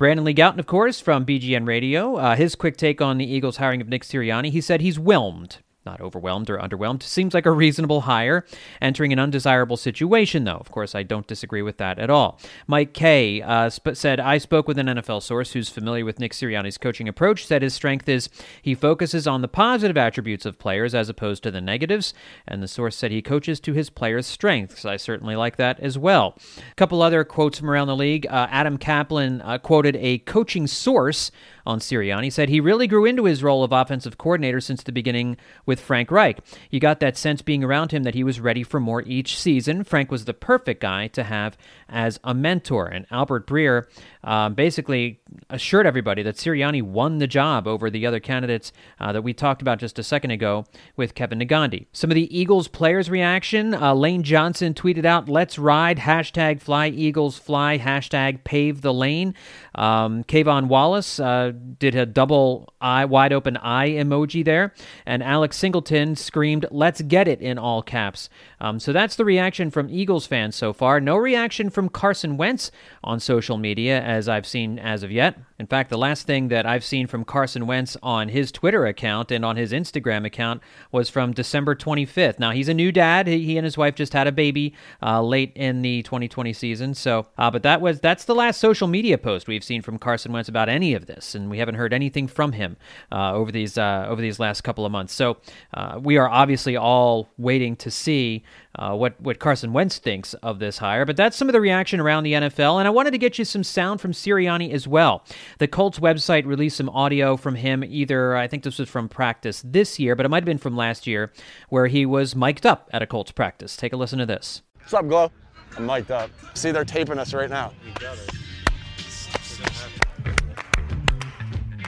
Brandon 0.00 0.24
Lee 0.24 0.32
Gowton, 0.32 0.58
of 0.58 0.66
course, 0.66 0.98
from 0.98 1.26
BGN 1.26 1.66
Radio, 1.66 2.16
uh, 2.16 2.34
his 2.34 2.54
quick 2.54 2.78
take 2.78 3.02
on 3.02 3.18
the 3.18 3.30
Eagles' 3.30 3.58
hiring 3.58 3.82
of 3.82 3.88
Nick 3.88 4.02
Sirianni. 4.02 4.50
He 4.50 4.62
said 4.62 4.80
he's 4.80 4.98
whelmed 4.98 5.58
not 5.90 6.00
overwhelmed 6.00 6.48
or 6.48 6.58
underwhelmed. 6.58 7.02
Seems 7.02 7.34
like 7.34 7.46
a 7.46 7.50
reasonable 7.50 8.02
hire. 8.02 8.44
Entering 8.80 9.12
an 9.12 9.18
undesirable 9.18 9.76
situation, 9.76 10.44
though. 10.44 10.56
Of 10.56 10.70
course, 10.70 10.94
I 10.94 11.02
don't 11.02 11.26
disagree 11.26 11.62
with 11.62 11.78
that 11.78 11.98
at 11.98 12.10
all. 12.10 12.38
Mike 12.66 12.92
Kaye 12.94 13.42
uh, 13.42 13.68
sp- 13.74 13.94
said, 13.94 14.20
I 14.20 14.38
spoke 14.38 14.68
with 14.68 14.78
an 14.78 14.86
NFL 14.86 15.22
source 15.22 15.52
who's 15.52 15.68
familiar 15.68 16.04
with 16.04 16.20
Nick 16.20 16.32
Sirianni's 16.32 16.78
coaching 16.78 17.08
approach, 17.08 17.46
said 17.46 17.62
his 17.62 17.74
strength 17.74 18.08
is 18.08 18.28
he 18.62 18.74
focuses 18.74 19.26
on 19.26 19.42
the 19.42 19.48
positive 19.48 19.96
attributes 19.96 20.46
of 20.46 20.58
players 20.58 20.94
as 20.94 21.08
opposed 21.08 21.42
to 21.42 21.50
the 21.50 21.60
negatives. 21.60 22.14
And 22.46 22.62
the 22.62 22.68
source 22.68 22.96
said 22.96 23.10
he 23.10 23.22
coaches 23.22 23.58
to 23.60 23.72
his 23.72 23.90
players' 23.90 24.26
strengths. 24.26 24.84
I 24.84 24.96
certainly 24.96 25.34
like 25.34 25.56
that 25.56 25.80
as 25.80 25.98
well. 25.98 26.38
A 26.70 26.74
couple 26.76 27.02
other 27.02 27.24
quotes 27.24 27.58
from 27.58 27.70
around 27.70 27.88
the 27.88 27.96
league. 27.96 28.26
Uh, 28.26 28.46
Adam 28.50 28.78
Kaplan 28.78 29.42
uh, 29.42 29.58
quoted 29.58 29.96
a 29.96 30.18
coaching 30.18 30.68
source 30.68 31.32
on 31.66 31.80
Sirianni, 31.80 32.32
said 32.32 32.48
he 32.48 32.60
really 32.60 32.86
grew 32.86 33.04
into 33.04 33.24
his 33.24 33.42
role 33.42 33.62
of 33.64 33.72
offensive 33.72 34.18
coordinator 34.18 34.60
since 34.60 34.82
the 34.82 34.92
beginning 34.92 35.36
with 35.66 35.80
Frank 35.80 36.10
Reich. 36.10 36.38
You 36.70 36.80
got 36.80 37.00
that 37.00 37.16
sense 37.16 37.42
being 37.42 37.64
around 37.64 37.92
him 37.92 38.02
that 38.04 38.14
he 38.14 38.24
was 38.24 38.40
ready 38.40 38.62
for 38.62 38.80
more 38.80 39.02
each 39.02 39.38
season. 39.38 39.84
Frank 39.84 40.10
was 40.10 40.24
the 40.24 40.34
perfect 40.34 40.80
guy 40.80 41.08
to 41.08 41.24
have 41.24 41.56
as 41.88 42.20
a 42.24 42.34
mentor. 42.34 42.86
And 42.86 43.06
Albert 43.10 43.46
Breer 43.46 43.86
um, 44.24 44.54
basically 44.54 45.20
assured 45.48 45.86
everybody 45.86 46.22
that 46.22 46.36
Sirianni 46.36 46.82
won 46.82 47.18
the 47.18 47.26
job 47.26 47.66
over 47.66 47.90
the 47.90 48.06
other 48.06 48.20
candidates 48.20 48.72
uh, 48.98 49.12
that 49.12 49.22
we 49.22 49.32
talked 49.32 49.62
about 49.62 49.78
just 49.78 49.98
a 49.98 50.02
second 50.02 50.30
ago 50.30 50.64
with 50.96 51.14
Kevin 51.14 51.38
Negandhi. 51.38 51.86
Some 51.92 52.10
of 52.10 52.14
the 52.14 52.36
Eagles 52.36 52.68
players' 52.68 53.08
reaction 53.10 53.74
uh, 53.74 53.94
Lane 53.94 54.22
Johnson 54.22 54.74
tweeted 54.74 55.04
out, 55.04 55.28
Let's 55.28 55.58
ride, 55.58 55.98
hashtag 55.98 56.60
fly 56.60 56.88
Eagles 56.88 57.38
fly, 57.38 57.78
hashtag 57.78 58.44
pave 58.44 58.82
the 58.82 58.92
lane. 58.92 59.34
Um, 59.74 60.24
K'Von 60.24 60.68
Wallace 60.68 61.18
uh, 61.18 61.52
did 61.78 61.94
a 61.94 62.06
double 62.06 62.72
eye, 62.80 63.04
wide 63.04 63.32
open 63.32 63.56
eye 63.56 63.90
emoji 63.90 64.44
there. 64.44 64.74
And 65.06 65.22
Alex 65.22 65.56
Singleton 65.56 66.16
screamed, 66.16 66.66
Let's 66.70 67.00
get 67.02 67.28
it 67.28 67.40
in 67.40 67.58
all 67.58 67.82
caps. 67.82 68.28
Um, 68.60 68.78
so 68.78 68.92
that's 68.92 69.16
the 69.16 69.24
reaction 69.24 69.70
from 69.70 69.88
Eagles 69.88 70.26
fans 70.26 70.54
so 70.56 70.72
far. 70.72 71.00
No 71.00 71.16
reaction 71.16 71.70
from 71.70 71.88
Carson 71.88 72.36
Wentz 72.36 72.70
on 73.02 73.18
social 73.18 73.56
media, 73.56 74.02
as 74.02 74.28
I've 74.28 74.46
seen 74.46 74.78
as 74.78 75.02
of 75.02 75.10
yet. 75.10 75.38
In 75.60 75.66
fact, 75.66 75.90
the 75.90 75.98
last 75.98 76.26
thing 76.26 76.48
that 76.48 76.64
I've 76.64 76.82
seen 76.82 77.06
from 77.06 77.22
Carson 77.22 77.66
Wentz 77.66 77.94
on 78.02 78.30
his 78.30 78.50
Twitter 78.50 78.86
account 78.86 79.30
and 79.30 79.44
on 79.44 79.56
his 79.56 79.72
Instagram 79.72 80.24
account 80.24 80.62
was 80.90 81.10
from 81.10 81.34
December 81.34 81.74
25th. 81.74 82.38
Now, 82.38 82.52
he's 82.52 82.70
a 82.70 82.72
new 82.72 82.90
dad. 82.90 83.26
He 83.26 83.58
and 83.58 83.66
his 83.66 83.76
wife 83.76 83.94
just 83.94 84.14
had 84.14 84.26
a 84.26 84.32
baby 84.32 84.72
uh, 85.02 85.20
late 85.20 85.52
in 85.54 85.82
the 85.82 86.02
2020 86.02 86.54
season. 86.54 86.94
So, 86.94 87.26
uh, 87.36 87.50
but 87.50 87.62
that 87.62 87.82
was 87.82 88.00
that's 88.00 88.24
the 88.24 88.34
last 88.34 88.58
social 88.58 88.88
media 88.88 89.18
post 89.18 89.48
we've 89.48 89.62
seen 89.62 89.82
from 89.82 89.98
Carson 89.98 90.32
Wentz 90.32 90.48
about 90.48 90.70
any 90.70 90.94
of 90.94 91.04
this, 91.04 91.34
and 91.34 91.50
we 91.50 91.58
haven't 91.58 91.74
heard 91.74 91.92
anything 91.92 92.26
from 92.26 92.52
him 92.52 92.78
uh, 93.12 93.34
over 93.34 93.52
these 93.52 93.76
uh, 93.76 94.06
over 94.08 94.22
these 94.22 94.40
last 94.40 94.62
couple 94.62 94.86
of 94.86 94.92
months. 94.92 95.12
So, 95.12 95.36
uh, 95.74 96.00
we 96.02 96.16
are 96.16 96.28
obviously 96.28 96.78
all 96.78 97.28
waiting 97.36 97.76
to 97.76 97.90
see 97.90 98.44
uh, 98.76 98.94
what 98.94 99.20
what 99.20 99.38
Carson 99.38 99.72
Wentz 99.72 99.98
thinks 99.98 100.34
of 100.34 100.58
this 100.58 100.78
hire. 100.78 101.04
But 101.04 101.16
that's 101.16 101.36
some 101.36 101.48
of 101.48 101.52
the 101.52 101.60
reaction 101.60 102.00
around 102.00 102.24
the 102.24 102.34
NFL, 102.34 102.78
and 102.78 102.86
I 102.86 102.90
wanted 102.90 103.10
to 103.12 103.18
get 103.18 103.38
you 103.38 103.44
some 103.44 103.64
sound 103.64 104.00
from 104.00 104.12
Sirianni 104.12 104.72
as 104.72 104.86
well. 104.86 105.24
The 105.58 105.68
Colts 105.68 105.98
website 105.98 106.46
released 106.46 106.76
some 106.76 106.88
audio 106.90 107.36
from 107.36 107.56
him. 107.56 107.82
Either 107.84 108.36
I 108.36 108.46
think 108.46 108.62
this 108.62 108.78
was 108.78 108.88
from 108.88 109.08
practice 109.08 109.62
this 109.66 109.98
year, 109.98 110.14
but 110.14 110.24
it 110.24 110.28
might 110.28 110.42
have 110.42 110.44
been 110.44 110.58
from 110.58 110.76
last 110.76 111.06
year, 111.06 111.32
where 111.68 111.86
he 111.86 112.06
was 112.06 112.36
mic'd 112.36 112.66
up 112.66 112.88
at 112.92 113.02
a 113.02 113.06
Colts 113.06 113.32
practice. 113.32 113.76
Take 113.76 113.92
a 113.92 113.96
listen 113.96 114.18
to 114.18 114.26
this. 114.26 114.62
What's 114.78 114.94
up, 114.94 115.08
Glow? 115.08 115.30
I'm 115.76 115.86
mic'd 115.86 116.10
up. 116.10 116.30
See, 116.54 116.70
they're 116.70 116.84
taping 116.84 117.18
us 117.18 117.34
right 117.34 117.50
now. 117.50 117.72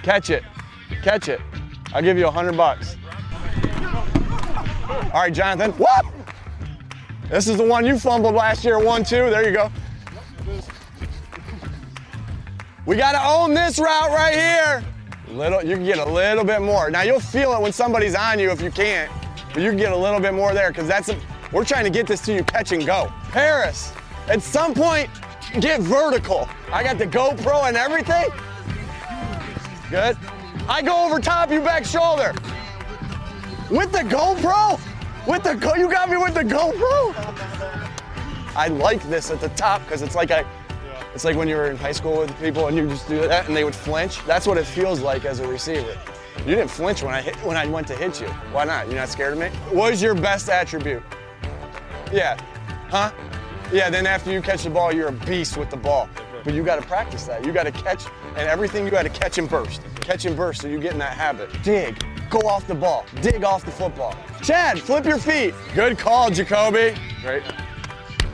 Catch 0.03 0.31
it. 0.31 0.43
Catch 1.03 1.29
it. 1.29 1.41
I'll 1.95 2.03
give 2.03 2.19
you 2.19 2.27
a 2.27 2.31
hundred 2.31 2.57
bucks. 2.57 2.97
All 5.13 5.21
right, 5.21 5.33
Jonathan. 5.33 5.73
What? 5.73 6.05
This 7.29 7.49
is 7.49 7.57
the 7.57 7.65
one 7.65 7.87
you 7.87 7.99
fumbled 7.99 8.35
last 8.35 8.65
year, 8.65 8.79
one, 8.79 9.05
two. 9.05 9.31
There 9.31 9.45
you 9.45 9.53
go. 9.53 9.71
We 12.85 12.97
got 12.97 13.13
to 13.13 13.25
own 13.25 13.55
this 13.55 13.79
route 13.79 14.11
right 14.11 14.35
here. 14.35 14.85
Little, 15.29 15.63
you 15.63 15.77
can 15.77 15.85
get 15.85 15.99
a 15.99 16.05
little 16.05 16.45
bit 16.45 16.61
more. 16.61 16.91
Now 16.91 17.03
you'll 17.03 17.21
feel 17.21 17.55
it 17.55 17.61
when 17.61 17.73
somebody's 17.73 18.15
on 18.15 18.39
you 18.39 18.51
if 18.51 18.61
you 18.61 18.71
can't, 18.71 19.11
but 19.55 19.63
you 19.63 19.71
can 19.71 19.79
get 19.79 19.93
a 19.93 19.97
little 19.97 20.21
bit 20.21 20.35
more 20.35 20.53
there 20.53 20.71
because 20.71 20.89
that's 20.89 21.09
a, 21.09 21.19
we're 21.53 21.65
trying 21.65 21.85
to 21.85 21.91
get 21.91 22.07
this 22.07 22.21
to 22.23 22.35
you 22.35 22.45
catch 22.45 22.73
and 22.73 22.85
go. 22.85 23.11
Parris, 23.31 23.93
at 24.29 24.43
some 24.43 24.75
point, 24.75 25.09
get 25.61 25.81
vertical. 25.81 26.49
I 26.71 26.83
got 26.83 26.99
the 26.99 27.07
GoPro 27.07 27.69
and 27.69 27.77
everything. 27.77 28.31
Good. 29.89 30.19
I 30.69 30.83
go 30.83 31.07
over 31.07 31.19
top, 31.19 31.51
you 31.51 31.61
back 31.61 31.85
shoulder. 31.85 32.35
With 33.71 33.93
the 33.93 34.01
GoPro? 34.01 34.79
With 35.27 35.45
the 35.45 35.55
Go, 35.55 35.75
you 35.75 35.89
got 35.89 36.11
me 36.11 36.17
with 36.17 36.35
the 36.35 36.43
GoPro. 36.43 37.15
I 38.57 38.69
like 38.69 39.03
this 39.09 39.31
at 39.31 39.41
the 39.41 39.49
top 39.51 39.83
because 39.83 40.03
it's 40.03 40.15
like 40.15 40.31
I, 40.31 40.45
it's 41.15 41.25
like 41.25 41.37
when 41.37 41.49
you 41.49 41.57
were 41.57 41.71
in 41.71 41.77
high 41.77 41.93
school 41.93 42.19
with 42.19 42.39
people 42.41 42.67
and 42.67 42.77
you 42.77 42.89
just 42.89 43.09
do 43.09 43.21
that 43.29 43.47
and 43.47 43.57
they 43.57 43.65
would 43.65 43.75
flinch. 43.75 44.25
That's 44.25 44.47
what 44.47 44.59
it 44.59 44.67
feels 44.67 45.01
like 45.01 45.25
as 45.25 45.39
a 45.39 45.47
receiver. 45.47 45.97
You 46.39 46.57
didn't 46.57 46.71
flinch 46.71 47.03
when 47.03 47.15
I 47.15 47.23
hit, 47.23 47.37
when 47.37 47.57
I 47.57 47.67
went 47.67 47.87
to 47.89 47.97
hit 47.97 48.21
you. 48.21 48.27
Why 48.51 48.65
not? 48.65 48.89
You're 48.89 48.97
not 48.97 49.09
scared 49.09 49.35
of 49.35 49.39
me? 49.39 49.49
What 49.71 49.93
is 49.93 50.03
your 50.03 50.15
best 50.15 50.49
attribute? 50.49 51.03
Yeah. 52.13 52.37
Huh? 52.91 53.13
Yeah, 53.73 53.91
then 53.91 54.07
after 54.07 54.33
you 54.33 54.43
catch 54.43 54.65
the 54.65 54.71
ball, 54.71 54.93
you're 54.93 55.09
a 55.09 55.13
beast 55.13 55.57
with 55.57 55.71
the 55.71 55.77
ball. 55.77 56.09
But 56.45 56.55
you 56.55 56.65
got 56.65 56.81
to 56.81 56.87
practice 56.87 57.25
that. 57.25 57.47
You 57.47 57.53
got 57.53 57.63
to 57.63 57.73
catch, 57.73 58.05
and 58.37 58.49
everything 58.49 58.85
you 58.85 58.91
got 58.91 59.05
to 59.05 59.09
catch 59.09 59.39
and 59.39 59.49
burst. 59.49 59.83
Catch 60.01 60.25
and 60.25 60.37
burst 60.37 60.63
so 60.63 60.69
you 60.69 60.81
get 60.81 60.93
in 60.93 60.99
that 60.99 61.17
habit. 61.17 61.51
Dig. 61.63 62.05
Go 62.33 62.49
off 62.49 62.67
the 62.67 62.75
ball. 62.75 63.05
Dig 63.21 63.45
off 63.45 63.63
the 63.63 63.71
football. 63.71 64.17
Chad, 64.43 64.81
flip 64.81 65.05
your 65.05 65.19
feet. 65.19 65.53
Good 65.75 65.99
call, 65.99 66.31
Jacoby. 66.31 66.99
Right? 67.23 67.43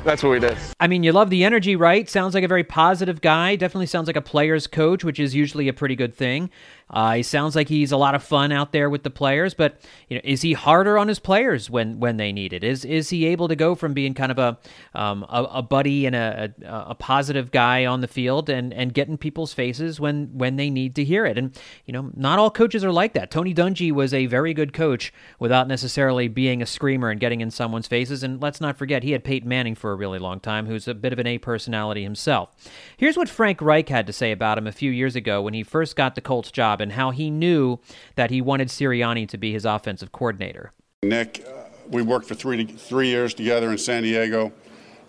That's 0.05 0.23
what 0.23 0.31
we 0.31 0.39
did. 0.39 0.57
I 0.79 0.87
mean, 0.87 1.03
you 1.03 1.11
love 1.11 1.31
the 1.31 1.43
energy, 1.43 1.75
right? 1.75 2.09
Sounds 2.09 2.33
like 2.33 2.45
a 2.45 2.49
very 2.49 2.63
positive 2.63 3.21
guy. 3.21 3.57
Definitely 3.57 3.87
sounds 3.87 4.07
like 4.07 4.15
a 4.15 4.23
player's 4.23 4.69
coach, 4.69 5.03
which 5.03 5.19
is 5.19 5.35
usually 5.35 5.67
a 5.67 5.73
pretty 5.73 5.97
good 5.97 6.15
thing. 6.15 6.49
Uh, 6.91 7.15
he 7.15 7.23
sounds 7.23 7.55
like 7.55 7.69
he's 7.69 7.93
a 7.93 7.97
lot 7.97 8.15
of 8.15 8.23
fun 8.23 8.51
out 8.51 8.73
there 8.73 8.89
with 8.89 9.03
the 9.03 9.11
players, 9.11 9.55
but 9.55 9.81
you 10.09 10.17
know, 10.17 10.21
is 10.25 10.43
he 10.43 10.55
harder 10.55 10.97
on 10.97 11.09
his 11.09 11.19
players 11.19 11.69
when 11.69 12.01
when 12.01 12.17
they 12.17 12.33
need 12.33 12.53
it? 12.53 12.65
Is 12.65 12.85
is 12.85 13.11
he 13.11 13.27
able 13.27 13.49
to 13.49 13.57
go 13.57 13.75
from 13.75 13.93
being 13.93 14.15
kind 14.15 14.33
of 14.33 14.39
a 14.39 14.59
um, 14.95 15.25
a, 15.29 15.45
a, 15.45 15.63
buddy 15.63 16.07
and 16.07 16.17
a, 16.17 16.53
a, 16.65 16.91
a 16.91 16.95
positive 16.95 17.51
guy 17.51 17.85
on 17.85 18.01
the 18.01 18.09
field 18.09 18.49
and 18.49 18.73
and 18.73 18.95
get 18.95 19.09
in 19.09 19.19
people's 19.19 19.53
faces 19.53 20.01
when 20.01 20.31
when 20.33 20.57
they 20.57 20.71
need 20.71 20.95
to 20.97 21.05
hear 21.05 21.27
it? 21.27 21.37
And 21.37 21.59
you 21.85 21.93
know, 21.93 22.11
not 22.17 22.39
all 22.39 22.51
coaches 22.51 22.85
are 22.85 22.93
like 22.93 23.13
that. 23.13 23.31
Tony 23.31 23.55
Dungy 23.55 23.93
was 23.93 24.15
a 24.15 24.27
very 24.27 24.55
good 24.55 24.73
coach 24.73 25.13
without 25.39 25.69
necessarily 25.69 26.29
being 26.29 26.63
a 26.63 26.67
screamer 26.67 27.11
and 27.11 27.21
getting 27.21 27.41
in 27.41 27.51
someone's 27.51 27.87
faces. 27.87 28.23
And 28.23 28.41
let's 28.41 28.61
not 28.61 28.79
forget, 28.79 29.03
he 29.03 29.13
had 29.13 29.25
Peyton 29.25 29.49
Manning 29.49 29.75
for 29.75 29.93
a 29.93 29.97
really 29.97 30.19
long 30.19 30.41
time, 30.41 30.67
who's 30.67 30.89
a 30.89 30.95
bit 30.95 31.13
of 31.13 31.19
an 31.19 31.27
A 31.27 31.39
personality 31.39 32.03
himself. 32.03 32.55
Here's 32.97 33.17
what 33.17 33.29
Frank 33.29 33.61
Reich 33.61 33.89
had 33.89 34.07
to 34.07 34.13
say 34.13 34.33
about 34.33 34.59
him 34.59 34.67
a 34.67 34.73
few 34.73 34.91
years 34.91 35.17
ago 35.17 35.43
when 35.43 35.55
he 35.55 35.63
first 35.63 35.97
got 35.97 36.15
the 36.15 36.21
Colts 36.21 36.51
job 36.51 36.78
job 36.79 36.81
and 36.81 36.93
how 36.93 37.11
he 37.11 37.31
knew 37.31 37.79
that 38.15 38.31
he 38.31 38.41
wanted 38.41 38.69
Sirianni 38.69 39.29
to 39.29 39.39
be 39.39 39.53
his 39.53 39.65
offensive 39.65 40.13
coordinator. 40.13 40.73
Nick, 41.03 41.45
uh, 41.47 41.65
we 41.89 42.03
worked 42.03 42.27
for 42.27 42.35
three, 42.35 42.65
three 42.65 43.09
years 43.09 43.35
together 43.35 43.71
in 43.71 43.79
San 43.79 44.03
Diego. 44.03 44.53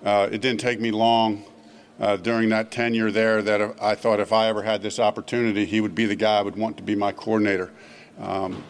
Uh, 0.03 0.29
it 0.31 0.41
didn't 0.41 0.59
take 0.59 0.79
me 0.79 0.91
long 0.91 1.43
uh, 1.99 2.15
during 2.15 2.49
that 2.49 2.71
tenure 2.71 3.11
there 3.11 3.41
that 3.41 3.75
I 3.81 3.95
thought 3.95 4.19
if 4.19 4.31
I 4.31 4.47
ever 4.47 4.63
had 4.63 4.81
this 4.81 4.99
opportunity, 4.99 5.65
he 5.65 5.81
would 5.81 5.95
be 5.95 6.05
the 6.05 6.15
guy 6.15 6.39
I 6.39 6.41
would 6.41 6.55
want 6.55 6.77
to 6.77 6.83
be 6.83 6.95
my 6.95 7.11
coordinator. 7.11 7.71
Um, 8.19 8.63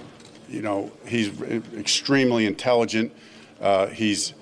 you 0.48 0.62
know, 0.62 0.92
he's 1.06 1.40
extremely 1.78 2.48
intelligent. 2.48 3.14
Uh, 3.62 3.88
he's 3.88 4.34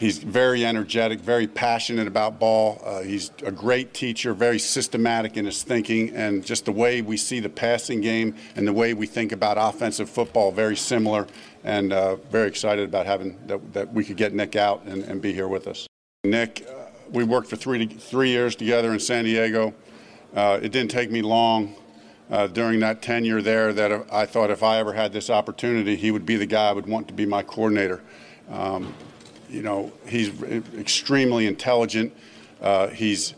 He's 0.00 0.16
very 0.16 0.64
energetic, 0.64 1.20
very 1.20 1.46
passionate 1.46 2.06
about 2.08 2.40
ball. 2.40 2.80
Uh, 2.82 3.02
he's 3.02 3.30
a 3.44 3.52
great 3.52 3.92
teacher, 3.92 4.32
very 4.32 4.58
systematic 4.58 5.36
in 5.36 5.44
his 5.44 5.62
thinking, 5.62 6.08
and 6.16 6.42
just 6.42 6.64
the 6.64 6.72
way 6.72 7.02
we 7.02 7.18
see 7.18 7.38
the 7.38 7.50
passing 7.50 8.00
game 8.00 8.34
and 8.56 8.66
the 8.66 8.72
way 8.72 8.94
we 8.94 9.06
think 9.06 9.30
about 9.30 9.58
offensive 9.60 10.08
football, 10.08 10.52
very 10.52 10.74
similar. 10.74 11.26
And 11.64 11.92
uh, 11.92 12.16
very 12.16 12.48
excited 12.48 12.88
about 12.88 13.04
having 13.04 13.38
that, 13.46 13.74
that, 13.74 13.92
we 13.92 14.02
could 14.02 14.16
get 14.16 14.32
Nick 14.32 14.56
out 14.56 14.84
and, 14.86 15.02
and 15.04 15.20
be 15.20 15.34
here 15.34 15.48
with 15.48 15.66
us. 15.66 15.86
Nick, 16.24 16.66
uh, 16.66 16.86
we 17.10 17.22
worked 17.22 17.50
for 17.50 17.56
three 17.56 17.84
three 17.84 18.30
years 18.30 18.56
together 18.56 18.94
in 18.94 19.00
San 19.00 19.24
Diego. 19.24 19.74
Uh, 20.34 20.58
it 20.62 20.72
didn't 20.72 20.90
take 20.90 21.10
me 21.10 21.20
long. 21.20 21.74
Uh, 22.30 22.46
during 22.46 22.80
that 22.80 23.02
tenure 23.02 23.42
there, 23.42 23.74
that 23.74 24.06
I 24.10 24.24
thought 24.24 24.50
if 24.50 24.62
I 24.62 24.78
ever 24.78 24.94
had 24.94 25.12
this 25.12 25.28
opportunity, 25.28 25.94
he 25.96 26.10
would 26.10 26.24
be 26.24 26.36
the 26.36 26.46
guy 26.46 26.70
I 26.70 26.72
would 26.72 26.86
want 26.86 27.06
to 27.08 27.12
be 27.12 27.26
my 27.26 27.42
coordinator. 27.42 28.00
Um, 28.48 28.94
you 29.50 29.62
know, 29.62 29.92
he's 30.06 30.30
extremely 30.78 31.46
intelligent. 31.46 32.14
Uh, 32.60 32.88
he's 32.88 33.34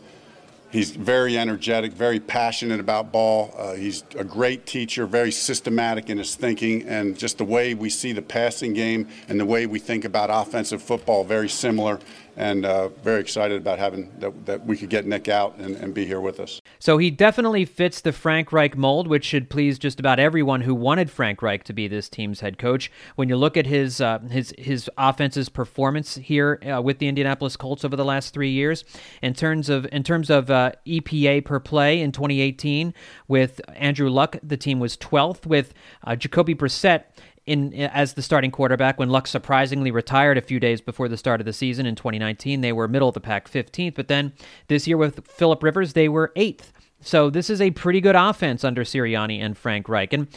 he's 0.71 0.91
very 0.91 1.37
energetic, 1.37 1.93
very 1.93 2.19
passionate 2.19 2.79
about 2.79 3.11
ball. 3.11 3.53
Uh, 3.57 3.73
he's 3.73 4.03
a 4.17 4.23
great 4.23 4.65
teacher, 4.65 5.05
very 5.05 5.31
systematic 5.31 6.09
in 6.09 6.17
his 6.17 6.35
thinking, 6.35 6.83
and 6.83 7.17
just 7.17 7.37
the 7.37 7.45
way 7.45 7.73
we 7.73 7.89
see 7.89 8.11
the 8.11 8.21
passing 8.21 8.73
game 8.73 9.07
and 9.27 9.39
the 9.39 9.45
way 9.45 9.65
we 9.65 9.79
think 9.79 10.05
about 10.05 10.29
offensive 10.31 10.81
football, 10.81 11.23
very 11.23 11.49
similar. 11.49 11.99
And 12.35 12.65
uh, 12.65 12.89
very 12.89 13.21
excited 13.21 13.61
about 13.61 13.79
having 13.79 14.11
that, 14.19 14.45
that 14.45 14.65
we 14.65 14.75
could 14.75 14.89
get 14.89 15.05
Nick 15.05 15.27
out 15.27 15.57
and, 15.57 15.75
and 15.75 15.93
be 15.93 16.05
here 16.05 16.19
with 16.19 16.39
us. 16.39 16.59
So 16.79 16.97
he 16.97 17.11
definitely 17.11 17.65
fits 17.65 18.01
the 18.01 18.11
Frank 18.11 18.51
Reich 18.51 18.75
mold, 18.75 19.07
which 19.07 19.23
should 19.23 19.49
please 19.49 19.77
just 19.77 19.99
about 19.99 20.19
everyone 20.19 20.61
who 20.61 20.73
wanted 20.73 21.11
Frank 21.11 21.41
Reich 21.41 21.63
to 21.65 21.73
be 21.73 21.87
this 21.87 22.09
team's 22.09 22.39
head 22.39 22.57
coach. 22.57 22.91
When 23.15 23.29
you 23.29 23.37
look 23.37 23.55
at 23.55 23.67
his 23.67 24.01
uh, 24.01 24.19
his 24.19 24.53
his 24.57 24.89
offense's 24.97 25.49
performance 25.49 26.15
here 26.15 26.59
uh, 26.65 26.81
with 26.81 26.99
the 26.99 27.07
Indianapolis 27.07 27.55
Colts 27.55 27.85
over 27.85 27.95
the 27.95 28.05
last 28.05 28.33
three 28.33 28.51
years, 28.51 28.83
in 29.21 29.33
terms 29.33 29.69
of 29.69 29.87
in 29.91 30.03
terms 30.03 30.29
of 30.29 30.49
uh, 30.49 30.71
EPA 30.87 31.45
per 31.45 31.59
play 31.59 32.01
in 32.01 32.11
2018, 32.11 32.93
with 33.27 33.61
Andrew 33.75 34.09
Luck, 34.09 34.37
the 34.41 34.57
team 34.57 34.79
was 34.79 34.97
12th. 34.97 35.45
With 35.45 35.73
uh, 36.03 36.15
Jacoby 36.15 36.55
Brissett 36.55 37.03
in 37.45 37.73
as 37.73 38.13
the 38.13 38.21
starting 38.21 38.51
quarterback 38.51 38.99
when 38.99 39.09
Luck 39.09 39.27
surprisingly 39.27 39.91
retired 39.91 40.37
a 40.37 40.41
few 40.41 40.59
days 40.59 40.81
before 40.81 41.07
the 41.07 41.17
start 41.17 41.41
of 41.41 41.45
the 41.45 41.53
season 41.53 41.85
in 41.85 41.95
2019. 41.95 42.61
They 42.61 42.71
were 42.71 42.87
middle 42.87 43.09
of 43.09 43.13
the 43.13 43.19
pack 43.19 43.49
15th, 43.49 43.95
but 43.95 44.07
then 44.07 44.33
this 44.67 44.87
year 44.87 44.97
with 44.97 45.27
Philip 45.27 45.61
Rivers, 45.61 45.93
they 45.93 46.07
were 46.07 46.31
8th. 46.35 46.71
So 47.01 47.29
this 47.29 47.49
is 47.49 47.59
a 47.59 47.71
pretty 47.71 47.99
good 47.99 48.15
offense 48.15 48.63
under 48.63 48.83
Sirianni 48.83 49.39
and 49.39 49.57
Frank 49.57 49.89
Reich. 49.89 50.13
And 50.13 50.27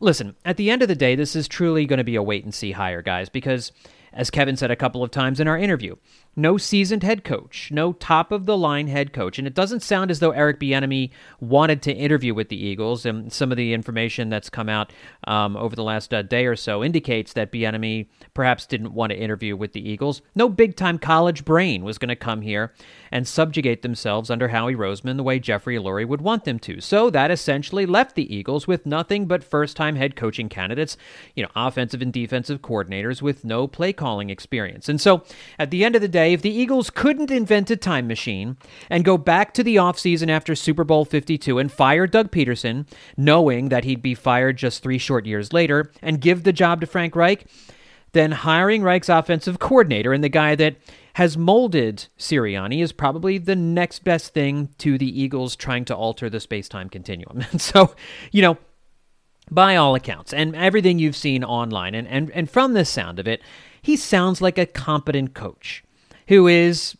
listen, 0.00 0.36
at 0.44 0.58
the 0.58 0.70
end 0.70 0.82
of 0.82 0.88
the 0.88 0.94
day, 0.94 1.14
this 1.14 1.34
is 1.34 1.48
truly 1.48 1.86
going 1.86 1.98
to 1.98 2.04
be 2.04 2.16
a 2.16 2.22
wait 2.22 2.44
and 2.44 2.54
see 2.54 2.72
hire, 2.72 3.00
guys, 3.00 3.30
because 3.30 3.72
as 4.12 4.30
Kevin 4.30 4.56
said 4.56 4.70
a 4.70 4.76
couple 4.76 5.02
of 5.02 5.10
times 5.10 5.40
in 5.40 5.48
our 5.48 5.56
interview, 5.56 5.96
no 6.36 6.56
seasoned 6.56 7.02
head 7.02 7.24
coach, 7.24 7.70
no 7.72 7.92
top 7.92 8.30
of 8.30 8.46
the 8.46 8.56
line 8.56 8.86
head 8.86 9.12
coach. 9.12 9.38
And 9.38 9.46
it 9.46 9.54
doesn't 9.54 9.80
sound 9.80 10.10
as 10.10 10.20
though 10.20 10.30
Eric 10.30 10.60
Bieniemy 10.60 11.10
wanted 11.40 11.82
to 11.82 11.92
interview 11.92 12.34
with 12.34 12.48
the 12.48 12.64
Eagles. 12.64 13.04
And 13.04 13.32
some 13.32 13.50
of 13.50 13.56
the 13.56 13.72
information 13.72 14.28
that's 14.28 14.48
come 14.48 14.68
out 14.68 14.92
um, 15.26 15.56
over 15.56 15.74
the 15.74 15.82
last 15.82 16.14
uh, 16.14 16.22
day 16.22 16.46
or 16.46 16.56
so 16.56 16.84
indicates 16.84 17.32
that 17.32 17.52
Bieniemy 17.52 18.06
perhaps 18.32 18.66
didn't 18.66 18.94
want 18.94 19.10
to 19.10 19.18
interview 19.18 19.56
with 19.56 19.72
the 19.72 19.88
Eagles. 19.88 20.22
No 20.34 20.48
big 20.48 20.76
time 20.76 20.98
college 20.98 21.44
brain 21.44 21.82
was 21.82 21.98
going 21.98 22.08
to 22.08 22.16
come 22.16 22.42
here 22.42 22.72
and 23.10 23.26
subjugate 23.26 23.82
themselves 23.82 24.30
under 24.30 24.48
Howie 24.48 24.76
Roseman 24.76 25.16
the 25.16 25.24
way 25.24 25.40
Jeffrey 25.40 25.76
Lurie 25.76 26.06
would 26.06 26.20
want 26.20 26.44
them 26.44 26.60
to. 26.60 26.80
So 26.80 27.10
that 27.10 27.30
essentially 27.30 27.86
left 27.86 28.14
the 28.14 28.32
Eagles 28.34 28.68
with 28.68 28.86
nothing 28.86 29.26
but 29.26 29.42
first 29.42 29.76
time 29.76 29.96
head 29.96 30.14
coaching 30.14 30.48
candidates, 30.48 30.96
you 31.34 31.42
know, 31.42 31.50
offensive 31.56 32.00
and 32.00 32.12
defensive 32.12 32.62
coordinators 32.62 33.20
with 33.20 33.44
no 33.44 33.66
play 33.66 33.92
calling 33.92 34.30
experience. 34.30 34.88
And 34.88 35.00
so 35.00 35.24
at 35.58 35.70
the 35.70 35.84
end 35.84 35.96
of 35.96 36.02
the 36.02 36.08
day, 36.08 36.19
if 36.26 36.42
the 36.42 36.50
Eagles 36.50 36.90
couldn't 36.90 37.30
invent 37.30 37.70
a 37.70 37.76
time 37.76 38.06
machine 38.06 38.56
and 38.88 39.04
go 39.04 39.18
back 39.18 39.54
to 39.54 39.62
the 39.62 39.76
offseason 39.76 40.28
after 40.28 40.54
Super 40.54 40.84
Bowl 40.84 41.04
52 41.04 41.58
and 41.58 41.70
fire 41.70 42.06
Doug 42.06 42.30
Pederson, 42.30 42.86
knowing 43.16 43.68
that 43.68 43.84
he'd 43.84 44.02
be 44.02 44.14
fired 44.14 44.56
just 44.56 44.82
three 44.82 44.98
short 44.98 45.26
years 45.26 45.52
later, 45.52 45.90
and 46.02 46.20
give 46.20 46.44
the 46.44 46.52
job 46.52 46.80
to 46.80 46.86
Frank 46.86 47.14
Reich, 47.16 47.46
then 48.12 48.32
hiring 48.32 48.82
Reich's 48.82 49.08
offensive 49.08 49.58
coordinator 49.58 50.12
and 50.12 50.24
the 50.24 50.28
guy 50.28 50.54
that 50.56 50.76
has 51.14 51.36
molded 51.36 52.06
Sirianni 52.18 52.82
is 52.82 52.92
probably 52.92 53.38
the 53.38 53.56
next 53.56 54.04
best 54.04 54.32
thing 54.32 54.68
to 54.78 54.96
the 54.96 55.20
Eagles 55.20 55.56
trying 55.56 55.84
to 55.86 55.96
alter 55.96 56.30
the 56.30 56.40
space 56.40 56.68
time 56.68 56.88
continuum. 56.88 57.44
And 57.50 57.60
so, 57.60 57.94
you 58.32 58.42
know, 58.42 58.58
by 59.50 59.76
all 59.76 59.94
accounts, 59.96 60.32
and 60.32 60.54
everything 60.54 60.98
you've 60.98 61.16
seen 61.16 61.42
online, 61.42 61.94
and, 61.94 62.06
and, 62.06 62.30
and 62.30 62.48
from 62.48 62.72
the 62.72 62.84
sound 62.84 63.18
of 63.18 63.26
it, 63.26 63.42
he 63.82 63.96
sounds 63.96 64.40
like 64.40 64.58
a 64.58 64.66
competent 64.66 65.34
coach 65.34 65.82
who 66.30 66.46
is, 66.46 66.96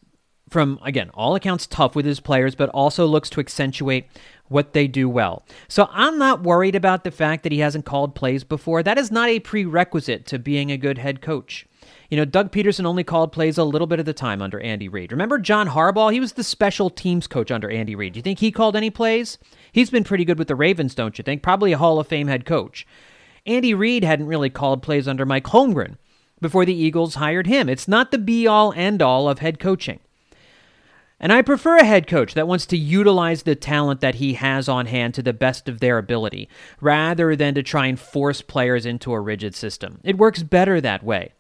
from 0.49 0.81
again, 0.85 1.09
all 1.15 1.37
accounts, 1.37 1.67
tough 1.67 1.95
with 1.95 2.05
his 2.05 2.19
players, 2.19 2.57
but 2.57 2.69
also 2.71 3.07
looks 3.07 3.31
to 3.31 3.41
accentuate 3.41 4.09
what 4.49 4.73
they 4.73 4.89
do 4.89 5.09
well. 5.09 5.47
So 5.69 5.89
I'm 5.93 6.19
not 6.19 6.43
worried 6.43 6.75
about 6.75 7.05
the 7.05 7.13
fact 7.13 7.45
that 7.45 7.53
he 7.53 7.61
hasn't 7.61 7.85
called 7.85 8.17
plays 8.17 8.43
before. 8.43 8.83
That 8.83 8.99
is 8.99 9.13
not 9.13 9.29
a 9.29 9.39
prerequisite 9.39 10.27
to 10.27 10.41
being 10.41 10.73
a 10.73 10.77
good 10.77 10.99
head 10.99 11.23
coach. 11.23 11.65
You 12.11 12.17
know, 12.17 12.25
Doug 12.25 12.51
Pederson 12.51 12.87
only 12.87 13.05
called 13.05 13.31
plays 13.31 13.57
a 13.57 13.63
little 13.63 13.87
bit 13.87 14.01
of 14.01 14.05
the 14.05 14.13
time 14.13 14.43
under 14.43 14.59
Andy 14.59 14.89
Reid. 14.89 15.13
Remember 15.13 15.39
John 15.39 15.69
Harbaugh? 15.69 16.13
He 16.13 16.19
was 16.19 16.33
the 16.33 16.43
special 16.43 16.91
teams 16.91 17.29
coach 17.29 17.53
under 17.53 17.71
Andy 17.71 17.95
Reid. 17.95 18.15
Do 18.15 18.19
you 18.19 18.23
think 18.23 18.41
he 18.41 18.51
called 18.51 18.75
any 18.75 18.91
plays? 18.91 19.39
He's 19.71 19.91
been 19.91 20.03
pretty 20.03 20.25
good 20.25 20.41
with 20.41 20.49
the 20.49 20.57
Ravens, 20.57 20.97
don't 20.97 21.17
you 21.17 21.23
think? 21.23 21.41
Probably 21.41 21.71
a 21.71 21.79
Hall 21.79 22.01
of 22.01 22.09
Fame 22.09 22.27
head 22.27 22.45
coach. 22.45 22.85
Andy 23.47 23.75
Reid 23.75 24.03
hadn't 24.03 24.27
really 24.27 24.51
called 24.51 24.83
plays 24.83 25.07
under 25.07 25.25
Mike 25.25 25.45
Holmgren 25.45 25.99
before 26.41 26.65
the 26.65 26.75
Eagles 26.75 27.17
hired 27.17 27.47
him. 27.47 27.69
It's 27.69 27.89
not 27.89 28.11
the 28.11 28.19
be 28.19 28.47
all 28.47 28.73
end 28.75 29.03
all 29.03 29.29
of 29.29 29.41
head 29.41 29.59
coaching. 29.59 30.01
And 31.23 31.33
I 31.33 31.43
prefer 31.43 31.77
a 31.77 31.85
head 31.85 32.07
coach 32.07 32.33
that 32.33 32.49
wants 32.49 32.65
to 32.67 32.79
utilize 32.79 33.43
the 33.43 33.55
talent 33.55 34.01
that 34.01 34.15
he 34.15 34.35
has 34.35 34.69
on 34.71 34.87
hand 34.87 35.13
to 35.15 35.23
the 35.23 35.35
best 35.35 35.69
of 35.69 35.81
their 35.81 35.99
ability, 35.99 36.49
rather 36.81 37.37
than 37.37 37.55
to 37.57 37.63
try 37.63 37.87
and 37.87 38.01
force 38.01 38.41
players 38.41 38.87
into 38.87 39.13
a 39.13 39.21
rigid 39.21 39.55
system. 39.55 40.01
It 40.03 40.17
works 40.17 40.43
better 40.43 40.81
that 40.81 41.05
way. 41.05 41.33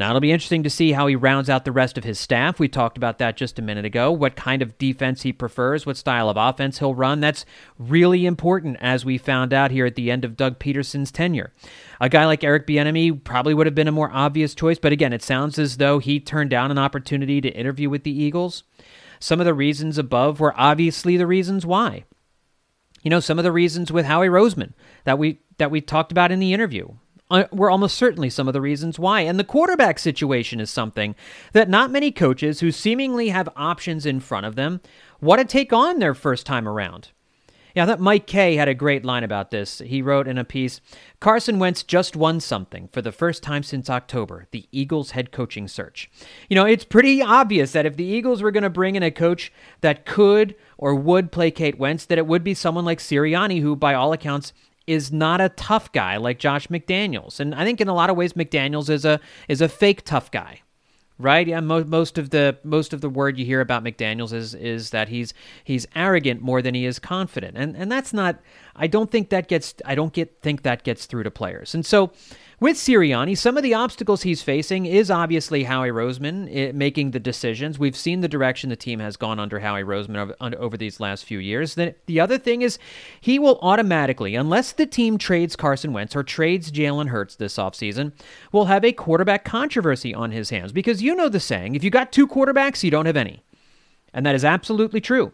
Now, 0.00 0.08
it'll 0.08 0.20
be 0.20 0.32
interesting 0.32 0.62
to 0.62 0.70
see 0.70 0.92
how 0.92 1.08
he 1.08 1.14
rounds 1.14 1.50
out 1.50 1.66
the 1.66 1.72
rest 1.72 1.98
of 1.98 2.04
his 2.04 2.18
staff. 2.18 2.58
We 2.58 2.68
talked 2.68 2.96
about 2.96 3.18
that 3.18 3.36
just 3.36 3.58
a 3.58 3.62
minute 3.62 3.84
ago. 3.84 4.10
What 4.10 4.34
kind 4.34 4.62
of 4.62 4.78
defense 4.78 5.20
he 5.20 5.30
prefers, 5.30 5.84
what 5.84 5.98
style 5.98 6.30
of 6.30 6.38
offense 6.38 6.78
he'll 6.78 6.94
run. 6.94 7.20
That's 7.20 7.44
really 7.78 8.24
important, 8.24 8.78
as 8.80 9.04
we 9.04 9.18
found 9.18 9.52
out 9.52 9.70
here 9.70 9.84
at 9.84 9.96
the 9.96 10.10
end 10.10 10.24
of 10.24 10.38
Doug 10.38 10.58
Pederson's 10.58 11.12
tenure. 11.12 11.52
A 12.00 12.08
guy 12.08 12.24
like 12.24 12.42
Eric 12.42 12.66
Bieniemy 12.66 13.22
probably 13.24 13.52
would 13.52 13.66
have 13.66 13.74
been 13.74 13.88
a 13.88 13.92
more 13.92 14.10
obvious 14.10 14.54
choice, 14.54 14.78
but 14.78 14.90
again, 14.90 15.12
it 15.12 15.22
sounds 15.22 15.58
as 15.58 15.76
though 15.76 15.98
he 15.98 16.18
turned 16.18 16.48
down 16.48 16.70
an 16.70 16.78
opportunity 16.78 17.42
to 17.42 17.50
interview 17.50 17.90
with 17.90 18.04
the 18.04 18.10
Eagles. 18.10 18.62
Some 19.18 19.38
of 19.38 19.44
the 19.44 19.52
reasons 19.52 19.98
above 19.98 20.40
were 20.40 20.54
obviously 20.56 21.18
the 21.18 21.26
reasons 21.26 21.66
why. 21.66 22.04
You 23.02 23.10
know, 23.10 23.20
some 23.20 23.38
of 23.38 23.44
the 23.44 23.52
reasons 23.52 23.92
with 23.92 24.06
Howie 24.06 24.28
Roseman 24.28 24.72
that 25.04 25.18
we 25.18 25.40
that 25.58 25.70
we 25.70 25.82
talked 25.82 26.10
about 26.10 26.32
in 26.32 26.38
the 26.38 26.54
interview 26.54 26.88
Uh, 27.30 27.44
were 27.52 27.70
almost 27.70 27.96
certainly 27.96 28.28
some 28.28 28.48
of 28.48 28.54
the 28.54 28.60
reasons 28.60 28.98
why. 28.98 29.20
And 29.20 29.38
the 29.38 29.44
quarterback 29.44 30.00
situation 30.00 30.58
is 30.58 30.68
something 30.68 31.14
that 31.52 31.68
not 31.68 31.92
many 31.92 32.10
coaches 32.10 32.58
who 32.58 32.72
seemingly 32.72 33.28
have 33.28 33.48
options 33.54 34.04
in 34.04 34.18
front 34.18 34.46
of 34.46 34.56
them 34.56 34.80
want 35.20 35.40
to 35.40 35.46
take 35.46 35.72
on 35.72 36.00
their 36.00 36.14
first 36.14 36.44
time 36.44 36.66
around. 36.66 37.10
Yeah, 37.74 37.84
I 37.84 37.86
thought 37.86 38.00
Mike 38.00 38.26
Kaye 38.26 38.56
had 38.56 38.68
a 38.68 38.74
great 38.74 39.04
line 39.04 39.22
about 39.22 39.50
this. 39.50 39.78
He 39.78 40.02
wrote 40.02 40.26
in 40.26 40.38
a 40.38 40.44
piece 40.44 40.80
Carson 41.20 41.58
Wentz 41.58 41.82
just 41.82 42.16
won 42.16 42.40
something 42.40 42.88
for 42.88 43.00
the 43.00 43.12
first 43.12 43.42
time 43.42 43.62
since 43.62 43.88
October 43.88 44.46
the 44.50 44.66
Eagles 44.72 45.12
head 45.12 45.30
coaching 45.30 45.68
search. 45.68 46.10
You 46.48 46.56
know, 46.56 46.64
it's 46.64 46.84
pretty 46.84 47.22
obvious 47.22 47.72
that 47.72 47.86
if 47.86 47.96
the 47.96 48.04
Eagles 48.04 48.42
were 48.42 48.50
going 48.50 48.64
to 48.64 48.70
bring 48.70 48.96
in 48.96 49.02
a 49.02 49.10
coach 49.10 49.52
that 49.82 50.04
could 50.04 50.56
or 50.78 50.94
would 50.94 51.30
placate 51.30 51.78
Wentz, 51.78 52.06
that 52.06 52.18
it 52.18 52.26
would 52.26 52.42
be 52.42 52.54
someone 52.54 52.84
like 52.84 52.98
Sirianni, 52.98 53.60
who, 53.60 53.76
by 53.76 53.94
all 53.94 54.12
accounts, 54.12 54.52
is 54.90 55.12
not 55.12 55.40
a 55.40 55.50
tough 55.50 55.92
guy 55.92 56.16
like 56.16 56.40
Josh 56.40 56.66
McDaniels. 56.66 57.38
And 57.38 57.54
I 57.54 57.64
think 57.64 57.80
in 57.80 57.86
a 57.86 57.94
lot 57.94 58.10
of 58.10 58.16
ways 58.16 58.32
McDaniels 58.32 58.90
is 58.90 59.04
a 59.04 59.20
is 59.48 59.60
a 59.60 59.68
fake 59.68 60.04
tough 60.04 60.30
guy. 60.32 60.62
Right? 61.16 61.46
Yeah, 61.46 61.60
mo- 61.60 61.84
most 61.84 62.16
of 62.16 62.30
the 62.30 62.56
most 62.64 62.94
of 62.94 63.02
the 63.02 63.10
word 63.10 63.38
you 63.38 63.44
hear 63.44 63.60
about 63.60 63.84
McDaniels 63.84 64.32
is 64.32 64.54
is 64.54 64.90
that 64.90 65.08
he's 65.08 65.32
he's 65.62 65.86
arrogant 65.94 66.40
more 66.40 66.60
than 66.62 66.74
he 66.74 66.86
is 66.86 66.98
confident. 66.98 67.56
And 67.56 67.76
and 67.76 67.92
that's 67.92 68.12
not 68.12 68.40
I 68.74 68.88
don't 68.88 69.10
think 69.10 69.28
that 69.28 69.46
gets 69.46 69.74
I 69.84 69.94
don't 69.94 70.12
get 70.12 70.40
think 70.42 70.62
that 70.62 70.82
gets 70.82 71.06
through 71.06 71.22
to 71.22 71.30
players. 71.30 71.74
And 71.74 71.86
so 71.86 72.10
with 72.60 72.76
Sirianni, 72.76 73.36
some 73.36 73.56
of 73.56 73.62
the 73.62 73.72
obstacles 73.72 74.22
he's 74.22 74.42
facing 74.42 74.84
is 74.84 75.10
obviously 75.10 75.64
Howie 75.64 75.88
Roseman 75.88 76.48
eh, 76.54 76.72
making 76.72 77.10
the 77.10 77.18
decisions. 77.18 77.78
We've 77.78 77.96
seen 77.96 78.20
the 78.20 78.28
direction 78.28 78.68
the 78.68 78.76
team 78.76 79.00
has 79.00 79.16
gone 79.16 79.40
under 79.40 79.60
Howie 79.60 79.82
Roseman 79.82 80.34
over, 80.40 80.76
these 80.76 81.00
last 81.00 81.24
few 81.24 81.38
years. 81.38 81.74
The, 81.74 81.94
the 82.06 82.20
other 82.20 82.38
thing 82.38 82.62
is 82.62 82.78
he 83.20 83.38
will 83.38 83.58
automatically, 83.62 84.34
unless 84.34 84.72
the 84.72 84.86
team 84.86 85.18
trades 85.18 85.56
Carson 85.56 85.92
Wentz 85.92 86.14
or 86.14 86.22
trades 86.22 86.70
Jalen 86.70 87.08
Hurts 87.08 87.34
this 87.34 87.56
offseason, 87.56 88.12
will 88.52 88.66
have 88.66 88.84
a 88.84 88.92
quarterback 88.92 89.44
controversy 89.44 90.14
on 90.14 90.30
his 90.30 90.50
hands. 90.50 90.72
Because 90.72 91.02
you 91.02 91.14
know 91.14 91.28
the 91.28 91.40
saying, 91.40 91.74
if 91.74 91.82
you 91.82 91.90
got 91.90 92.12
two 92.12 92.28
quarterbacks, 92.28 92.82
you 92.82 92.90
don't 92.90 93.06
have 93.06 93.16
any. 93.16 93.42
And 94.12 94.26
that 94.26 94.34
is 94.34 94.44
absolutely 94.44 95.00
true. 95.00 95.32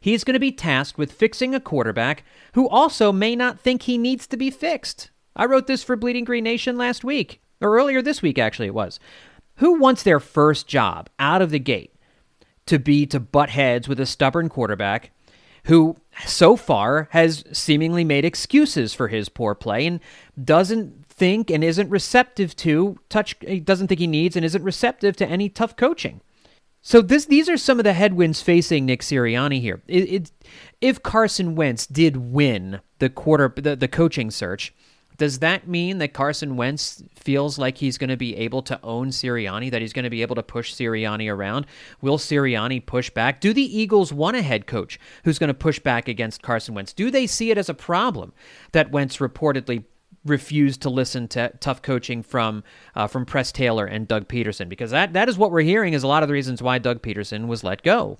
He's 0.00 0.24
going 0.24 0.34
to 0.34 0.40
be 0.40 0.50
tasked 0.50 0.98
with 0.98 1.12
fixing 1.12 1.54
a 1.54 1.60
quarterback 1.60 2.24
who 2.54 2.68
also 2.68 3.12
may 3.12 3.36
not 3.36 3.60
think 3.60 3.82
he 3.82 3.96
needs 3.96 4.26
to 4.26 4.36
be 4.36 4.50
fixed. 4.50 5.11
I 5.34 5.46
wrote 5.46 5.66
this 5.66 5.82
for 5.82 5.96
Bleeding 5.96 6.24
Green 6.24 6.44
Nation 6.44 6.76
last 6.76 7.04
week, 7.04 7.40
or 7.60 7.76
earlier 7.76 8.02
this 8.02 8.22
week, 8.22 8.38
actually, 8.38 8.68
it 8.68 8.74
was. 8.74 9.00
Who 9.56 9.78
wants 9.78 10.02
their 10.02 10.20
first 10.20 10.66
job 10.66 11.08
out 11.18 11.42
of 11.42 11.50
the 11.50 11.58
gate 11.58 11.94
to 12.66 12.78
be 12.78 13.06
to 13.06 13.20
butt 13.20 13.50
heads 13.50 13.88
with 13.88 14.00
a 14.00 14.06
stubborn 14.06 14.48
quarterback 14.48 15.10
who 15.64 15.96
so 16.26 16.56
far 16.56 17.08
has 17.12 17.44
seemingly 17.52 18.04
made 18.04 18.24
excuses 18.24 18.94
for 18.94 19.08
his 19.08 19.28
poor 19.28 19.54
play 19.54 19.86
and 19.86 20.00
doesn't 20.42 21.06
think 21.06 21.50
and 21.50 21.62
isn't 21.62 21.88
receptive 21.88 22.56
to 22.56 22.98
touch 23.08 23.38
doesn't 23.64 23.88
think 23.88 24.00
he 24.00 24.06
needs 24.06 24.34
and 24.34 24.44
isn't 24.44 24.64
receptive 24.64 25.16
to 25.16 25.26
any 25.26 25.48
tough 25.48 25.76
coaching. 25.76 26.20
So 26.80 27.00
this 27.00 27.26
these 27.26 27.48
are 27.48 27.56
some 27.56 27.78
of 27.78 27.84
the 27.84 27.92
headwinds 27.92 28.42
facing 28.42 28.86
Nick 28.86 29.02
Sirianni 29.02 29.60
here. 29.60 29.82
It, 29.86 30.12
it, 30.12 30.32
if 30.80 31.02
Carson 31.02 31.54
Wentz 31.54 31.86
did 31.86 32.16
win 32.16 32.80
the 32.98 33.08
quarter 33.08 33.52
the, 33.56 33.76
the 33.76 33.88
coaching 33.88 34.32
search, 34.32 34.74
does 35.16 35.40
that 35.40 35.68
mean 35.68 35.98
that 35.98 36.12
Carson 36.12 36.56
Wentz 36.56 37.02
feels 37.14 37.58
like 37.58 37.78
he's 37.78 37.98
going 37.98 38.10
to 38.10 38.16
be 38.16 38.36
able 38.36 38.62
to 38.62 38.78
own 38.82 39.08
Sirianni, 39.08 39.70
that 39.70 39.80
he's 39.80 39.92
going 39.92 40.04
to 40.04 40.10
be 40.10 40.22
able 40.22 40.34
to 40.36 40.42
push 40.42 40.74
Sirianni 40.74 41.32
around? 41.32 41.66
Will 42.00 42.18
Sirianni 42.18 42.84
push 42.84 43.10
back? 43.10 43.40
Do 43.40 43.52
the 43.52 43.78
Eagles 43.78 44.12
want 44.12 44.36
a 44.36 44.42
head 44.42 44.66
coach 44.66 44.98
who's 45.24 45.38
going 45.38 45.48
to 45.48 45.54
push 45.54 45.78
back 45.78 46.08
against 46.08 46.42
Carson 46.42 46.74
Wentz? 46.74 46.92
Do 46.92 47.10
they 47.10 47.26
see 47.26 47.50
it 47.50 47.58
as 47.58 47.68
a 47.68 47.74
problem 47.74 48.32
that 48.72 48.90
Wentz 48.90 49.18
reportedly 49.18 49.84
refused 50.24 50.82
to 50.82 50.90
listen 50.90 51.26
to 51.28 51.52
tough 51.60 51.82
coaching 51.82 52.22
from 52.22 52.62
uh, 52.94 53.06
from 53.06 53.26
Press 53.26 53.50
Taylor 53.52 53.86
and 53.86 54.06
Doug 54.06 54.28
Pederson? 54.28 54.68
Because 54.68 54.90
that, 54.90 55.12
that 55.12 55.28
is 55.28 55.38
what 55.38 55.50
we're 55.50 55.62
hearing 55.62 55.94
is 55.94 56.02
a 56.02 56.08
lot 56.08 56.22
of 56.22 56.28
the 56.28 56.34
reasons 56.34 56.62
why 56.62 56.78
Doug 56.78 57.02
Pederson 57.02 57.46
was 57.46 57.64
let 57.64 57.82
go. 57.82 58.18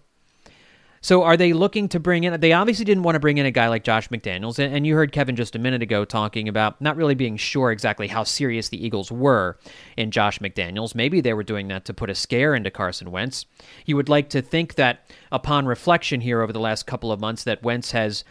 So 1.02 1.24
are 1.24 1.36
they 1.36 1.52
looking 1.52 1.88
to 1.88 2.00
bring 2.00 2.22
in? 2.22 2.40
They 2.40 2.52
obviously 2.52 2.84
didn't 2.84 3.02
want 3.02 3.16
to 3.16 3.20
bring 3.20 3.38
in 3.38 3.44
a 3.44 3.50
guy 3.50 3.68
like 3.68 3.82
Josh 3.82 4.08
McDaniels, 4.08 4.60
and, 4.60 4.86
you 4.86 4.94
heard 4.94 5.10
Kevin 5.10 5.34
just 5.34 5.56
a 5.56 5.58
minute 5.58 5.82
ago 5.82 6.04
talking 6.04 6.48
about 6.48 6.80
not 6.80 6.96
really 6.96 7.16
being 7.16 7.36
sure 7.36 7.72
exactly 7.72 8.06
how 8.06 8.22
serious 8.22 8.68
the 8.68 8.84
Eagles 8.84 9.10
were 9.10 9.58
in 9.96 10.12
Josh 10.12 10.38
McDaniels. 10.38 10.94
Maybe 10.94 11.20
they 11.20 11.34
were 11.34 11.42
doing 11.42 11.66
that 11.68 11.84
to 11.86 11.94
put 11.94 12.08
a 12.08 12.14
scare 12.14 12.54
into 12.54 12.70
Carson 12.70 13.10
Wentz. 13.10 13.46
You 13.84 13.96
would 13.96 14.08
like 14.08 14.28
to 14.30 14.40
think 14.40 14.76
that 14.76 15.10
upon 15.32 15.66
reflection 15.66 16.20
here 16.20 16.40
over 16.40 16.52
the 16.52 16.60
last 16.60 16.86
couple 16.86 17.10
of 17.10 17.20
months, 17.20 17.42
that 17.44 17.64
Wentz 17.64 17.90
has 17.90 18.22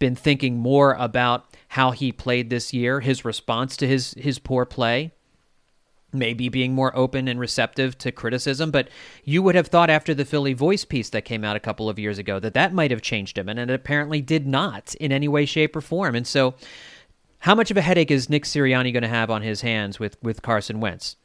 been 0.00 0.16
thinking 0.16 0.58
more 0.58 0.94
about 0.94 1.46
how 1.68 1.92
he 1.92 2.10
played 2.10 2.50
this 2.50 2.72
year, 2.72 3.00
his 3.00 3.24
response 3.24 3.76
to 3.76 3.86
his 3.86 4.14
his 4.14 4.38
poor 4.40 4.64
play 4.64 5.12
maybe 6.12 6.48
being 6.48 6.74
more 6.74 6.96
open 6.96 7.28
and 7.28 7.38
receptive 7.38 7.98
to 7.98 8.10
criticism 8.10 8.70
but 8.70 8.88
you 9.24 9.42
would 9.42 9.54
have 9.54 9.66
thought 9.66 9.90
after 9.90 10.14
the 10.14 10.24
philly 10.24 10.54
voice 10.54 10.84
piece 10.84 11.10
that 11.10 11.24
came 11.24 11.44
out 11.44 11.56
a 11.56 11.60
couple 11.60 11.88
of 11.88 11.98
years 11.98 12.18
ago 12.18 12.40
that 12.40 12.54
that 12.54 12.72
might 12.72 12.90
have 12.90 13.02
changed 13.02 13.36
him 13.36 13.48
and 13.48 13.58
it 13.58 13.70
apparently 13.70 14.20
did 14.20 14.46
not 14.46 14.94
in 14.96 15.12
any 15.12 15.28
way 15.28 15.44
shape 15.44 15.74
or 15.74 15.80
form. 15.80 16.14
And 16.14 16.26
so 16.26 16.54
how 17.40 17.54
much 17.54 17.70
of 17.70 17.76
a 17.76 17.82
headache 17.82 18.10
is 18.10 18.30
nick 18.30 18.44
sirianni 18.44 18.92
going 18.92 19.02
to 19.02 19.08
have 19.08 19.30
on 19.30 19.42
his 19.42 19.60
hands 19.60 19.98
with 19.98 20.16
with 20.22 20.42
carson 20.42 20.80
wentz? 20.80 21.16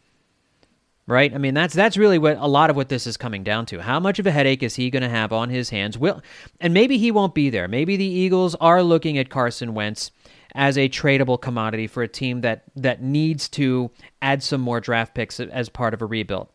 Right? 1.05 1.33
I 1.33 1.37
mean 1.37 1.53
that's 1.53 1.73
that's 1.73 1.97
really 1.97 2.17
what 2.17 2.37
a 2.37 2.47
lot 2.47 2.69
of 2.69 2.75
what 2.75 2.89
this 2.89 3.07
is 3.07 3.17
coming 3.17 3.43
down 3.43 3.65
to. 3.67 3.81
How 3.81 3.99
much 3.99 4.19
of 4.19 4.27
a 4.27 4.31
headache 4.31 4.63
is 4.63 4.75
he 4.75 4.89
going 4.89 5.03
to 5.03 5.09
have 5.09 5.33
on 5.33 5.49
his 5.49 5.69
hands? 5.69 5.97
Will 5.97 6.21
and 6.59 6.73
maybe 6.73 6.97
he 6.97 7.11
won't 7.11 7.35
be 7.35 7.49
there. 7.49 7.67
Maybe 7.67 7.97
the 7.97 8.05
eagles 8.05 8.55
are 8.55 8.81
looking 8.81 9.17
at 9.17 9.29
carson 9.29 9.73
wentz 9.73 10.11
as 10.55 10.77
a 10.77 10.89
tradable 10.89 11.39
commodity 11.39 11.87
for 11.87 12.03
a 12.03 12.07
team 12.07 12.41
that 12.41 12.63
that 12.75 13.01
needs 13.01 13.49
to 13.49 13.91
add 14.21 14.43
some 14.43 14.61
more 14.61 14.79
draft 14.79 15.13
picks 15.13 15.39
as 15.39 15.69
part 15.69 15.93
of 15.93 16.01
a 16.01 16.05
rebuild. 16.05 16.49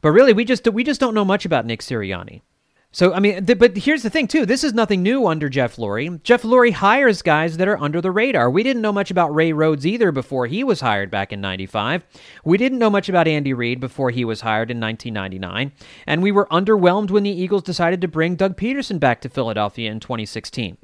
But 0.00 0.10
really, 0.10 0.32
we 0.32 0.44
just 0.44 0.66
we 0.68 0.84
just 0.84 1.00
don't 1.00 1.14
know 1.14 1.24
much 1.24 1.44
about 1.44 1.66
Nick 1.66 1.80
Sirianni. 1.80 2.42
So 2.90 3.12
I 3.12 3.20
mean, 3.20 3.44
th- 3.44 3.58
but 3.58 3.76
here's 3.76 4.02
the 4.02 4.08
thing 4.10 4.26
too. 4.26 4.46
This 4.46 4.64
is 4.64 4.72
nothing 4.72 5.02
new 5.02 5.26
under 5.26 5.50
Jeff 5.50 5.76
Lurie. 5.76 6.22
Jeff 6.22 6.42
Lurie 6.42 6.72
hires 6.72 7.20
guys 7.20 7.58
that 7.58 7.68
are 7.68 7.78
under 7.78 8.00
the 8.00 8.10
radar. 8.10 8.50
We 8.50 8.62
didn't 8.62 8.80
know 8.80 8.92
much 8.92 9.10
about 9.10 9.34
Ray 9.34 9.52
Rhodes 9.52 9.86
either 9.86 10.10
before 10.10 10.46
he 10.46 10.64
was 10.64 10.80
hired 10.80 11.10
back 11.10 11.30
in 11.30 11.40
'95. 11.40 12.02
We 12.44 12.56
didn't 12.56 12.78
know 12.78 12.88
much 12.88 13.08
about 13.08 13.28
Andy 13.28 13.52
Reid 13.52 13.78
before 13.78 14.10
he 14.10 14.24
was 14.24 14.40
hired 14.40 14.70
in 14.70 14.80
1999, 14.80 15.72
and 16.06 16.22
we 16.22 16.32
were 16.32 16.46
underwhelmed 16.46 17.10
when 17.10 17.24
the 17.24 17.30
Eagles 17.30 17.62
decided 17.62 18.00
to 18.00 18.08
bring 18.08 18.36
Doug 18.36 18.56
Pederson 18.56 18.98
back 18.98 19.20
to 19.20 19.28
Philadelphia 19.28 19.90
in 19.90 20.00
2016. 20.00 20.78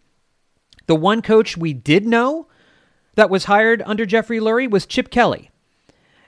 The 0.86 0.96
one 0.96 1.22
coach 1.22 1.56
we 1.56 1.72
did 1.72 2.06
know 2.06 2.46
that 3.14 3.30
was 3.30 3.44
hired 3.44 3.82
under 3.86 4.06
Jeffrey 4.06 4.38
Lurie 4.38 4.70
was 4.70 4.86
Chip 4.86 5.10
Kelly. 5.10 5.50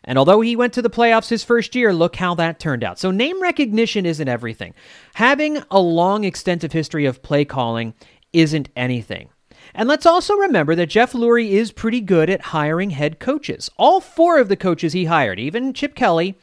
And 0.04 0.18
although 0.18 0.40
he 0.40 0.54
went 0.54 0.72
to 0.74 0.82
the 0.82 0.90
playoffs 0.90 1.30
his 1.30 1.42
first 1.42 1.74
year, 1.74 1.92
look 1.92 2.16
how 2.16 2.34
that 2.36 2.61
turned 2.61 2.84
out. 2.84 2.98
So 2.98 3.11
name 3.11 3.42
recognition 3.42 4.07
isn't 4.07 4.28
everything. 4.28 4.72
Having 5.14 5.62
a 5.70 5.80
long, 5.80 6.24
extensive 6.24 6.72
history 6.72 7.07
of 7.07 7.22
play 7.22 7.44
calling 7.44 7.92
isn't 8.32 8.68
anything. 8.76 9.30
And 9.74 9.88
let's 9.88 10.07
also 10.07 10.34
remember 10.36 10.76
that 10.76 10.86
Jeff 10.86 11.12
Lurie 11.12 11.50
is 11.50 11.72
pretty 11.72 12.00
good 12.00 12.30
at 12.30 12.40
hiring 12.40 12.90
head 12.90 13.18
coaches. 13.18 13.68
All 13.76 14.00
four 14.00 14.38
of 14.38 14.48
the 14.48 14.57
coaches 14.57 14.92
he 14.92 15.07
hired, 15.07 15.40
even 15.40 15.74
Chip 15.74 15.96
Kelly, 15.96 16.36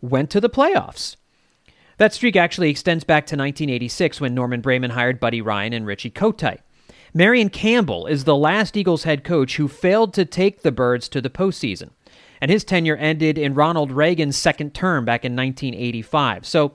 went 0.00 0.30
to 0.30 0.40
the 0.40 0.48
playoffs. 0.48 1.16
That 1.96 2.14
streak 2.14 2.36
actually 2.36 2.70
extends 2.70 3.02
back 3.02 3.26
to 3.26 3.36
1986 3.36 4.20
when 4.20 4.34
Norman 4.34 4.62
Braman 4.62 4.90
hired 4.90 5.18
Buddy 5.18 5.40
Ryan 5.40 5.72
and 5.72 5.86
Richie 5.86 6.12
Kotite. 6.12 6.60
Marion 7.18 7.48
Campbell 7.48 8.06
is 8.06 8.22
the 8.22 8.36
last 8.36 8.76
Eagles 8.76 9.02
head 9.02 9.24
coach 9.24 9.56
who 9.56 9.66
failed 9.66 10.14
to 10.14 10.24
take 10.24 10.62
the 10.62 10.70
Birds 10.70 11.08
to 11.08 11.20
the 11.20 11.28
postseason. 11.28 11.90
And 12.40 12.48
his 12.48 12.62
tenure 12.62 12.96
ended 12.96 13.36
in 13.36 13.54
Ronald 13.54 13.90
Reagan's 13.90 14.36
second 14.36 14.72
term 14.72 15.04
back 15.04 15.24
in 15.24 15.34
1985. 15.34 16.46
So 16.46 16.74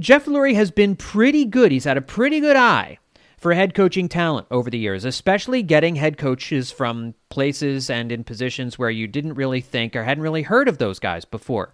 Jeff 0.00 0.24
Lurie 0.24 0.56
has 0.56 0.72
been 0.72 0.96
pretty 0.96 1.44
good. 1.44 1.70
He's 1.70 1.84
had 1.84 1.96
a 1.96 2.02
pretty 2.02 2.40
good 2.40 2.56
eye 2.56 2.98
for 3.38 3.54
head 3.54 3.72
coaching 3.72 4.08
talent 4.08 4.48
over 4.50 4.68
the 4.68 4.78
years, 4.78 5.04
especially 5.04 5.62
getting 5.62 5.94
head 5.94 6.18
coaches 6.18 6.72
from 6.72 7.14
places 7.28 7.88
and 7.88 8.10
in 8.10 8.24
positions 8.24 8.80
where 8.80 8.90
you 8.90 9.06
didn't 9.06 9.34
really 9.34 9.60
think 9.60 9.94
or 9.94 10.02
hadn't 10.02 10.24
really 10.24 10.42
heard 10.42 10.66
of 10.66 10.78
those 10.78 10.98
guys 10.98 11.24
before. 11.24 11.72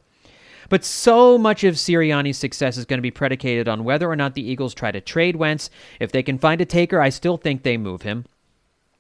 But 0.69 0.85
so 0.85 1.39
much 1.39 1.65
of 1.65 1.75
Sirianni's 1.75 2.39
success 2.39 2.77
is 2.77 2.85
going 2.85 2.99
to 2.99 3.03
be 3.03 3.11
predicated 3.11 3.69
on 3.69 3.85
whether 3.85 4.11
or 4.11 4.17
not 4.17 4.35
the 4.35 4.49
Eagles 4.49 4.75
try 4.75 4.91
to 4.93 5.01
trade 5.01 5.37
Wentz. 5.37 5.71
If 6.01 6.13
they 6.13 6.23
can 6.23 6.39
find 6.39 6.61
a 6.61 6.67
taker, 6.67 7.01
I 7.01 7.09
still 7.09 7.37
think 7.37 7.63
they 7.63 7.77
move 7.77 8.03
him. 8.03 8.25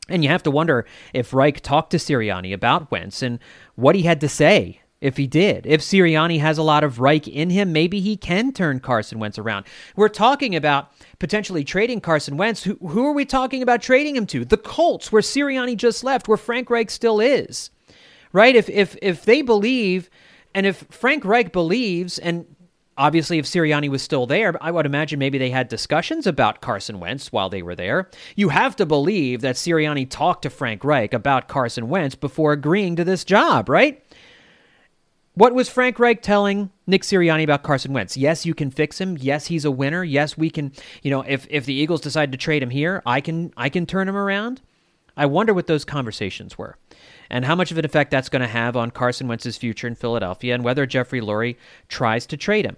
And 0.08 0.22
you 0.22 0.30
have 0.30 0.42
to 0.44 0.50
wonder 0.50 0.86
if 1.12 1.34
Reich 1.34 1.60
talked 1.60 1.90
to 1.90 1.98
Sirianni 1.98 2.54
about 2.54 2.90
Wentz 2.90 3.22
and 3.22 3.38
what 3.74 3.94
he 3.94 4.02
had 4.02 4.20
to 4.22 4.28
say 4.28 4.80
if 5.00 5.16
he 5.16 5.26
did. 5.26 5.66
If 5.66 5.80
Sirianni 5.80 6.40
has 6.40 6.58
a 6.58 6.62
lot 6.62 6.82
of 6.82 6.98
Reich 6.98 7.28
in 7.28 7.50
him, 7.50 7.72
maybe 7.72 8.00
he 8.00 8.16
can 8.16 8.52
turn 8.52 8.80
Carson 8.80 9.18
Wentz 9.18 9.38
around. 9.38 9.66
We're 9.94 10.08
talking 10.08 10.56
about 10.56 10.90
potentially 11.18 11.62
trading 11.62 12.00
Carson 12.00 12.36
Wentz. 12.36 12.64
Who, 12.64 12.74
who 12.76 13.06
are 13.06 13.12
we 13.12 13.24
talking 13.24 13.62
about 13.62 13.82
trading 13.82 14.16
him 14.16 14.26
to? 14.26 14.44
The 14.44 14.56
Colts, 14.56 15.12
where 15.12 15.22
Sirianni 15.22 15.76
just 15.76 16.02
left, 16.02 16.26
where 16.26 16.36
Frank 16.36 16.70
Reich 16.70 16.90
still 16.90 17.20
is. 17.20 17.70
Right? 18.32 18.54
If 18.54 18.68
if 18.68 18.96
if 19.00 19.24
they 19.24 19.40
believe 19.40 20.10
and 20.54 20.66
if 20.66 20.84
Frank 20.90 21.24
Reich 21.24 21.52
believes 21.52 22.18
and 22.18 22.46
Obviously, 22.98 23.38
if 23.38 23.46
Sirianni 23.46 23.88
was 23.88 24.02
still 24.02 24.26
there, 24.26 24.52
I 24.60 24.72
would 24.72 24.84
imagine 24.84 25.20
maybe 25.20 25.38
they 25.38 25.50
had 25.50 25.68
discussions 25.68 26.26
about 26.26 26.60
Carson 26.60 26.98
Wentz 26.98 27.30
while 27.30 27.48
they 27.48 27.62
were 27.62 27.76
there. 27.76 28.10
You 28.34 28.48
have 28.48 28.74
to 28.74 28.84
believe 28.84 29.40
that 29.40 29.54
Sirianni 29.54 30.10
talked 30.10 30.42
to 30.42 30.50
Frank 30.50 30.82
Reich 30.82 31.14
about 31.14 31.46
Carson 31.46 31.88
Wentz 31.88 32.16
before 32.16 32.52
agreeing 32.52 32.96
to 32.96 33.04
this 33.04 33.22
job, 33.22 33.68
right? 33.68 34.04
What 35.34 35.54
was 35.54 35.68
Frank 35.68 36.00
Reich 36.00 36.22
telling 36.22 36.72
Nick 36.88 37.02
Sirianni 37.02 37.44
about 37.44 37.62
Carson 37.62 37.92
Wentz? 37.92 38.16
Yes, 38.16 38.44
you 38.44 38.52
can 38.52 38.72
fix 38.72 39.00
him. 39.00 39.16
Yes, 39.16 39.46
he's 39.46 39.64
a 39.64 39.70
winner. 39.70 40.02
Yes, 40.02 40.36
we 40.36 40.50
can, 40.50 40.72
you 41.02 41.12
know, 41.12 41.20
if 41.20 41.46
if 41.48 41.66
the 41.66 41.74
Eagles 41.74 42.00
decide 42.00 42.32
to 42.32 42.38
trade 42.38 42.64
him 42.64 42.70
here, 42.70 43.00
I 43.06 43.20
can 43.20 43.52
I 43.56 43.68
can 43.68 43.86
turn 43.86 44.08
him 44.08 44.16
around. 44.16 44.60
I 45.16 45.26
wonder 45.26 45.54
what 45.54 45.68
those 45.68 45.84
conversations 45.84 46.58
were 46.58 46.76
and 47.30 47.44
how 47.44 47.54
much 47.54 47.70
of 47.70 47.78
an 47.78 47.84
effect 47.84 48.10
that's 48.10 48.28
going 48.28 48.42
to 48.42 48.48
have 48.48 48.76
on 48.76 48.90
Carson 48.90 49.28
Wentz's 49.28 49.56
future 49.56 49.86
in 49.86 49.94
Philadelphia 49.94 50.54
and 50.54 50.64
whether 50.64 50.86
Jeffrey 50.86 51.20
Lurie 51.20 51.56
tries 51.88 52.26
to 52.26 52.36
trade 52.36 52.64
him. 52.64 52.76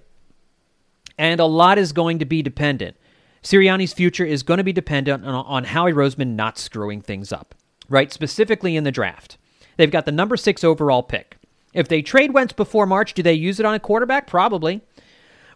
And 1.19 1.41
a 1.41 1.45
lot 1.47 1.79
is 1.79 1.93
going 1.93 2.19
to 2.19 2.25
be 2.25 2.43
dependent. 2.43 2.97
Sirianni's 3.43 3.93
future 3.93 4.25
is 4.25 4.43
going 4.43 4.59
to 4.59 4.65
be 4.65 4.73
dependent 4.73 5.25
on, 5.25 5.35
on 5.35 5.65
Howie 5.65 5.93
Roseman 5.93 6.35
not 6.35 6.59
screwing 6.59 7.01
things 7.01 7.33
up, 7.33 7.55
right? 7.89 8.13
Specifically 8.13 8.77
in 8.77 8.85
the 8.85 8.93
draft. 8.93 9.39
They've 9.77 9.91
got 9.91 10.05
the 10.05 10.13
number 10.13 10.37
six 10.37 10.63
overall 10.63 11.03
pick. 11.03 11.37
If 11.73 11.89
they 11.89 12.03
trade 12.03 12.35
Wentz 12.35 12.53
before 12.53 12.87
March, 12.87 13.15
do 13.15 13.23
they 13.23 13.33
use 13.33 13.61
it 13.61 13.67
on 13.67 13.75
a 13.75 13.81
quarterback? 13.81 14.27
Probably. 14.27 14.83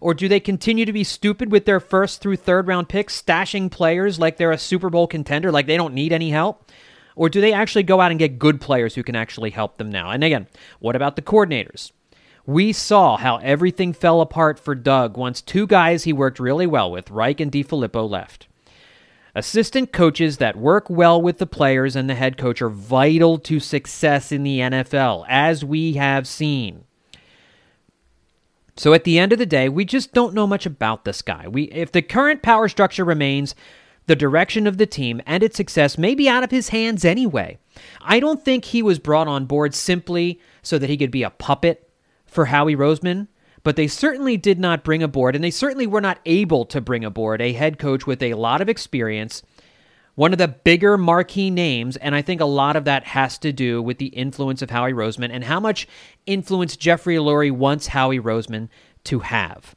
Or 0.01 0.14
do 0.14 0.28
they 0.28 0.40
continue 0.40 0.84
to 0.84 0.92
be 0.92 1.05
stupid 1.05 1.51
with 1.51 1.64
their 1.64 1.80
first 1.80 2.20
through 2.20 2.36
third 2.36 2.68
round 2.68 2.88
picks, 2.88 3.20
stashing 3.20 3.70
players 3.70 4.18
like 4.18 4.36
they're 4.36 4.53
a 4.53 4.59
Super 4.59 4.90
Bowl 4.90 5.07
contender, 5.07 5.51
like 5.51 5.66
they 5.66 5.76
don't 5.76 5.95
need 5.95 6.12
any 6.12 6.30
help? 6.30 6.70
Or 7.16 7.28
do 7.28 7.40
they 7.40 7.52
actually 7.52 7.84
go 7.84 8.00
out 8.00 8.10
and 8.10 8.18
get 8.18 8.38
good 8.38 8.60
players 8.60 8.94
who 8.94 9.02
can 9.02 9.14
actually 9.16 9.50
help 9.50 9.78
them 9.78 9.90
now? 9.90 10.10
And 10.10 10.24
again, 10.24 10.48
what 10.80 10.96
about 10.96 11.16
the 11.16 11.22
coordinators? 11.22 11.92
We 12.46 12.72
saw 12.72 13.16
how 13.16 13.36
everything 13.38 13.92
fell 13.92 14.20
apart 14.20 14.58
for 14.58 14.74
Doug 14.74 15.16
once 15.16 15.40
two 15.40 15.66
guys 15.66 16.04
he 16.04 16.12
worked 16.12 16.38
really 16.38 16.66
well 16.66 16.90
with, 16.90 17.10
Reich 17.10 17.40
and 17.40 17.50
DeFilippo, 17.50 18.08
left. 18.08 18.48
Assistant 19.34 19.92
coaches 19.92 20.36
that 20.36 20.56
work 20.56 20.88
well 20.88 21.20
with 21.20 21.38
the 21.38 21.46
players 21.46 21.96
and 21.96 22.08
the 22.08 22.14
head 22.14 22.36
coach 22.36 22.62
are 22.62 22.68
vital 22.68 23.38
to 23.38 23.58
success 23.58 24.30
in 24.30 24.42
the 24.42 24.60
NFL, 24.60 25.24
as 25.28 25.64
we 25.64 25.94
have 25.94 26.26
seen. 26.26 26.84
So 28.76 28.92
at 28.92 29.04
the 29.04 29.18
end 29.18 29.32
of 29.32 29.38
the 29.38 29.46
day, 29.46 29.68
we 29.68 29.84
just 29.84 30.12
don't 30.12 30.34
know 30.34 30.46
much 30.46 30.66
about 30.66 31.04
this 31.04 31.22
guy. 31.22 31.48
We 31.48 31.64
if 31.64 31.92
the 31.92 32.02
current 32.02 32.42
power 32.42 32.68
structure 32.68 33.04
remains, 33.04 33.54
the 34.07 34.16
direction 34.16 34.66
of 34.66 34.78
the 34.78 34.86
team 34.86 35.20
and 35.26 35.42
its 35.42 35.57
success 35.57 35.96
may 35.96 36.14
be 36.14 36.28
out 36.28 36.44
of 36.44 36.50
his 36.50 36.68
hands 36.68 37.05
anyway. 37.05 37.59
I 38.02 38.20
don't 38.20 38.44
think 38.44 38.66
he 38.66 38.82
was 38.82 38.98
brought 38.98 39.28
on 39.28 39.46
board 39.46 39.74
simply 39.74 40.40
so 40.62 40.78
that 40.78 40.90
he 40.90 40.96
could 40.96 41.11
be 41.11 41.22
a 41.22 41.30
puppet 41.30 41.90
for 42.26 42.46
Howie 42.46 42.76
Roseman 42.76 43.28
but 43.64 43.76
they 43.76 43.88
certainly 43.88 44.36
did 44.36 44.61
not 44.61 44.84
bring 44.84 45.02
aboard, 45.02 45.34
and 45.34 45.42
they 45.42 45.50
certainly 45.50 45.86
were 45.86 46.02
not 46.02 46.20
able 46.26 46.64
to 46.66 46.80
bring 46.80 47.05
aboard 47.05 47.40
a 47.40 47.55
head 47.55 47.78
coach 47.78 48.07
with 48.07 48.22
a 48.22 48.34
lot 48.34 48.61
of 48.61 48.68
experience, 48.68 49.42
one 50.14 50.32
of 50.32 50.38
the 50.38 50.46
bigger 50.46 50.96
marquee 50.96 51.50
names, 51.50 51.96
and 51.96 52.14
I 52.14 52.22
think 52.22 52.40
a 52.40 52.46
lot 52.46 52.76
of 52.76 52.84
that 52.84 53.05
has 53.05 53.38
to 53.38 53.52
do 53.52 53.82
with 53.82 53.98
the 53.98 54.09
influence 54.09 54.62
of 54.62 54.70
Howie 54.70 54.92
Roseman 54.92 55.30
and 55.32 55.42
how 55.42 55.59
much 55.59 55.88
influence 56.26 56.76
Jeffrey 56.76 57.16
Lurie 57.16 57.50
wants 57.50 57.88
Howie 57.88 58.20
Roseman 58.20 58.68
to 59.05 59.20
have. 59.20 59.74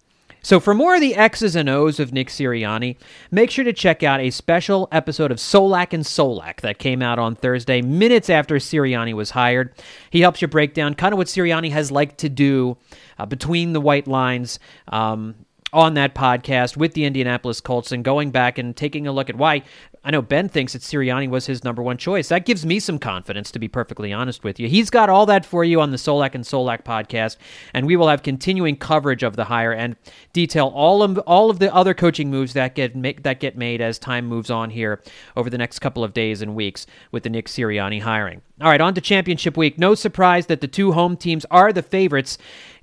So, 0.48 0.62
for 0.62 0.74
more 0.74 0.96
of 0.96 1.02
the 1.02 1.14
X's 1.14 1.58
and 1.58 1.68
O's 1.68 2.00
of 2.00 2.14
Nick 2.14 2.30
Sirianni, 2.30 2.96
make 3.32 3.52
sure 3.52 3.66
to 3.66 3.74
check 3.74 4.02
out 4.02 4.22
a 4.22 4.30
special 4.30 4.88
episode 4.94 5.30
of 5.30 5.40
Solak 5.40 5.92
and 5.92 6.06
Solak 6.06 6.62
that 6.62 6.80
came 6.80 7.02
out 7.02 7.20
on 7.20 7.36
Thursday, 7.36 7.82
minutes 7.82 8.30
after 8.30 8.56
Sirianni 8.56 9.14
was 9.14 9.32
hired. 9.32 9.74
He 10.10 10.22
helps 10.22 10.42
you 10.42 10.48
break 10.48 10.74
down 10.74 10.94
kind 10.94 11.12
of 11.12 11.18
what 11.18 11.28
Sirianni 11.28 11.72
has 11.72 11.92
liked 11.92 12.20
to 12.20 12.30
do 12.30 12.78
uh, 13.20 13.26
between 13.26 13.74
the 13.74 13.82
white 13.82 14.08
lines. 14.08 14.58
Um, 14.88 15.36
on 15.74 15.96
that 15.96 16.16
podcast 16.16 16.78
with 16.78 16.94
the 16.94 17.04
Indianapolis 17.04 17.60
Colts 17.60 17.92
and 17.92 18.04
going 18.04 18.32
back 18.32 18.58
and 18.58 18.76
taking 18.76 19.06
a 19.06 19.12
look 19.12 19.30
at 19.30 19.36
why 19.36 19.64
I 20.08 20.12
know 20.12 20.22
Ben 20.22 20.48
thinks 20.48 20.72
that 20.72 20.84
Sirianni 20.84 21.30
was 21.30 21.48
his 21.48 21.66
number 21.66 21.84
one 21.84 21.98
choice. 21.98 22.30
That 22.30 22.46
gives 22.46 22.66
me 22.66 22.80
some 22.80 22.98
confidence, 22.98 23.52
to 23.52 23.60
be 23.60 23.68
perfectly 23.68 24.14
honest 24.14 24.42
with 24.42 24.58
you. 24.58 24.70
He's 24.70 24.90
got 24.90 25.10
all 25.10 25.26
that 25.26 25.46
for 25.46 25.66
you 25.66 25.82
on 25.82 25.92
the 25.92 25.98
Solak 25.98 26.34
and 26.34 26.46
Solak 26.46 26.86
podcast, 26.86 27.36
and 27.74 27.86
we 27.86 27.98
will 27.98 28.08
have 28.08 28.24
continuing 28.24 28.78
coverage 28.78 29.22
of 29.22 29.36
the 29.36 29.44
hire 29.44 29.74
and 29.74 29.98
detail 30.32 30.72
all 30.74 31.04
of 31.04 31.18
all 31.20 31.50
of 31.50 31.60
the 31.60 31.74
other 31.76 31.94
coaching 31.94 32.32
moves 32.32 32.54
that 32.54 32.74
get 32.74 32.96
make, 32.96 33.24
that 33.24 33.42
get 33.42 33.58
made 33.58 33.82
as 33.82 34.00
time 34.00 34.26
moves 34.26 34.50
on 34.50 34.70
here 34.70 35.02
over 35.36 35.50
the 35.50 35.58
next 35.58 35.80
couple 35.80 36.06
of 36.06 36.14
days 36.14 36.42
and 36.42 36.56
weeks 36.56 36.88
with 37.12 37.24
the 37.24 37.30
Nick 37.30 37.48
Sirianni 37.48 38.02
hiring. 38.02 38.42
All 38.62 38.70
right, 38.70 38.80
on 38.80 38.94
to 38.94 39.02
championship 39.02 39.58
week. 39.58 39.78
No 39.78 39.94
surprise 39.94 40.46
that 40.46 40.62
the 40.62 40.68
two 40.70 40.94
home 40.94 41.18
teams 41.18 41.46
are 41.52 41.74
the 41.74 41.84
favorites. 41.84 42.38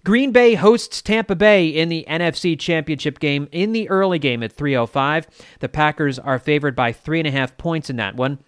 Green 0.05 0.33
Bay 0.33 0.55
hosts 0.55 1.01
Tampa 1.01 1.35
Bay 1.35 1.67
in 1.67 1.89
the 1.89 2.05
NFC 2.07 2.59
Championship 2.59 3.19
game 3.19 3.49
in 3.53 3.73
the 3.73 3.89
early 3.89 4.19
game 4.19 4.43
at 4.43 4.53
3:05. 4.53 5.27
The 5.61 5.69
Packers 5.69 6.19
are 6.19 6.39
favored 6.39 6.77
by 6.77 6.93
three 6.93 7.21
and 7.21 7.27
a 7.27 7.31
half 7.31 7.57
points 7.57 7.89
in 7.89 7.97
that 7.97 8.15
one. 8.15 8.39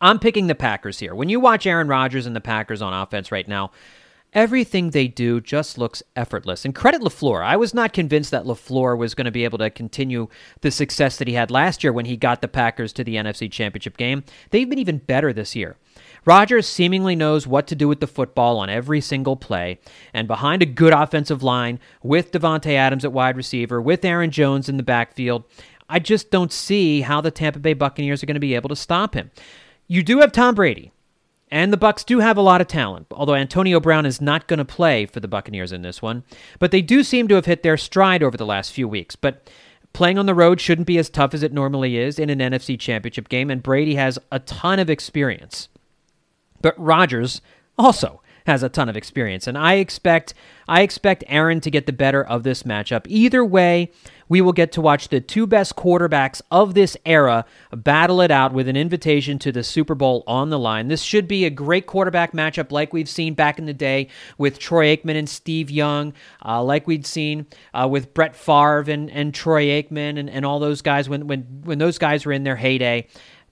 I'm 0.00 0.18
picking 0.18 0.48
the 0.48 0.56
Packers 0.56 0.98
here. 0.98 1.14
When 1.14 1.28
you 1.28 1.38
watch 1.38 1.66
Aaron 1.66 1.88
Rodgers 1.88 2.26
and 2.26 2.34
the 2.34 2.40
Packers 2.40 2.82
on 2.82 2.92
offense 2.92 3.30
right 3.30 3.46
now, 3.46 3.70
everything 4.32 4.90
they 4.90 5.08
do 5.08 5.40
just 5.40 5.78
looks 5.78 6.02
effortless. 6.16 6.64
And 6.64 6.74
credit 6.74 7.00
LaFleur. 7.00 7.42
I 7.42 7.56
was 7.56 7.72
not 7.72 7.92
convinced 7.92 8.32
that 8.32 8.44
LaFleur 8.44 8.98
was 8.98 9.14
going 9.14 9.24
to 9.24 9.30
be 9.30 9.44
able 9.44 9.58
to 9.58 9.70
continue 9.70 10.28
the 10.60 10.70
success 10.70 11.16
that 11.16 11.28
he 11.28 11.34
had 11.34 11.50
last 11.50 11.82
year 11.84 11.92
when 11.92 12.04
he 12.06 12.16
got 12.16 12.42
the 12.42 12.48
Packers 12.48 12.92
to 12.94 13.04
the 13.04 13.14
NFC 13.14 13.50
Championship 13.50 13.96
game. 13.96 14.24
They've 14.50 14.68
been 14.68 14.78
even 14.78 14.98
better 14.98 15.32
this 15.32 15.56
year. 15.56 15.76
Rodgers 16.26 16.66
seemingly 16.66 17.14
knows 17.14 17.46
what 17.46 17.68
to 17.68 17.76
do 17.76 17.86
with 17.86 18.00
the 18.00 18.08
football 18.08 18.58
on 18.58 18.68
every 18.68 19.00
single 19.00 19.36
play, 19.36 19.78
and 20.12 20.26
behind 20.26 20.60
a 20.60 20.66
good 20.66 20.92
offensive 20.92 21.44
line 21.44 21.78
with 22.02 22.32
Davante 22.32 22.72
Adams 22.72 23.04
at 23.04 23.12
wide 23.12 23.36
receiver, 23.36 23.80
with 23.80 24.04
Aaron 24.04 24.32
Jones 24.32 24.68
in 24.68 24.76
the 24.76 24.82
backfield, 24.82 25.44
I 25.88 26.00
just 26.00 26.32
don't 26.32 26.52
see 26.52 27.02
how 27.02 27.20
the 27.20 27.30
Tampa 27.30 27.60
Bay 27.60 27.74
Buccaneers 27.74 28.24
are 28.24 28.26
going 28.26 28.34
to 28.34 28.40
be 28.40 28.56
able 28.56 28.68
to 28.70 28.76
stop 28.76 29.14
him. 29.14 29.30
You 29.86 30.02
do 30.02 30.18
have 30.18 30.32
Tom 30.32 30.56
Brady, 30.56 30.90
and 31.48 31.72
the 31.72 31.78
Bucs 31.78 32.04
do 32.04 32.18
have 32.18 32.36
a 32.36 32.42
lot 32.42 32.60
of 32.60 32.66
talent, 32.66 33.06
although 33.12 33.36
Antonio 33.36 33.78
Brown 33.78 34.04
is 34.04 34.20
not 34.20 34.48
going 34.48 34.58
to 34.58 34.64
play 34.64 35.06
for 35.06 35.20
the 35.20 35.28
Buccaneers 35.28 35.70
in 35.70 35.82
this 35.82 36.02
one. 36.02 36.24
But 36.58 36.72
they 36.72 36.82
do 36.82 37.04
seem 37.04 37.28
to 37.28 37.36
have 37.36 37.46
hit 37.46 37.62
their 37.62 37.76
stride 37.76 38.24
over 38.24 38.36
the 38.36 38.44
last 38.44 38.72
few 38.72 38.88
weeks. 38.88 39.14
But 39.14 39.48
playing 39.92 40.18
on 40.18 40.26
the 40.26 40.34
road 40.34 40.60
shouldn't 40.60 40.88
be 40.88 40.98
as 40.98 41.08
tough 41.08 41.34
as 41.34 41.44
it 41.44 41.52
normally 41.52 41.96
is 41.96 42.18
in 42.18 42.30
an 42.30 42.40
NFC 42.40 42.76
championship 42.76 43.28
game, 43.28 43.48
and 43.48 43.62
Brady 43.62 43.94
has 43.94 44.18
a 44.32 44.40
ton 44.40 44.80
of 44.80 44.90
experience. 44.90 45.68
But 46.62 46.78
Rodgers 46.78 47.40
also 47.78 48.22
has 48.46 48.62
a 48.62 48.68
ton 48.68 48.88
of 48.88 48.96
experience, 48.96 49.46
and 49.46 49.58
I 49.58 49.74
expect 49.74 50.34
I 50.68 50.82
expect 50.82 51.24
Aaron 51.28 51.60
to 51.60 51.70
get 51.70 51.86
the 51.86 51.92
better 51.92 52.24
of 52.24 52.42
this 52.42 52.62
matchup. 52.64 53.06
Either 53.08 53.44
way, 53.44 53.90
we 54.28 54.40
will 54.40 54.52
get 54.52 54.72
to 54.72 54.80
watch 54.80 55.08
the 55.08 55.20
two 55.20 55.46
best 55.46 55.76
quarterbacks 55.76 56.42
of 56.50 56.74
this 56.74 56.96
era 57.04 57.44
battle 57.72 58.20
it 58.20 58.30
out 58.30 58.52
with 58.52 58.68
an 58.68 58.76
invitation 58.76 59.38
to 59.40 59.52
the 59.52 59.62
Super 59.62 59.94
Bowl 59.94 60.24
on 60.26 60.50
the 60.50 60.58
line. 60.58 60.88
This 60.88 61.02
should 61.02 61.28
be 61.28 61.44
a 61.44 61.50
great 61.50 61.86
quarterback 61.86 62.32
matchup, 62.32 62.72
like 62.72 62.92
we've 62.92 63.08
seen 63.08 63.34
back 63.34 63.58
in 63.58 63.66
the 63.66 63.74
day 63.74 64.08
with 64.38 64.58
Troy 64.58 64.96
Aikman 64.96 65.16
and 65.16 65.28
Steve 65.28 65.70
Young, 65.70 66.12
uh, 66.44 66.62
like 66.62 66.86
we'd 66.86 67.06
seen 67.06 67.46
uh, 67.74 67.86
with 67.88 68.14
Brett 68.14 68.34
Favre 68.34 68.84
and, 68.88 69.10
and 69.10 69.34
Troy 69.34 69.66
Aikman 69.66 70.18
and, 70.18 70.28
and 70.30 70.44
all 70.44 70.58
those 70.58 70.82
guys 70.82 71.08
when, 71.08 71.26
when 71.26 71.42
when 71.64 71.78
those 71.78 71.98
guys 71.98 72.26
were 72.26 72.32
in 72.32 72.44
their 72.44 72.56
heyday. 72.56 73.06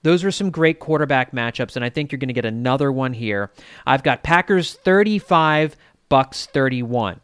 Those 0.05 0.23
are 0.23 0.29
some 0.29 0.51
great 0.51 0.77
quarterback 0.77 1.31
matchups, 1.31 1.75
and 1.75 1.83
I 1.83 1.89
think 1.89 2.11
you're 2.11 2.19
going 2.19 2.27
to 2.27 2.33
get 2.33 2.45
another 2.45 2.91
one 2.91 3.13
here. 3.13 3.49
I've 3.87 4.03
got 4.03 4.21
Packers 4.21 4.75
35, 4.75 5.75
Bucs 6.11 6.45
31. 6.45 7.21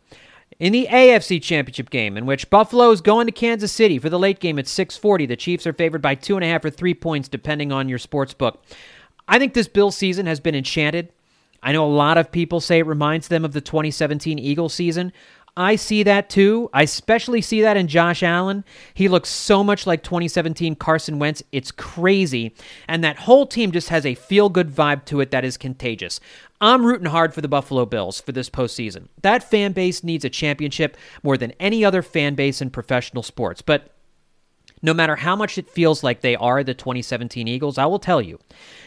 In 0.59 0.73
the 0.73 0.87
AFC 0.89 1.39
Championship 1.43 1.91
game, 1.91 2.17
in 2.17 2.25
which 2.25 2.49
Buffalo 2.49 2.89
is 2.89 2.99
going 2.99 3.27
to 3.27 3.31
Kansas 3.31 3.71
City 3.71 3.99
for 3.99 4.09
the 4.09 4.17
late 4.17 4.39
game 4.39 4.57
at 4.57 4.67
640, 4.67 5.27
the 5.27 5.35
Chiefs 5.35 5.67
are 5.67 5.73
favored 5.73 6.01
by 6.01 6.15
two 6.15 6.35
and 6.35 6.43
a 6.43 6.47
half 6.47 6.65
or 6.65 6.71
three 6.71 6.95
points, 6.95 7.29
depending 7.29 7.71
on 7.71 7.87
your 7.87 7.99
sports 7.99 8.33
book. 8.33 8.63
I 9.27 9.37
think 9.37 9.53
this 9.53 9.67
Bill 9.67 9.91
season 9.91 10.25
has 10.25 10.39
been 10.39 10.55
enchanted. 10.55 11.13
I 11.61 11.73
know 11.73 11.85
a 11.85 11.87
lot 11.87 12.17
of 12.17 12.31
people 12.31 12.59
say 12.59 12.79
it 12.79 12.87
reminds 12.87 13.27
them 13.27 13.45
of 13.45 13.53
the 13.53 13.61
2017 13.61 14.39
Eagles 14.39 14.73
season. 14.73 15.13
I 15.57 15.75
see 15.75 16.03
that 16.03 16.29
too. 16.29 16.69
I 16.73 16.83
especially 16.83 17.41
see 17.41 17.61
that 17.61 17.75
in 17.75 17.87
Josh 17.87 18.23
Allen. 18.23 18.63
He 18.93 19.09
looks 19.09 19.29
so 19.29 19.63
much 19.63 19.85
like 19.85 20.01
2017 20.01 20.75
Carson 20.75 21.19
Wentz. 21.19 21.43
It's 21.51 21.71
crazy. 21.71 22.55
And 22.87 23.03
that 23.03 23.19
whole 23.19 23.45
team 23.45 23.71
just 23.71 23.89
has 23.89 24.05
a 24.05 24.15
feel 24.15 24.47
good 24.47 24.69
vibe 24.69 25.03
to 25.05 25.19
it 25.19 25.31
that 25.31 25.43
is 25.43 25.57
contagious. 25.57 26.21
I'm 26.61 26.85
rooting 26.85 27.07
hard 27.07 27.33
for 27.33 27.41
the 27.41 27.47
Buffalo 27.49 27.85
Bills 27.85 28.21
for 28.21 28.31
this 28.31 28.49
postseason. 28.49 29.07
That 29.23 29.43
fan 29.43 29.73
base 29.73 30.03
needs 30.03 30.23
a 30.23 30.29
championship 30.29 30.95
more 31.21 31.35
than 31.35 31.53
any 31.59 31.83
other 31.83 32.01
fan 32.01 32.35
base 32.35 32.61
in 32.61 32.69
professional 32.69 33.23
sports. 33.23 33.61
But 33.61 33.91
no 34.81 34.93
matter 34.93 35.17
how 35.17 35.35
much 35.35 35.57
it 35.57 35.69
feels 35.69 36.03
like 36.03 36.21
they 36.21 36.35
are 36.35 36.63
the 36.63 36.73
2017 36.73 37.47
Eagles, 37.47 37.77
I 37.77 37.85
will 37.85 37.99
tell 37.99 38.21
you, 38.21 38.39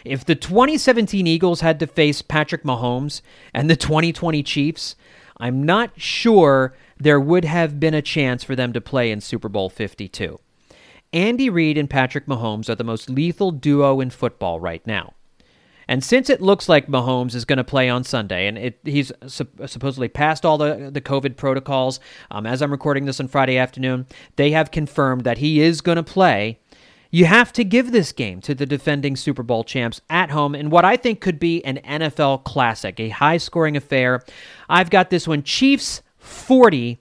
if 0.05 0.25
the 0.25 0.35
2017 0.35 1.27
Eagles 1.27 1.61
had 1.61 1.79
to 1.81 1.87
face 1.87 2.23
Patrick 2.23 2.65
Mahomes 2.65 3.21
and 3.53 3.69
the 3.69 3.77
2020 3.77 4.43
Chiefs, 4.43 4.97
I'm 5.39 5.63
not 5.63 6.01
sure 6.01 6.75
there 6.99 7.21
would 7.21 7.45
have 7.45 7.81
been 7.81 7.95
a 7.95 8.03
chance 8.03 8.45
for 8.45 8.55
them 8.55 8.73
to 8.73 8.81
play 8.81 9.11
in 9.11 9.21
Super 9.21 9.49
Bowl 9.49 9.69
52. 9.69 10.39
Andy 11.13 11.49
Reid 11.49 11.79
and 11.79 11.89
Patrick 11.89 12.27
Mahomes 12.27 12.69
are 12.69 12.75
the 12.75 12.85
most 12.85 13.09
lethal 13.09 13.51
duo 13.51 14.01
in 14.01 14.11
football 14.11 14.59
right 14.59 14.85
now. 14.87 15.15
And 15.87 16.03
since 16.03 16.31
it 16.31 16.41
looks 16.41 16.69
like 16.69 16.87
Mahomes 16.87 17.35
is 17.35 17.45
going 17.45 17.59
to 17.59 17.65
play 17.65 17.89
on 17.89 18.05
Sunday, 18.05 18.47
and 18.47 18.57
it, 18.57 18.79
he's 18.85 19.13
su- 19.27 19.47
supposedly 19.67 20.09
passed 20.09 20.45
all 20.45 20.59
the, 20.59 20.91
the 20.93 21.01
COVID 21.01 21.37
protocols, 21.37 22.01
um, 22.31 22.47
as 22.47 22.63
I'm 22.63 22.71
recording 22.71 23.05
this 23.05 23.21
on 23.21 23.29
Friday 23.29 23.59
afternoon, 23.59 24.07
they 24.37 24.51
have 24.53 24.71
confirmed 24.71 25.25
that 25.25 25.39
he 25.39 25.61
is 25.61 25.81
going 25.81 25.97
to 25.97 26.03
play. 26.03 26.59
You 27.15 27.27
have 27.27 27.53
to 27.53 27.63
give 27.63 27.93
this 27.93 28.11
game 28.11 28.41
to 28.41 28.57
the 28.57 28.67
defending 28.67 29.15
Super 29.15 29.45
Bowl 29.45 29.63
champs 29.63 30.01
at 30.11 30.33
home 30.33 30.53
in 30.53 30.69
what 30.69 30.85
I 30.85 30.97
think 30.97 31.21
could 31.21 31.39
be 31.39 31.65
an 31.65 31.79
NFL 31.85 32.43
classic, 32.43 32.99
a 32.99 33.11
high 33.11 33.37
scoring 33.37 33.77
affair. 33.77 34.25
I've 34.69 34.91
got 34.91 35.11
this 35.11 35.29
one 35.29 35.45
Chiefs 35.45 36.03
40, 36.19 36.99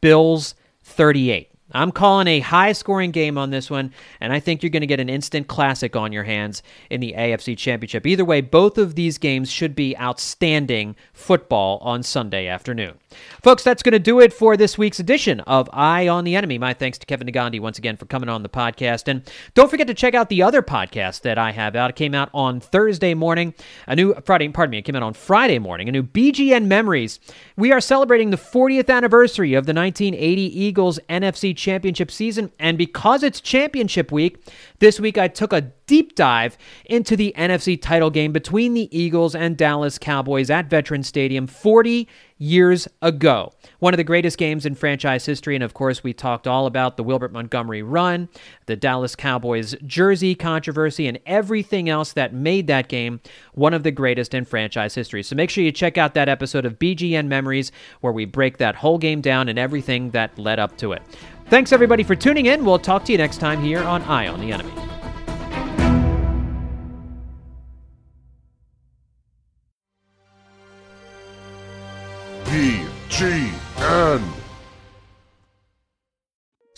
Bills 0.00 0.54
38. 0.84 1.50
I'm 1.76 1.92
calling 1.92 2.26
a 2.26 2.40
high 2.40 2.72
scoring 2.72 3.10
game 3.10 3.36
on 3.36 3.50
this 3.50 3.70
one, 3.70 3.92
and 4.18 4.32
I 4.32 4.40
think 4.40 4.62
you're 4.62 4.70
going 4.70 4.80
to 4.80 4.86
get 4.86 4.98
an 4.98 5.10
instant 5.10 5.46
classic 5.46 5.94
on 5.94 6.10
your 6.10 6.24
hands 6.24 6.62
in 6.88 7.00
the 7.00 7.14
AFC 7.16 7.56
Championship. 7.56 8.06
Either 8.06 8.24
way, 8.24 8.40
both 8.40 8.78
of 8.78 8.94
these 8.94 9.18
games 9.18 9.50
should 9.50 9.74
be 9.74 9.96
outstanding 9.98 10.96
football 11.12 11.78
on 11.82 12.02
Sunday 12.02 12.46
afternoon. 12.46 12.94
Folks, 13.42 13.62
that's 13.62 13.82
going 13.82 13.92
to 13.92 13.98
do 13.98 14.20
it 14.20 14.32
for 14.32 14.56
this 14.56 14.78
week's 14.78 14.98
edition 15.00 15.40
of 15.40 15.68
Eye 15.72 16.08
on 16.08 16.24
the 16.24 16.34
Enemy. 16.34 16.56
My 16.56 16.72
thanks 16.72 16.96
to 16.98 17.06
Kevin 17.06 17.28
Negandhi 17.28 17.60
once 17.60 17.78
again 17.78 17.98
for 17.98 18.06
coming 18.06 18.30
on 18.30 18.42
the 18.42 18.48
podcast. 18.48 19.06
And 19.06 19.22
don't 19.52 19.70
forget 19.70 19.86
to 19.86 19.94
check 19.94 20.14
out 20.14 20.30
the 20.30 20.42
other 20.42 20.62
podcast 20.62 21.20
that 21.22 21.36
I 21.36 21.52
have 21.52 21.76
out. 21.76 21.90
It 21.90 21.96
came 21.96 22.14
out 22.14 22.30
on 22.32 22.58
Thursday 22.58 23.12
morning, 23.12 23.52
a 23.86 23.94
new 23.94 24.14
Friday, 24.24 24.48
pardon 24.48 24.70
me, 24.70 24.78
it 24.78 24.82
came 24.82 24.96
out 24.96 25.02
on 25.02 25.14
Friday 25.14 25.58
morning, 25.58 25.88
a 25.90 25.92
new 25.92 26.02
BGN 26.02 26.66
Memories. 26.66 27.20
We 27.56 27.70
are 27.70 27.80
celebrating 27.80 28.30
the 28.30 28.36
40th 28.38 28.88
anniversary 28.88 29.52
of 29.54 29.66
the 29.66 29.74
1980 29.74 30.42
Eagles 30.58 30.98
NFC 31.10 31.54
Championship 31.54 31.65
season. 32.10 32.52
And 32.58 32.78
because 32.78 33.22
it's 33.22 33.40
championship 33.40 34.12
week, 34.12 34.38
this 34.78 35.00
week 35.00 35.18
I 35.18 35.28
took 35.28 35.52
a 35.52 35.72
deep 35.86 36.14
dive 36.14 36.56
into 36.84 37.16
the 37.16 37.34
NFC 37.36 37.80
title 37.80 38.10
game 38.10 38.32
between 38.32 38.74
the 38.74 38.96
Eagles 38.96 39.34
and 39.34 39.56
Dallas 39.56 39.98
Cowboys 39.98 40.50
at 40.50 40.70
Veterans 40.70 41.06
Stadium 41.06 41.46
40 41.46 42.08
years 42.38 42.86
ago. 43.00 43.52
One 43.78 43.94
of 43.94 43.98
the 43.98 44.04
greatest 44.04 44.38
games 44.38 44.66
in 44.66 44.74
franchise 44.74 45.24
history. 45.26 45.54
And 45.54 45.64
of 45.64 45.74
course, 45.74 46.02
we 46.02 46.12
talked 46.12 46.46
all 46.46 46.66
about 46.66 46.96
the 46.96 47.02
Wilbert 47.02 47.32
Montgomery 47.32 47.82
run, 47.82 48.28
the 48.66 48.76
Dallas 48.76 49.16
Cowboys 49.16 49.74
jersey 49.86 50.34
controversy, 50.34 51.06
and 51.06 51.18
everything 51.26 51.88
else 51.88 52.12
that 52.12 52.34
made 52.34 52.66
that 52.66 52.88
game 52.88 53.20
one 53.54 53.74
of 53.74 53.82
the 53.82 53.90
greatest 53.90 54.34
in 54.34 54.44
franchise 54.44 54.94
history. 54.94 55.22
So 55.22 55.36
make 55.36 55.50
sure 55.50 55.64
you 55.64 55.72
check 55.72 55.96
out 55.96 56.14
that 56.14 56.28
episode 56.28 56.66
of 56.66 56.78
BGN 56.78 57.26
Memories 57.26 57.72
where 58.00 58.12
we 58.12 58.24
break 58.24 58.58
that 58.58 58.74
whole 58.74 58.98
game 58.98 59.20
down 59.20 59.48
and 59.48 59.58
everything 59.58 60.10
that 60.10 60.38
led 60.38 60.58
up 60.58 60.76
to 60.78 60.92
it. 60.92 61.02
Thanks 61.48 61.72
everybody 61.72 62.02
for 62.02 62.16
tuning 62.16 62.46
in. 62.46 62.64
We'll 62.64 62.78
talk 62.78 63.04
to 63.04 63.12
you 63.12 63.18
next 63.18 63.38
time 63.38 63.62
here 63.62 63.82
on 63.82 64.02
Eye 64.02 64.28
on 64.28 64.40
the 64.40 64.52
Enemy. 64.52 64.72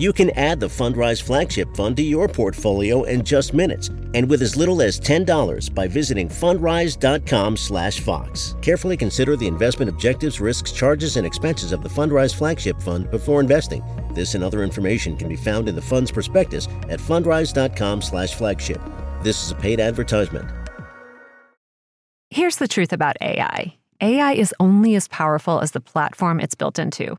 You 0.00 0.12
can 0.14 0.30
add 0.30 0.60
the 0.60 0.66
Fundrise 0.66 1.20
Flagship 1.20 1.76
Fund 1.76 1.98
to 1.98 2.02
your 2.02 2.26
portfolio 2.26 3.02
in 3.02 3.22
just 3.22 3.52
minutes 3.52 3.88
and 4.14 4.30
with 4.30 4.40
as 4.40 4.56
little 4.56 4.80
as 4.80 4.98
$10 4.98 5.74
by 5.74 5.86
visiting 5.86 6.26
fundrise.com/fox. 6.26 8.54
Carefully 8.62 8.96
consider 8.96 9.36
the 9.36 9.46
investment 9.46 9.90
objectives, 9.90 10.40
risks, 10.40 10.72
charges 10.72 11.18
and 11.18 11.26
expenses 11.26 11.72
of 11.72 11.82
the 11.82 11.88
Fundrise 11.90 12.34
Flagship 12.34 12.80
Fund 12.80 13.10
before 13.10 13.42
investing. 13.42 13.82
This 14.14 14.34
and 14.34 14.42
other 14.42 14.64
information 14.64 15.18
can 15.18 15.28
be 15.28 15.36
found 15.36 15.68
in 15.68 15.74
the 15.74 15.82
fund's 15.82 16.10
prospectus 16.10 16.66
at 16.88 16.98
fundrise.com/flagship. 16.98 18.80
This 19.22 19.44
is 19.44 19.50
a 19.50 19.56
paid 19.56 19.80
advertisement. 19.80 20.50
Here's 22.30 22.56
the 22.56 22.68
truth 22.68 22.94
about 22.94 23.18
AI. 23.20 23.76
AI 24.00 24.32
is 24.32 24.54
only 24.58 24.94
as 24.94 25.08
powerful 25.08 25.60
as 25.60 25.72
the 25.72 25.80
platform 25.80 26.40
it's 26.40 26.54
built 26.54 26.78
into. 26.78 27.18